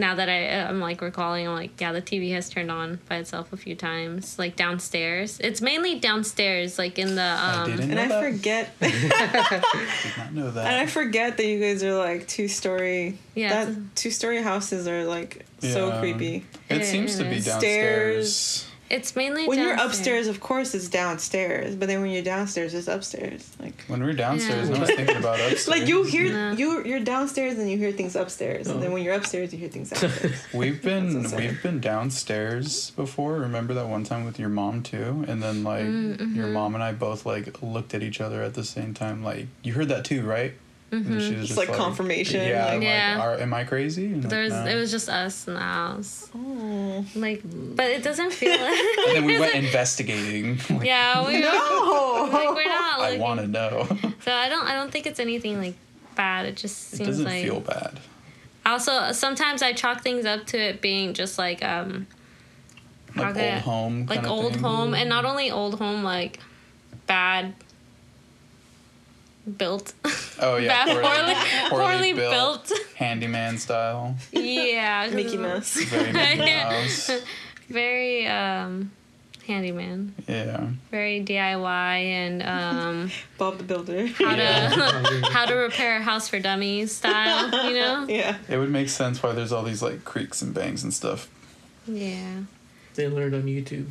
[0.00, 3.16] now that I I'm like recalling, I'm like, yeah, the TV has turned on by
[3.16, 5.40] itself a few times, like downstairs.
[5.40, 7.70] It's mainly downstairs, like in the I um.
[7.70, 8.22] didn't and know I that.
[8.32, 10.66] forget, Did not know that.
[10.66, 10.90] and I that.
[10.90, 13.18] forget that you guys are like two story.
[13.34, 16.44] Yeah, that two story houses are like so creepy.
[16.68, 17.46] It It seems to be is.
[17.46, 18.67] downstairs.
[18.90, 21.74] It's mainly When you're upstairs, of course, it's downstairs.
[21.76, 23.48] But then when you're downstairs, it's upstairs.
[23.60, 24.74] Like, When we're downstairs, Yeah.
[24.74, 25.68] no one's thinking about upstairs.
[25.68, 26.52] like you hear No.
[26.52, 29.68] you you're downstairs and you hear things upstairs, and then when you're upstairs, you hear
[29.68, 30.42] things downstairs.
[30.54, 33.34] We've been That's we've been downstairs before.
[33.34, 35.24] Remember that one time with your mom too?
[35.28, 36.34] And then like Mm-hmm.
[36.36, 39.22] your mom and I both like looked at each other at the same time.
[39.22, 40.54] Like you heard that too, right?
[40.90, 43.16] And then she was It's just like confirmation, Yeah, like- I'm Yeah.
[43.18, 44.06] like, Are, am I crazy?
[44.06, 44.64] And like, There's no.
[44.66, 46.30] it was just us in the house.
[46.34, 48.78] oh Like, but it doesn't feel like.
[49.08, 50.58] and then we went investigating.
[50.70, 52.28] Like, yeah, we no!
[52.32, 53.00] like we're not.
[53.00, 53.86] I want to know.
[54.24, 54.66] So I don't.
[54.66, 55.74] I don't think it's anything like
[56.14, 56.46] bad.
[56.46, 57.44] It just it seems doesn't like.
[57.44, 58.00] feel bad.
[58.64, 62.06] Also, sometimes I chalk things up to it being just like um
[63.14, 64.06] Like old home.
[64.06, 64.62] like old thing.
[64.62, 66.40] home and not only old home like
[67.06, 67.54] bad
[69.56, 69.94] built
[70.40, 72.70] Oh yeah, bad poorly, poorly, built.
[72.96, 74.14] handyman style.
[74.32, 75.74] yeah 'cause Mickey Mouse.
[75.84, 77.10] Very Mickey Mouse.
[77.68, 78.90] very um
[79.46, 80.66] handyman Yeah.
[80.90, 84.06] very diy and um Bob the Builder.
[84.06, 84.68] how Yeah.
[84.70, 88.36] to how to repair a house for dummies style you know yeah.
[88.48, 91.28] It would make sense why there's all these like creaks and bangs and stuff.
[91.86, 92.42] yeah
[92.94, 93.86] They learned on YouTube.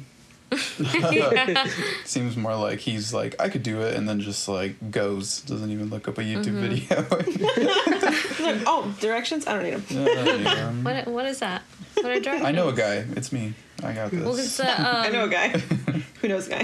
[2.05, 5.69] Seems more like he's like, I could do it, and then just like goes, doesn't
[5.71, 6.61] even look up a YouTube Mm-hmm.
[6.61, 7.01] video.
[8.45, 9.45] Look, oh, directions?
[9.47, 10.43] I don't need them.
[10.43, 11.63] Yeah, what what is that
[11.95, 12.45] what are directions?
[12.45, 13.05] I know a guy.
[13.15, 13.53] It's me.
[13.83, 14.23] I got this.
[14.23, 15.49] well, it's the, um, I know a guy.
[16.21, 16.63] Who knows a guy?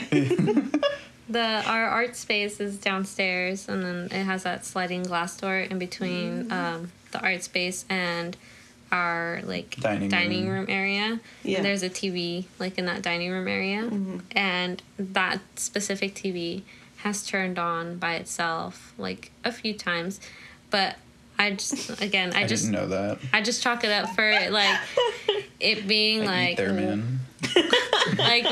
[1.30, 5.80] The our art space is downstairs, and then it has that sliding glass door in
[5.80, 8.38] between um, the art space and
[8.94, 10.60] our like Dining room.
[10.60, 11.20] room area.
[11.44, 11.58] Yeah.
[11.58, 14.20] And there's a TV like in that dining room area, mm-hmm.
[14.32, 16.62] and that specific TV
[16.98, 20.22] has turned on by itself like a few times,
[20.70, 20.96] but
[21.40, 23.18] I just again I, I just didn't know that.
[23.34, 24.80] I just chalk it up for like
[25.60, 27.20] it being I eat like there, man.
[28.18, 28.46] like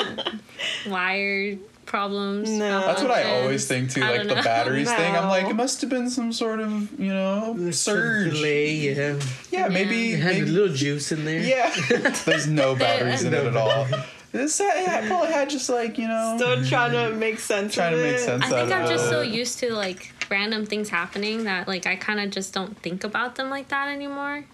[0.87, 2.49] wired problems.
[2.49, 2.81] No.
[2.81, 4.41] That's what I always think too, I like the know.
[4.43, 5.15] batteries thing.
[5.15, 8.33] I'm like, it must have been some sort of, you know, There's surge.
[8.33, 9.19] delay, yeah.
[9.51, 10.13] Yeah, maybe.
[10.13, 11.39] It had a little juice in there.
[11.41, 11.69] yeah.
[12.25, 13.87] There's no batteries in it at all.
[14.31, 17.95] This yeah, I probably had just like you know, Still trying to make sense trying
[17.95, 19.09] of to make sense I think out I'm of just it.
[19.09, 23.03] so used to like random things happening that like I kind of just don't think
[23.03, 24.45] about them like that anymore.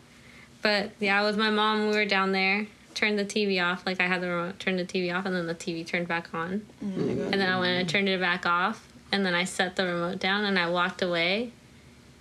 [0.63, 2.65] But yeah, with my mom, we were down there,
[2.97, 3.85] turned the TV off.
[3.85, 6.33] Like I had the remote, turned the TV off, and then the TV turned back
[6.33, 6.65] on.
[6.81, 10.19] And then I went and turned it back off, and then I set the remote
[10.19, 11.51] down and I walked away.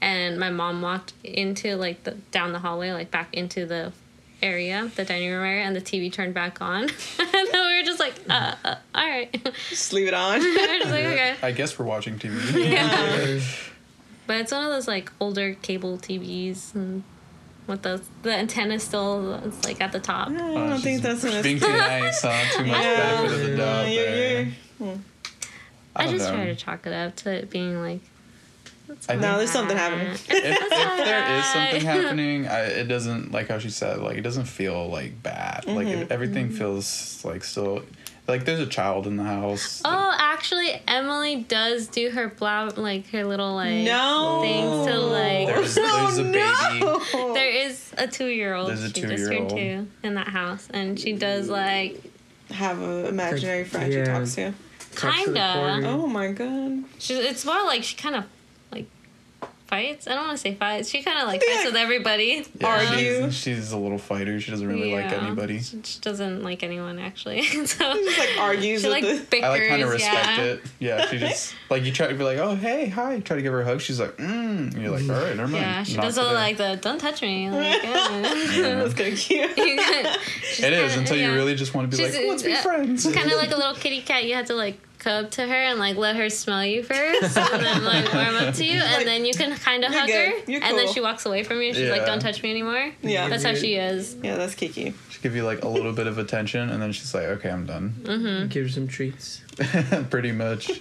[0.01, 3.93] And my mom walked into like the down the hallway, like back into the
[4.43, 6.83] area, the dining room area, and the TV turned back on.
[7.19, 9.33] and then we were just like, uh, uh all right.
[9.71, 10.41] Just leave it on.
[10.43, 11.37] just like, okay.
[11.43, 12.77] I guess we're watching TV.
[12.79, 13.43] Uh,
[14.27, 17.05] But it's one of those like older cable TVs and
[17.67, 20.29] with the the antenna still it's like at the top.
[20.29, 21.43] I don't Oh, think that's gonna.
[21.43, 22.33] being too nice, huh?
[22.57, 22.97] Too much Yeah.
[23.23, 24.49] benefit of the doubt You're- there.
[24.81, 24.99] you're-
[25.99, 26.35] I, just know.
[26.37, 28.01] try to chalk it up to it being like
[29.09, 30.09] I No, there's something happening.
[30.13, 30.71] if, if
[31.05, 33.99] there is something happening, I, it doesn't like how she said.
[34.01, 35.65] Like it doesn't feel like bad.
[35.67, 36.03] Like Mm-hmm.
[36.03, 37.83] it, everything feels like still
[38.29, 39.83] like there's a child in the house.
[39.85, 44.41] Oh, actually, Emily does do her blow, like her little like No.
[44.43, 45.47] things to like.
[45.49, 46.81] There's, there's a oh, baby.
[47.15, 47.35] no.
[47.35, 48.69] There is a two-year-old.
[48.71, 49.51] There's a she just turned two-year-old.
[49.51, 52.01] two in that house, and she does like
[52.51, 54.05] Have an imaginary friend she Yeah.
[54.05, 54.53] talks to.
[54.95, 55.83] Talks to Kinda.
[55.89, 56.85] Oh my god.
[56.99, 58.31] She's, it's more like she kind of like
[59.67, 60.07] fights.
[60.07, 60.89] I don't want to say fights.
[60.89, 61.55] She kind of like Yeah.
[61.57, 62.47] fights with everybody.
[62.61, 63.25] Yeah, Argue.
[63.27, 64.39] She's, she's a little fighter.
[64.41, 65.61] She doesn't really like anybody.
[65.61, 67.43] She, she doesn't like anyone actually.
[67.67, 69.27] so Just like argues she with like the.
[69.31, 69.45] bickers.
[69.45, 70.45] I like kind of respect yeah.
[70.45, 70.61] it.
[70.79, 73.53] Yeah, she just like you try to be like, oh hey, hi, try to give
[73.53, 73.81] her a hug.
[73.81, 74.73] She's like, mm.
[74.73, 75.63] And you're like, all right, never mind.
[75.65, 78.75] Yeah, she Not does all like the "don't touch me." Like, yeah.
[78.83, 79.51] That's kind of cute.
[79.57, 82.53] She's It is kinda- until you really just want to be She's- like, let's be
[82.53, 83.05] uh, friends.
[83.13, 84.25] kind of like a little kitty cat.
[84.25, 87.37] You have to like go up to her and like let her smell you first,
[87.37, 90.33] and then like warm up to you, and then you can kind of hug good.
[90.33, 91.73] her, You're and then she walks away from you.
[91.73, 93.29] She's like, "Don't touch me anymore." Yeah.
[93.29, 94.17] That's how she is.
[94.23, 94.95] Yeah, that's Kiki.
[95.11, 97.67] She give you like a little bit of attention, and then she's like, okay, I'm
[97.67, 97.95] done.
[98.03, 98.49] Mm-hmm.
[98.49, 99.43] Give her some treats.
[100.11, 100.77] Pretty much Yeah.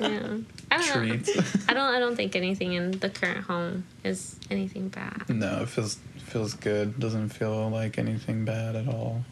[0.00, 0.40] I don't
[0.70, 0.76] know.
[0.94, 1.30] treats.
[1.68, 1.94] I don't.
[1.94, 5.28] I don't think anything in the current home is anything bad.
[5.28, 6.98] no, it feels feels good.
[6.98, 9.22] Doesn't feel like anything bad at all.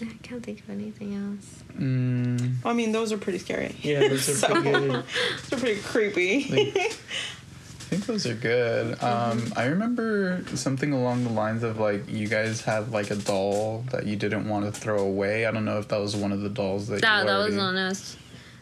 [0.00, 1.62] I can't think of anything else.
[1.78, 3.74] Mm, I mean, those are pretty scary.
[3.82, 4.90] Yeah, those are So- pretty good.
[5.50, 6.48] Those are pretty creepy.
[6.74, 6.76] Like-
[7.92, 9.02] I think those are good.
[9.02, 13.84] Um, I remember something along the lines of like you guys had like a doll
[13.90, 15.44] that you didn't want to throw away.
[15.44, 17.54] I don't know if that was one of the dolls that That you that already,
[17.54, 18.16] was on us.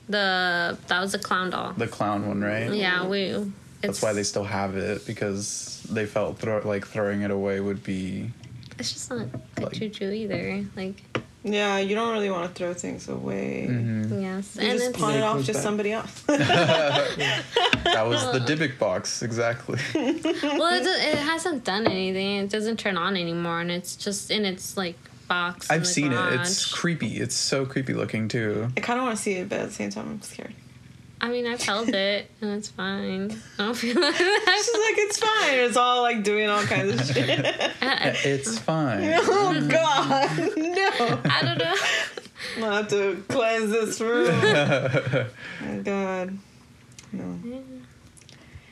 [0.08, 1.74] The that was a clown doll.
[1.74, 2.72] the clown one, right?
[2.72, 3.52] Yeah, we.
[3.82, 7.84] That's why they still have it because they felt throw, like throwing it away would
[7.84, 8.32] be
[8.80, 10.64] It's just not good Like- juju either.
[10.76, 10.96] Like
[11.42, 13.66] yeah, you don't really want to throw things away.
[13.70, 14.20] Mhm.
[14.20, 16.20] yes, You and just it's, pawn it It off comes to somebody else.
[16.26, 19.78] that was the Dybbuk box exactly.
[19.94, 22.36] well, it, it hasn't done anything.
[22.44, 24.96] It doesn't turn on anymore, and it's just in its like
[25.28, 25.70] box.
[25.70, 26.32] I've the seen it.
[26.40, 27.18] It's creepy.
[27.20, 28.68] It's so creepy looking too.
[28.76, 30.52] I kind of want to see it, but at the same time, I'm scared.
[31.22, 33.30] I mean, I've held it, and it's fine.
[33.58, 34.62] I don't feel like that.
[34.64, 35.58] She's like, it's fine.
[35.58, 37.46] It's all like doing all kinds of shit.
[37.82, 39.00] It's fine.
[39.16, 41.20] oh God, no!
[41.30, 41.74] I don't know.
[42.56, 44.28] I'm gonna have to cleanse this room.
[45.62, 46.38] oh God,
[47.12, 47.38] no.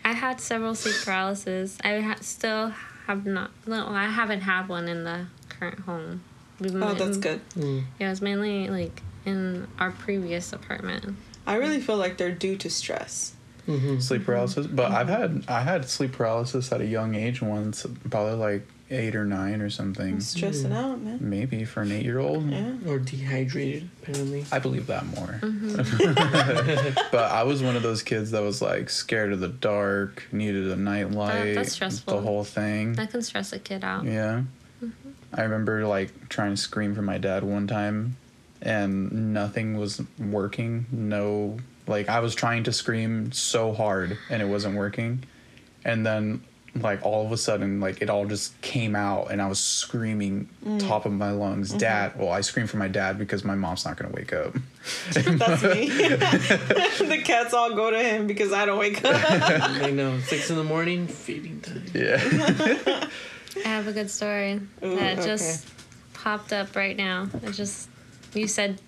[0.05, 1.77] I had several sleep paralysis.
[1.85, 2.73] I ha- still
[3.07, 3.51] have not.
[3.67, 6.23] No, I haven't had one in the current home.
[6.61, 7.41] We've Oh, that's been- good.
[7.51, 7.83] Mm.
[8.01, 11.17] Yeah, it was mainly like in our previous apartment.
[11.49, 13.35] I really feel like they're due to stress.
[13.67, 13.99] Mm-hmm.
[13.99, 18.35] sleep paralysis, but I've had I had sleep paralysis at a young age once, probably
[18.35, 20.21] like eight or nine or something.
[20.21, 21.19] Stressing out, man.
[21.21, 22.49] Maybe for an eight year old.
[22.51, 22.73] Yeah.
[22.87, 24.47] Or dehydrated, apparently.
[24.51, 25.39] I believe that more.
[25.43, 26.95] Mm-hmm.
[27.13, 30.71] but I was one of those kids that was like scared of the dark, needed
[30.71, 32.15] a night light, that's stressful.
[32.15, 32.95] the whole thing.
[32.95, 34.05] That can stress a kid out.
[34.05, 34.45] Yeah.
[34.83, 35.11] Mm-hmm.
[35.35, 38.17] I remember like trying to scream for my dad one time
[38.63, 40.87] and nothing was working.
[40.91, 45.25] No, like I was trying to scream so hard and it wasn't working.
[45.85, 46.43] And then
[46.75, 50.49] like all of a sudden like it all just came out and I was screaming
[50.65, 50.87] Mm.
[50.87, 51.79] top of my lungs, Mm-hmm.
[51.79, 54.53] "Dad." Well, I screamed for my dad because my mom's not going to wake up.
[55.13, 55.89] That's me.
[57.09, 59.17] the cats all go to him because I don't wake up.
[59.31, 60.21] I know.
[60.21, 61.85] Six in the morning, feeding time.
[61.95, 62.21] Yeah.
[63.65, 65.27] I have a good story Ooh, that okay.
[65.27, 65.67] just
[66.13, 67.29] popped up right now.
[67.43, 67.89] It just
[68.35, 68.81] you said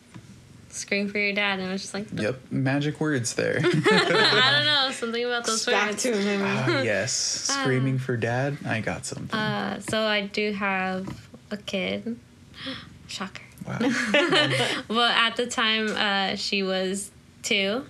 [0.68, 3.58] scream for your dad, and it was just like yep, magic words there.
[3.64, 6.02] I don't know something about those Back words.
[6.04, 6.40] to him.
[6.44, 8.56] Ah, yes, screaming for dad.
[8.64, 9.38] I got something.
[9.38, 11.08] Uh, so I do have
[11.50, 12.18] a kid.
[13.08, 13.42] Shocker.
[13.66, 13.78] wow.
[14.88, 17.10] Well, at the time, uh, she was
[17.42, 17.84] two.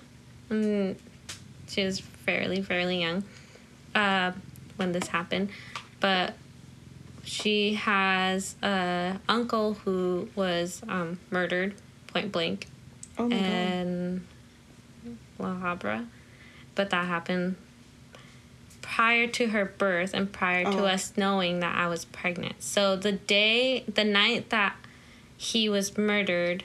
[0.51, 0.97] Mm,
[1.68, 3.24] she was fairly, fairly young
[3.94, 4.32] uh,
[4.77, 5.51] when this happened.
[6.01, 6.35] But
[7.31, 11.74] she has a uncle who was um, murdered
[12.09, 12.66] point blank
[13.16, 14.27] Oh my in
[15.39, 16.07] La Habra.
[16.74, 17.55] But that happened
[18.82, 20.86] prior to her birth and prior to Oh.
[20.86, 22.62] us knowing that I was pregnant.
[22.62, 24.74] So the day, the night that
[25.36, 26.65] he was murdered,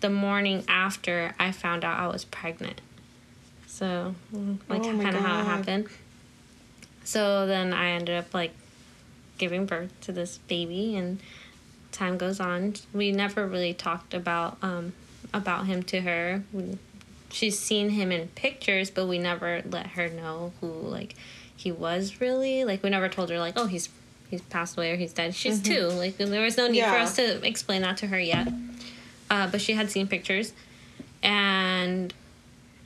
[0.00, 2.80] the morning after I found out I was pregnant.
[3.66, 4.14] So,
[4.68, 5.88] like, Oh kind of how it happened.
[7.04, 8.52] So then I ended up, like,
[9.38, 11.20] giving birth to this baby, and
[11.92, 12.74] time goes on.
[12.92, 14.92] We never really talked about um,
[15.32, 16.42] about him to her.
[16.52, 16.78] We,
[17.30, 21.14] she's seen him in pictures, but we never let her know who like
[21.56, 22.64] he was really.
[22.64, 23.88] Like we never told her like, oh, he's
[24.28, 25.34] he's passed away or he's dead.
[25.34, 25.88] She's two.
[25.88, 28.48] Like there was no need for us to explain that to her yet.
[29.28, 30.52] Uh, but she had seen pictures,
[31.22, 32.14] and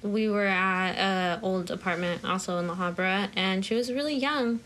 [0.03, 4.61] we were at a old apartment also in La Habra, and she was really young,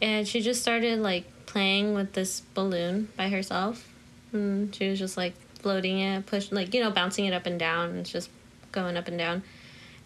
[0.00, 3.88] and she just started like playing with this balloon by herself,
[4.32, 7.58] and she was just like floating it, push like you know bouncing it up and
[7.58, 8.30] down, and it's just
[8.72, 9.42] going up and down,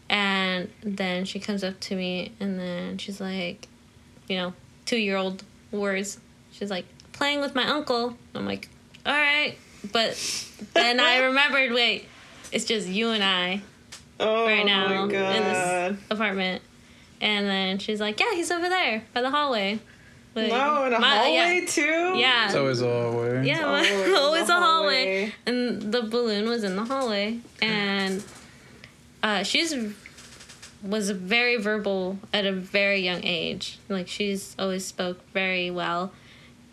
[0.08, 3.68] and then she comes up to me, and then she's like,
[4.28, 4.54] you know,
[4.86, 6.18] two year old words.
[6.52, 8.16] She's like playing with my uncle.
[8.34, 8.68] I'm like,
[9.04, 9.56] all right,
[9.90, 10.16] but
[10.74, 12.06] then I remembered, wait,
[12.52, 13.62] it's just you and I
[14.20, 16.62] Oh right now in this apartment.
[17.22, 19.78] And then she's like, yeah, he's over there by the hallway.
[20.34, 21.66] Like, no, in a my- hallway Yeah.
[21.66, 22.12] too.
[22.18, 22.46] yeah.
[22.46, 23.46] It's always a hallway.
[23.46, 25.04] Yeah, Always in always the a hallway.
[25.30, 25.34] hallway.
[25.46, 27.38] And the balloon was in the hallway.
[27.62, 28.22] And
[29.22, 29.74] uh, she's
[30.82, 33.78] was very verbal at a very young age.
[33.88, 36.12] Like she's always spoke very well.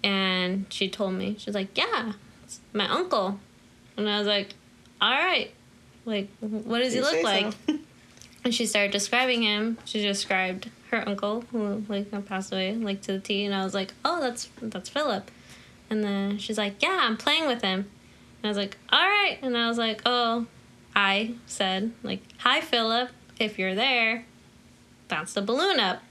[0.04, 2.14] And she told me, she's like, Yeah,
[2.46, 3.40] it's my uncle.
[3.98, 4.56] And I was like,
[5.02, 5.52] All right.
[6.06, 7.54] Like, what does he look like?
[7.68, 7.78] so.
[8.50, 9.78] And she started describing him.
[9.86, 13.46] She described her uncle who like passed away, like to the T.
[13.46, 15.30] And I was like, "Oh, that's that's Philip."
[15.88, 17.82] And then she's like, "Yeah, I'm playing with him."
[18.42, 20.48] And I was like, "All right." And I was like, "Oh,"
[20.96, 23.12] I said, "Like, hi, Philip.
[23.40, 24.26] If you're there,
[25.10, 26.02] bounce the balloon up."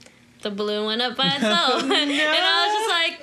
[0.41, 2.73] The balloon went up by itself, and I was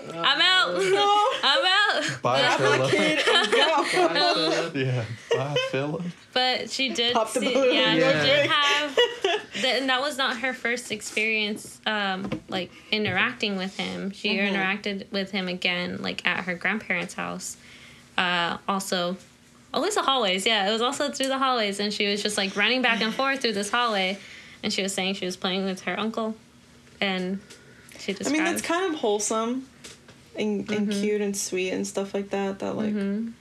[0.05, 0.75] just like, "I'm out.
[1.43, 2.91] I'm out." Bye, But- Philip.
[2.91, 4.71] Kid, and go.
[4.79, 5.05] yeah.
[5.35, 6.03] Bye, Philip.
[6.37, 7.15] But she did.
[7.15, 8.99] Pop the see- balloon yeah, real she did have.
[9.55, 14.11] Th- and that was not her first experience, um, like interacting with him.
[14.11, 14.53] She Mhm.
[14.53, 17.57] interacted with him again, like at her grandparents' house.
[18.19, 19.17] Uh, also,
[19.73, 20.45] always the hallways.
[20.45, 23.15] Yeah, it was also through the hallways, and she was just like running back and
[23.15, 24.19] forth through this hallway,
[24.63, 26.35] and she was saying she was playing with her uncle,
[27.01, 27.41] and
[27.99, 28.29] she just.
[28.29, 29.67] I mean, that's kind of wholesome
[30.39, 31.01] and, and Mm-hmm.
[31.01, 32.59] cute and sweet and stuff like that.
[32.59, 33.33] That like, Mhm.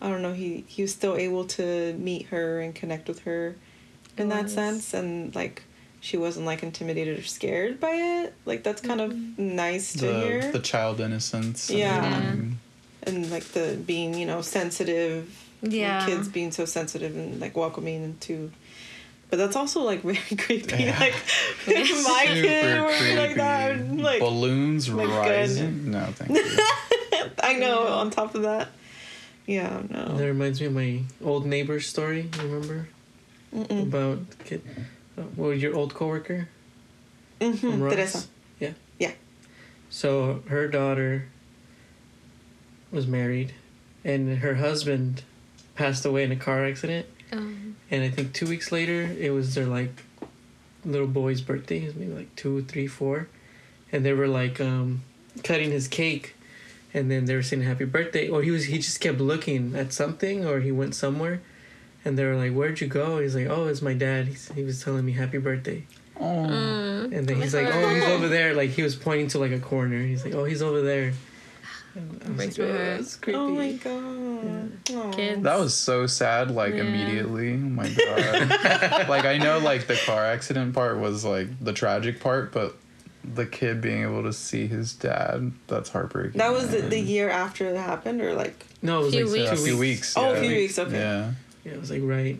[0.00, 3.54] I don't know, he he was still able to meet her and connect with her
[4.18, 4.54] in He that was.
[4.54, 5.62] sense, and like
[6.00, 8.34] she wasn't like intimidated or scared by it.
[8.44, 9.56] Like that's kind of mm-hmm.
[9.56, 10.52] nice to The hear.
[10.52, 11.70] the child innocence.
[11.70, 12.32] and Yeah.
[13.04, 15.28] and like the being you know sensitive
[15.62, 16.04] Yeah.
[16.06, 18.52] kids being so sensitive and like welcoming into
[19.30, 20.98] but that's also like very creepy Yeah.
[21.00, 21.14] like
[21.66, 24.02] if my kid were like that creepy.
[24.02, 25.90] like balloons my rising.
[25.90, 26.58] No, thank you.
[27.42, 28.68] i know on top of that
[29.46, 32.28] yeah no That reminds me of my old neighbor story.
[32.36, 32.88] You remember
[33.54, 33.82] Mm-mm.
[33.84, 34.62] about kid?
[35.18, 36.48] Uh, well, your old coworker.
[37.40, 37.58] Mhm.
[37.58, 38.24] from Teresa.
[38.60, 38.72] Yeah.
[38.98, 39.12] Yeah.
[39.90, 41.26] So her daughter
[42.90, 43.52] was married,
[44.04, 45.22] and her husband
[45.74, 47.06] passed away in a car accident.
[47.32, 50.02] Um, And I think two weeks later, it was their like
[50.84, 51.78] little boy's birthday.
[51.82, 53.28] It was maybe like two, three, four,
[53.92, 55.02] and they were like um,
[55.44, 56.34] cutting his cake,
[56.96, 58.28] and then they were saying happy birthday.
[58.28, 61.40] Or he was he just kept looking at something, or he went somewhere,
[62.04, 64.26] and they were like, "Where'd you go?" He's like, "Oh, it's my dad.
[64.28, 65.84] He's, he was telling me happy birthday."
[66.18, 67.16] Oh, mm.
[67.16, 69.60] And then he's like, "Oh, he's over there." Like he was pointing to like a
[69.60, 70.00] corner.
[70.02, 71.12] He's like, "Oh, he's over there."
[71.94, 75.10] And I was Breaks like, "Oh, that's creepy." oh my god Aw.
[75.12, 75.42] Kids.
[75.42, 76.50] that was so sad.
[76.50, 76.82] Like Yeah.
[76.84, 77.52] immediately.
[77.54, 79.08] Oh my god.
[79.08, 82.76] like I know, like the car accident part was like the tragic part, but
[83.34, 86.38] the kid being able to see his dad, that's heartbreaking.
[86.38, 89.32] that was the, the year after it happened or like No, it was Few like
[89.32, 89.50] weeks.
[89.50, 89.80] a two few weeks.
[89.80, 90.16] weeks.
[90.16, 90.40] Oh, a yeah.
[90.40, 90.98] few weeks, okay.
[90.98, 91.30] Yeah.
[91.64, 92.38] Yeah, it was like right.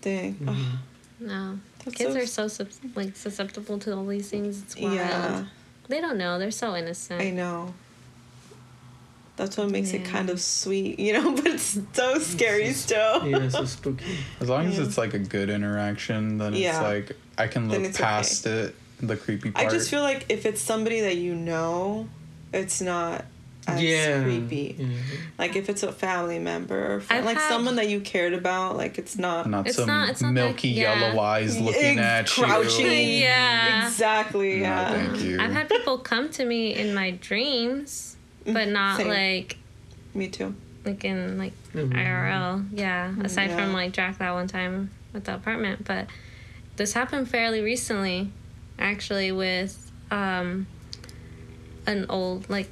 [0.00, 0.48] dang Mhm.
[0.48, 0.78] Ugh,
[1.20, 4.62] No, that's kids so- are so sus- like susceptible to all these things.
[4.62, 4.94] It's wild.
[4.94, 5.44] yeah
[5.88, 6.38] They don't know.
[6.38, 7.20] They're so innocent.
[7.20, 7.72] I know.
[9.36, 13.26] That's what makes it kind of sweet, you know, but it's so scary still.
[13.26, 14.16] Yeah, so spooky.
[14.40, 16.70] As long as it's like a good interaction, then Yeah.
[16.70, 18.76] it's like I can look it's past it.
[19.00, 22.08] The creepy I just feel like if it's somebody that you know,
[22.52, 23.24] it's not
[23.66, 24.22] as yeah.
[24.22, 24.76] creepy.
[24.78, 24.88] Yeah.
[25.38, 28.76] Like if it's a family member or friend, like had- someone that you cared about,
[28.76, 30.98] like it's not not It's some not- it's not that- milky yeah.
[30.98, 32.86] yellow eyes looking at Crouching.
[32.86, 32.92] you.
[33.24, 33.86] yeah.
[33.86, 34.56] exactly.
[34.56, 34.88] No, Yeah.
[35.06, 35.40] thank you.
[35.40, 38.16] I've had people come to me in my dreams,
[38.46, 39.08] but not Same.
[39.08, 39.56] like
[40.14, 40.54] Me too.
[40.84, 41.92] like in like Mhm.
[41.94, 42.66] IRL.
[42.72, 43.12] Yeah.
[43.22, 43.56] Aside Yeah.
[43.56, 46.06] from like Jack that one time at the apartment, but
[46.76, 48.30] this happened fairly recently,
[48.78, 50.66] actually, with um
[51.86, 52.68] an old like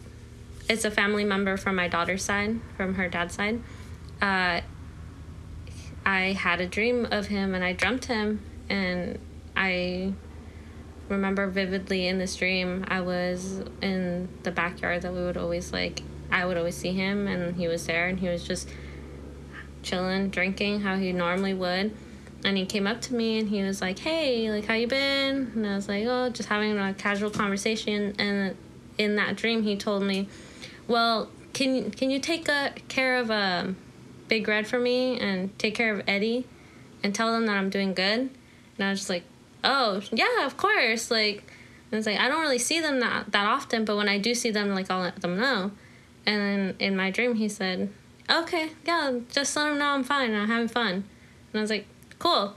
[0.68, 3.60] it's a family member from my daughter's side, from her dad's side.
[4.20, 4.60] Uh,
[6.04, 9.18] I had a dream of him and I dreamt him and
[9.56, 10.12] I
[11.08, 16.02] remember vividly in this dream I was in the backyard that we would always like
[16.30, 18.68] I would always see him and he was there and he was just
[19.82, 21.94] chilling, drinking how he normally would.
[22.44, 25.52] And he came up to me and he was like, "Hey, like how you been?"
[25.54, 28.56] And I was like, "Oh, just having a casual conversation." And
[28.98, 30.28] in that dream, he told me,
[30.88, 33.76] "Well, can can you take uh, care of um,
[34.28, 36.46] Big Red for me and take care of Eddie,
[37.02, 38.30] and tell them that I'm doing good."
[38.78, 39.24] And I was just like,
[39.64, 41.10] oh, yeah, of course.
[41.10, 41.44] Like,
[41.90, 44.34] and it's like, I don't really see them that, that often, but when I do
[44.34, 45.72] see them, like, I'll let them know.
[46.26, 47.90] And then in my dream, he said,
[48.30, 50.92] okay, yeah, just let them know I'm fine and I'm having fun.
[50.94, 51.86] And I was like,
[52.22, 52.54] cool.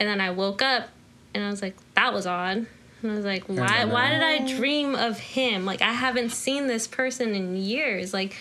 [0.00, 0.88] And then I woke up
[1.34, 2.66] and I was like, that was odd.
[3.02, 5.64] And I was like, why, why did I dream of him?
[5.66, 8.12] Like, I haven't seen this person in years.
[8.14, 8.34] Like,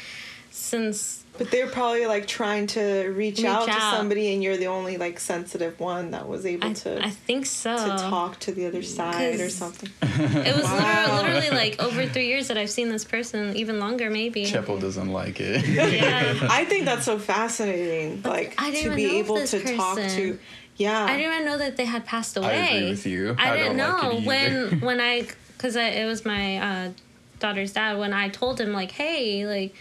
[0.52, 4.68] since But they're probably like trying to reach, Reach out, to somebody, and you're the
[4.68, 7.76] only like sensitive one that was able I, to I think so.
[7.76, 9.90] to talk to the other side or something.
[10.02, 11.18] It was Wow.
[11.18, 14.46] literally, literally like over three years that I've seen this person, even longer maybe.
[14.46, 15.66] Chepo doesn't like it.
[15.68, 16.38] Yeah.
[16.50, 18.22] I think that's so fascinating.
[18.22, 20.40] Like I didn't to even be know able this to talk to.
[20.78, 21.04] Yeah.
[21.06, 22.48] I didn't even know that they had passed away.
[22.48, 23.36] I agree with you.
[23.38, 24.70] I, I didn't don't like know it either.
[24.70, 25.28] when when I
[25.58, 26.92] because it was my uh,
[27.40, 29.76] daughter's dad when I told him like, hey, like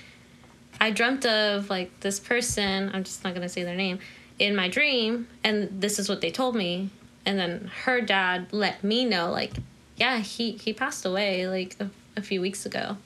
[0.80, 2.90] I dreamt of like this person.
[2.92, 3.98] I'm just not gonna say their name
[4.38, 6.90] in my dream, and this is what they told me.
[7.24, 9.52] And then her dad let me know like,
[9.96, 12.96] yeah, he he passed away like a, a few weeks ago.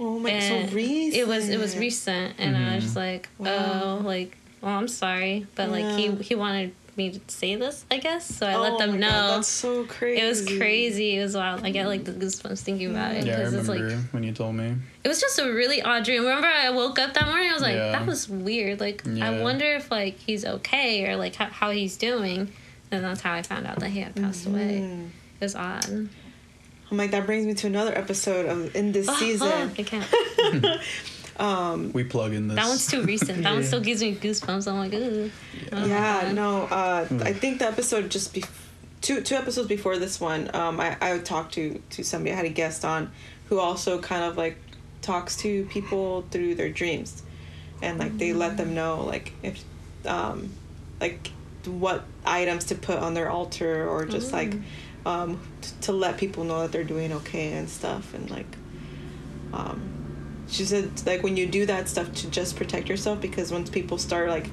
[0.00, 1.14] oh my, And so recent.
[1.14, 3.98] It was it was recent, and I was just like, Wow.
[4.00, 7.98] oh, like, well, I'm sorry, but like he he wanted me to say this, I
[7.98, 8.24] guess.
[8.26, 9.08] So I Oh let them my know.
[9.08, 10.20] God, that's so crazy.
[10.22, 11.16] it was crazy.
[11.18, 11.64] It was wild.
[11.64, 14.22] I get like the goosebumps thinking about it Yeah, I because it's remember like when
[14.22, 14.74] you told me.
[15.02, 16.22] it was just a really odd dream.
[16.22, 17.50] Remember, I woke up that morning.
[17.50, 17.92] I was like, Yeah.
[17.92, 18.80] that was weird.
[18.80, 19.30] Like, Yeah.
[19.30, 22.50] I wonder if like he's okay or like how, how he's doing.
[22.90, 24.80] And that's how I found out that he had passed away.
[24.82, 25.06] Mm.
[25.40, 26.08] It was odd.
[26.90, 29.72] I'm like that brings me to another episode of in this season.
[29.76, 30.06] I can't.
[31.92, 32.56] We plug in this.
[32.56, 33.42] That one's too recent.
[33.42, 34.68] That one still gives me goosebumps.
[34.70, 35.30] I'm like, ooh.
[35.72, 36.62] Oh, Yeah, no.
[36.64, 37.22] Uh, Hmm.
[37.22, 38.44] I think the episode just be
[39.00, 40.50] two two episodes before this one.
[40.54, 42.32] Um, I I talked to to somebody.
[42.32, 43.10] I had a guest on
[43.48, 44.56] who also kind of like
[45.02, 47.22] talks to people through their dreams,
[47.82, 49.62] and like they let them know like if,
[50.06, 50.50] um,
[51.00, 51.30] like
[51.66, 54.54] what items to put on their altar or just like,
[55.06, 58.56] um, t- to let people know that they're doing okay and stuff and like,
[59.52, 60.03] um,
[60.48, 63.98] she said like when you do that stuff to just protect yourself because once people
[63.98, 64.48] start like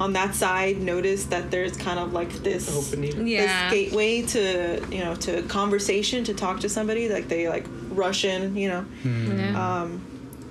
[0.00, 3.26] on that side notice that there's kind of like this Opening.
[3.28, 3.68] Yeah.
[3.68, 8.24] this gateway to you know to conversation to talk to somebody like they like rush
[8.24, 9.82] in you know Yeah.
[9.82, 10.00] um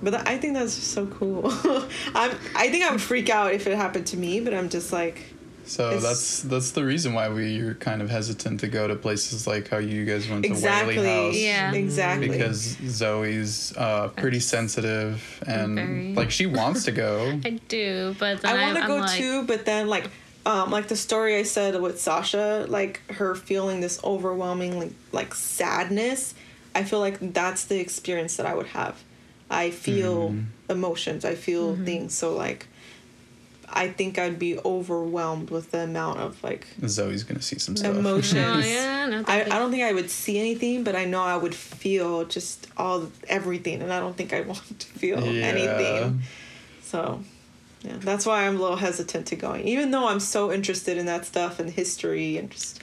[0.01, 1.43] but that, i think that's so cool
[2.15, 4.93] i'm i think i would freak out if it happened to me but i'm just
[4.93, 5.21] like
[5.65, 9.47] So It's- that's that's the reason why we're kind of hesitant to go to places
[9.47, 11.35] like how you guys went to exactly Whaley House.
[11.37, 11.71] Yeah.
[11.73, 17.39] exactly Because Zoe's uh, pretty That's sensitive and very- like she wants to go.
[17.45, 20.09] I do, but then I want to go like, too, but then like,
[20.45, 25.33] um, like the story I said with Sasha, like her feeling this overwhelming like, like
[25.33, 26.33] sadness.
[26.75, 29.01] I feel like that's the experience that I would have.
[29.49, 30.35] I feel
[30.69, 31.23] emotions.
[31.23, 32.13] I feel things.
[32.15, 32.67] So like,
[33.75, 37.95] I think I'd be overwhelmed with the amount of like Zoe's gonna see some stuff.
[37.97, 38.45] emotions.
[38.45, 39.41] Oh, yeah, no, I.
[39.43, 43.09] I don't think I would see anything, but I know I would feel just all
[43.27, 45.45] everything, and I don't think I want to feel Yeah.
[45.45, 46.21] anything.
[46.83, 47.23] So,
[47.81, 51.07] yeah, that's why I'm a little hesitant to going, even though I'm so interested in
[51.07, 52.79] that stuff and history and just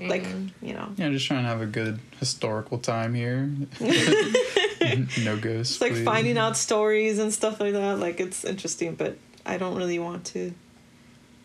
[0.00, 0.26] like
[0.60, 3.48] you know, Yeah, just trying to have a good historical time here.
[3.80, 5.74] no ghosts.
[5.74, 6.04] it's like please.
[6.04, 7.98] finding out stories and stuff like that.
[7.98, 9.16] Like it's interesting, but
[9.46, 10.52] I don't really want to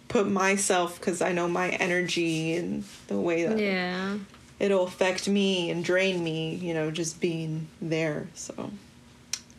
[0.07, 4.17] put myself because I know my energy and the way that Yeah.
[4.59, 6.55] it'll affect me and drain me.
[6.55, 8.27] You know, just being there.
[8.33, 8.71] So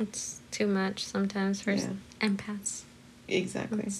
[0.00, 1.90] It's too much sometimes for Yeah.
[2.20, 2.82] empaths.
[3.28, 3.90] exactly,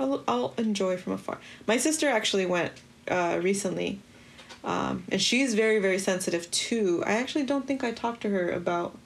[0.00, 1.38] I'll, I'll enjoy from afar.
[1.66, 2.72] My sister actually went
[3.08, 4.00] uh, recently.
[4.64, 7.02] Um, and she's very, very sensitive too.
[7.06, 8.96] I actually don't think I talked to her about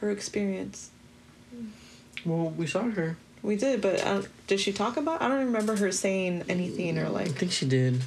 [0.00, 0.90] her experience.
[2.24, 3.16] Well, we saw her.
[3.44, 5.20] We did, but uh, did she talk about?
[5.22, 7.28] I don't remember her saying anything or like.
[7.28, 8.00] I think she did.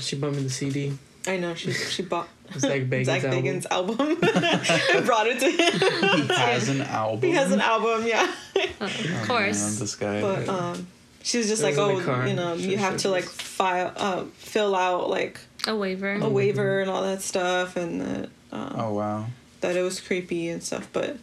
[0.00, 0.92] She bought me the CD.
[1.26, 3.42] I know she she bought Zach Bagans' Zach album.
[3.44, 3.98] Bagans' album
[4.96, 6.26] and brought it to him.
[6.26, 7.22] He has an album.
[7.22, 8.30] he has an album, yeah.
[8.56, 9.62] Uh, of Oh, course.
[9.62, 10.20] man, this guy.
[10.20, 10.86] But um,
[11.22, 13.24] she was just It like, was oh, you know, Sure, you have sure, to like
[13.24, 16.12] file, uh, fill out like a waiver.
[16.14, 19.26] a waiver and all that stuff, and that um, oh wow.
[19.60, 20.88] that it was creepy and stuff.
[20.92, 21.16] But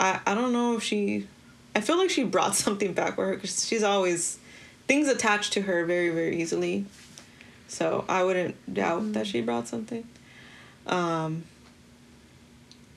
[0.00, 1.26] I I don't know if she,
[1.74, 4.38] I feel like she brought something back with her because she's always
[4.86, 6.86] things attached to her very very easily.
[7.68, 10.06] So I wouldn't doubt that she brought something.
[10.86, 11.44] Um.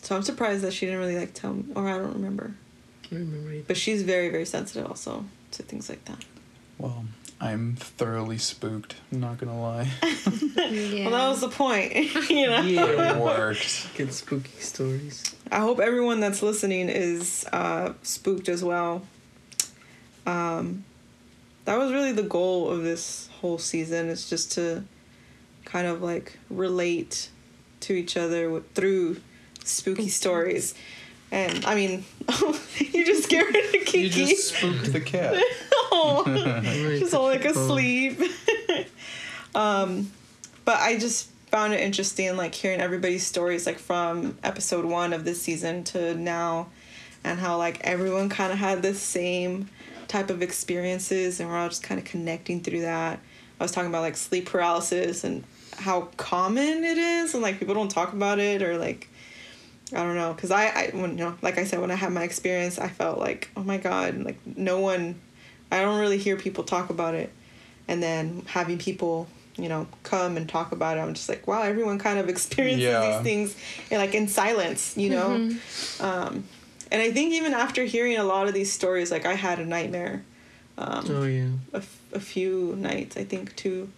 [0.01, 2.55] So I'm surprised that she didn't really like tell me, or I don't remember.
[3.11, 3.63] I remember either.
[3.67, 6.25] But she's very very sensitive also to things like that.
[6.77, 7.05] Well,
[7.43, 8.95] I'm thoroughly spooked.
[9.11, 9.89] I'm not gonna lie.
[10.73, 11.09] Yeah.
[11.09, 11.93] Well, that was the point,
[12.29, 12.61] you know.
[12.61, 13.15] yeah.
[13.15, 13.89] It worked.
[13.95, 15.35] Good spooky stories.
[15.51, 19.03] I hope everyone that's listening is uh, spooked as well.
[20.25, 20.85] Um,
[21.65, 24.83] that was really the goal of this whole season is just to
[25.65, 27.29] kind of like relate
[27.81, 29.17] to each other with, through
[29.63, 30.73] spooky stories.
[31.33, 32.05] And I mean,
[32.77, 34.01] you just scared the Kiki.
[34.01, 35.43] You just spooked the cat.
[35.95, 36.23] Oh,
[36.97, 37.49] she's all like oh.
[37.49, 38.19] asleep.
[39.55, 40.11] um,
[40.65, 45.23] but I just found it interesting, like hearing everybody's stories, like from episode one of
[45.23, 46.69] this season to now,
[47.23, 49.69] and how like everyone kind of had the same
[50.07, 53.19] type of experiences, and we're all just kind of connecting through that.
[53.59, 55.43] I was talking about like sleep paralysis and
[55.77, 59.09] how common it is, and like people don't talk about it or like.
[59.93, 62.11] I don't know, cause I, I, when you know, like I said, when I had
[62.11, 65.19] my experience, I felt like, oh my god, like no one
[65.71, 67.31] I don't really hear people talk about it.
[67.87, 71.63] And then having people, you know, come and talk about it, I'm just like, wow,
[71.63, 73.01] everyone kind of experiences Yeah.
[73.11, 73.55] these things
[73.89, 75.49] in, like in silence, you know?
[75.99, 76.43] Um,
[76.91, 79.65] and I think even after hearing a lot of these stories, like I had a
[79.65, 80.23] nightmare
[80.77, 81.49] um, Oh yeah.
[81.73, 83.89] a, f- a few nights, I think two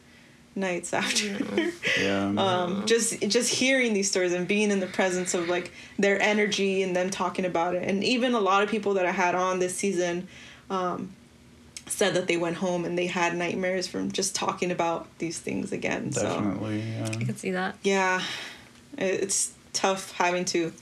[0.56, 1.38] nights after.
[1.99, 2.34] Yeah.
[2.38, 6.84] um, just just hearing these stories and being in the presence of like their energy
[6.84, 9.60] and them talking about it and even a lot of people that i had on
[9.60, 10.27] this season
[10.69, 11.14] um,
[11.88, 15.72] said that they went home and they had nightmares from just talking about these things
[15.72, 16.82] again so Definitely.
[16.82, 17.26] I Yeah.
[17.26, 17.77] could see that.
[17.84, 18.22] yeah
[18.98, 20.73] it's tough having to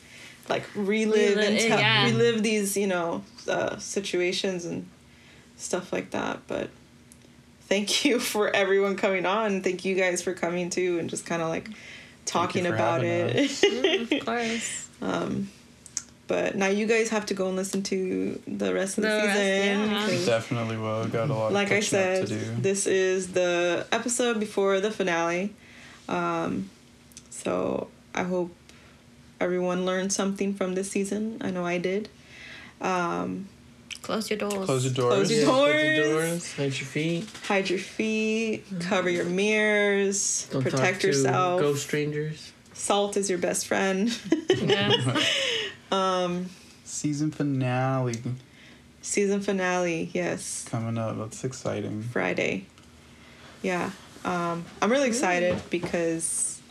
[0.50, 2.06] like relive and Relive- yeah.
[2.06, 4.88] relive these you know uh, situations and
[5.58, 6.70] stuff like that but
[7.68, 11.42] thank you for everyone coming on thank you guys for coming too and just kind
[11.42, 11.70] of like
[12.26, 14.88] talking about it Mm, of course.
[15.02, 15.50] um
[16.26, 19.16] but now you guys have to go and listen to the rest of the, The
[19.28, 21.06] rest, season Definitely will.
[21.08, 22.62] Got a lot like of I catching up said, to do.
[22.62, 25.54] this is the episode before the finale.
[26.08, 26.70] Um,
[27.30, 28.56] so I hope
[29.42, 31.40] everyone learned something from this season.
[31.42, 32.08] I know I did.
[32.80, 33.50] Um,
[34.04, 34.66] Close your doors.
[34.66, 35.14] Close your doors.
[35.16, 35.98] Close your Yeah, close doors.
[35.98, 36.54] your doors.
[36.54, 37.30] Hide your feet.
[37.46, 41.60] hide your feet, cover your mirrors, Don't protect talk yourself.
[41.60, 42.52] To ghost strangers.
[42.74, 44.16] Salt is your best friend.
[44.64, 45.20] Yeah.
[45.92, 46.46] um,
[46.86, 48.16] Season finale
[49.04, 50.66] season finale, yes.
[50.70, 51.18] coming up.
[51.18, 52.02] That's exciting.
[52.02, 52.66] Friday.
[53.62, 53.92] Yeah.
[54.26, 56.62] Um, I'm really excited because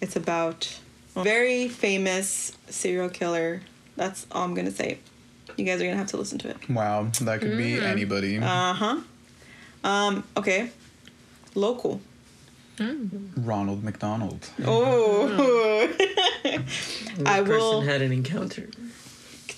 [0.00, 0.78] it's about
[1.14, 3.62] a very famous serial killer.
[3.96, 4.98] That's all I'm going to say.
[5.56, 6.68] You guys are going to have to listen to it.
[6.68, 7.82] Wow, that could be Mm.
[7.82, 8.38] anybody.
[8.38, 9.00] Uh huh.
[9.84, 10.70] Um, okay.
[11.54, 12.00] Local.
[12.78, 14.50] Ronald McDonald.
[14.64, 15.86] Oh.
[16.44, 18.68] This I person will- had an encounter.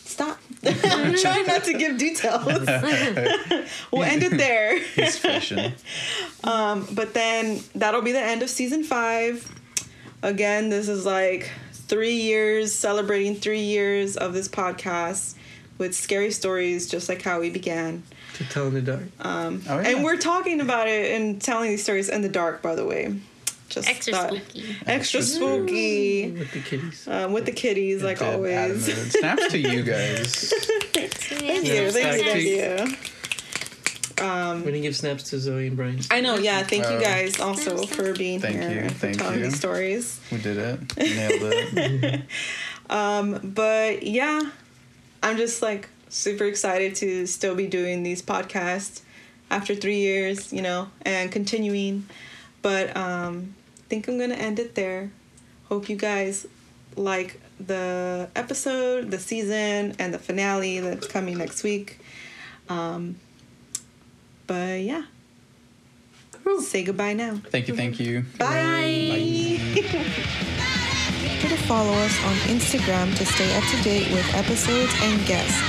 [0.04, 0.38] Stop.
[0.64, 2.44] I'm trying not to give details.
[3.92, 4.78] we'll end it there.
[4.80, 5.72] He's fishing.
[6.44, 9.48] Um, but then that'll be the end of season five.
[10.22, 15.34] Again, this is like three years, celebrating three years of this podcast
[15.78, 18.02] with scary stories, just like how we began.
[18.34, 19.02] To tell in the dark.
[19.20, 19.88] Um, Oh, yeah.
[19.88, 23.14] And we're talking about it and telling these stories in the dark, by the way.
[23.68, 24.60] Just Extra thought- spooky.
[24.86, 26.30] Extra Extra spooky.
[26.30, 27.06] With the kitties.
[27.08, 28.52] Um, with the kitties, like always.
[28.88, 29.12] adamant.
[29.12, 30.52] Snaps to you guys.
[30.94, 31.74] Thank you.
[31.74, 32.76] Yeah, Thank you.
[32.78, 32.96] Thank you.
[34.24, 36.00] Um, we didn't give snaps to Zoe and Brian.
[36.10, 36.64] I know, yeah.
[36.64, 39.44] Thank you guys also for being Thank here you, and for telling you.
[39.44, 40.18] these stories.
[40.32, 40.96] We did it.
[40.96, 41.52] Nailed
[42.02, 42.20] it.
[42.90, 44.40] Um, but yeah,
[45.22, 49.02] I'm just like super excited to still be doing these podcasts
[49.50, 52.06] after three years, you know, and continuing.
[52.62, 55.10] But um, I think I'm gonna end it there.
[55.68, 56.46] Hope you guys
[56.96, 61.98] like the episode, the season, and the finale that's coming next week.
[62.68, 63.16] Um,
[64.46, 65.04] but yeah,
[66.60, 67.40] say goodbye now.
[67.50, 68.24] Thank you, thank you.
[68.38, 69.58] Bye.
[71.38, 75.60] sure to follow us on Instagram to stay up to date with episodes and guests.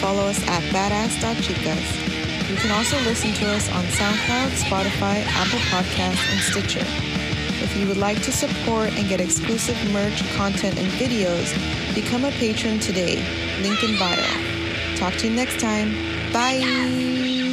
[0.00, 2.50] Follow us at badass.chicas.
[2.50, 6.84] You can also listen to us on SoundCloud, Spotify, Apple Podcasts, and Stitcher.
[7.64, 11.54] If you would like to support and get exclusive merch, content, and videos,
[11.94, 13.16] become a patron today.
[13.62, 14.96] Link in bio.
[14.96, 15.92] Talk to you next time.
[16.32, 17.43] Bye.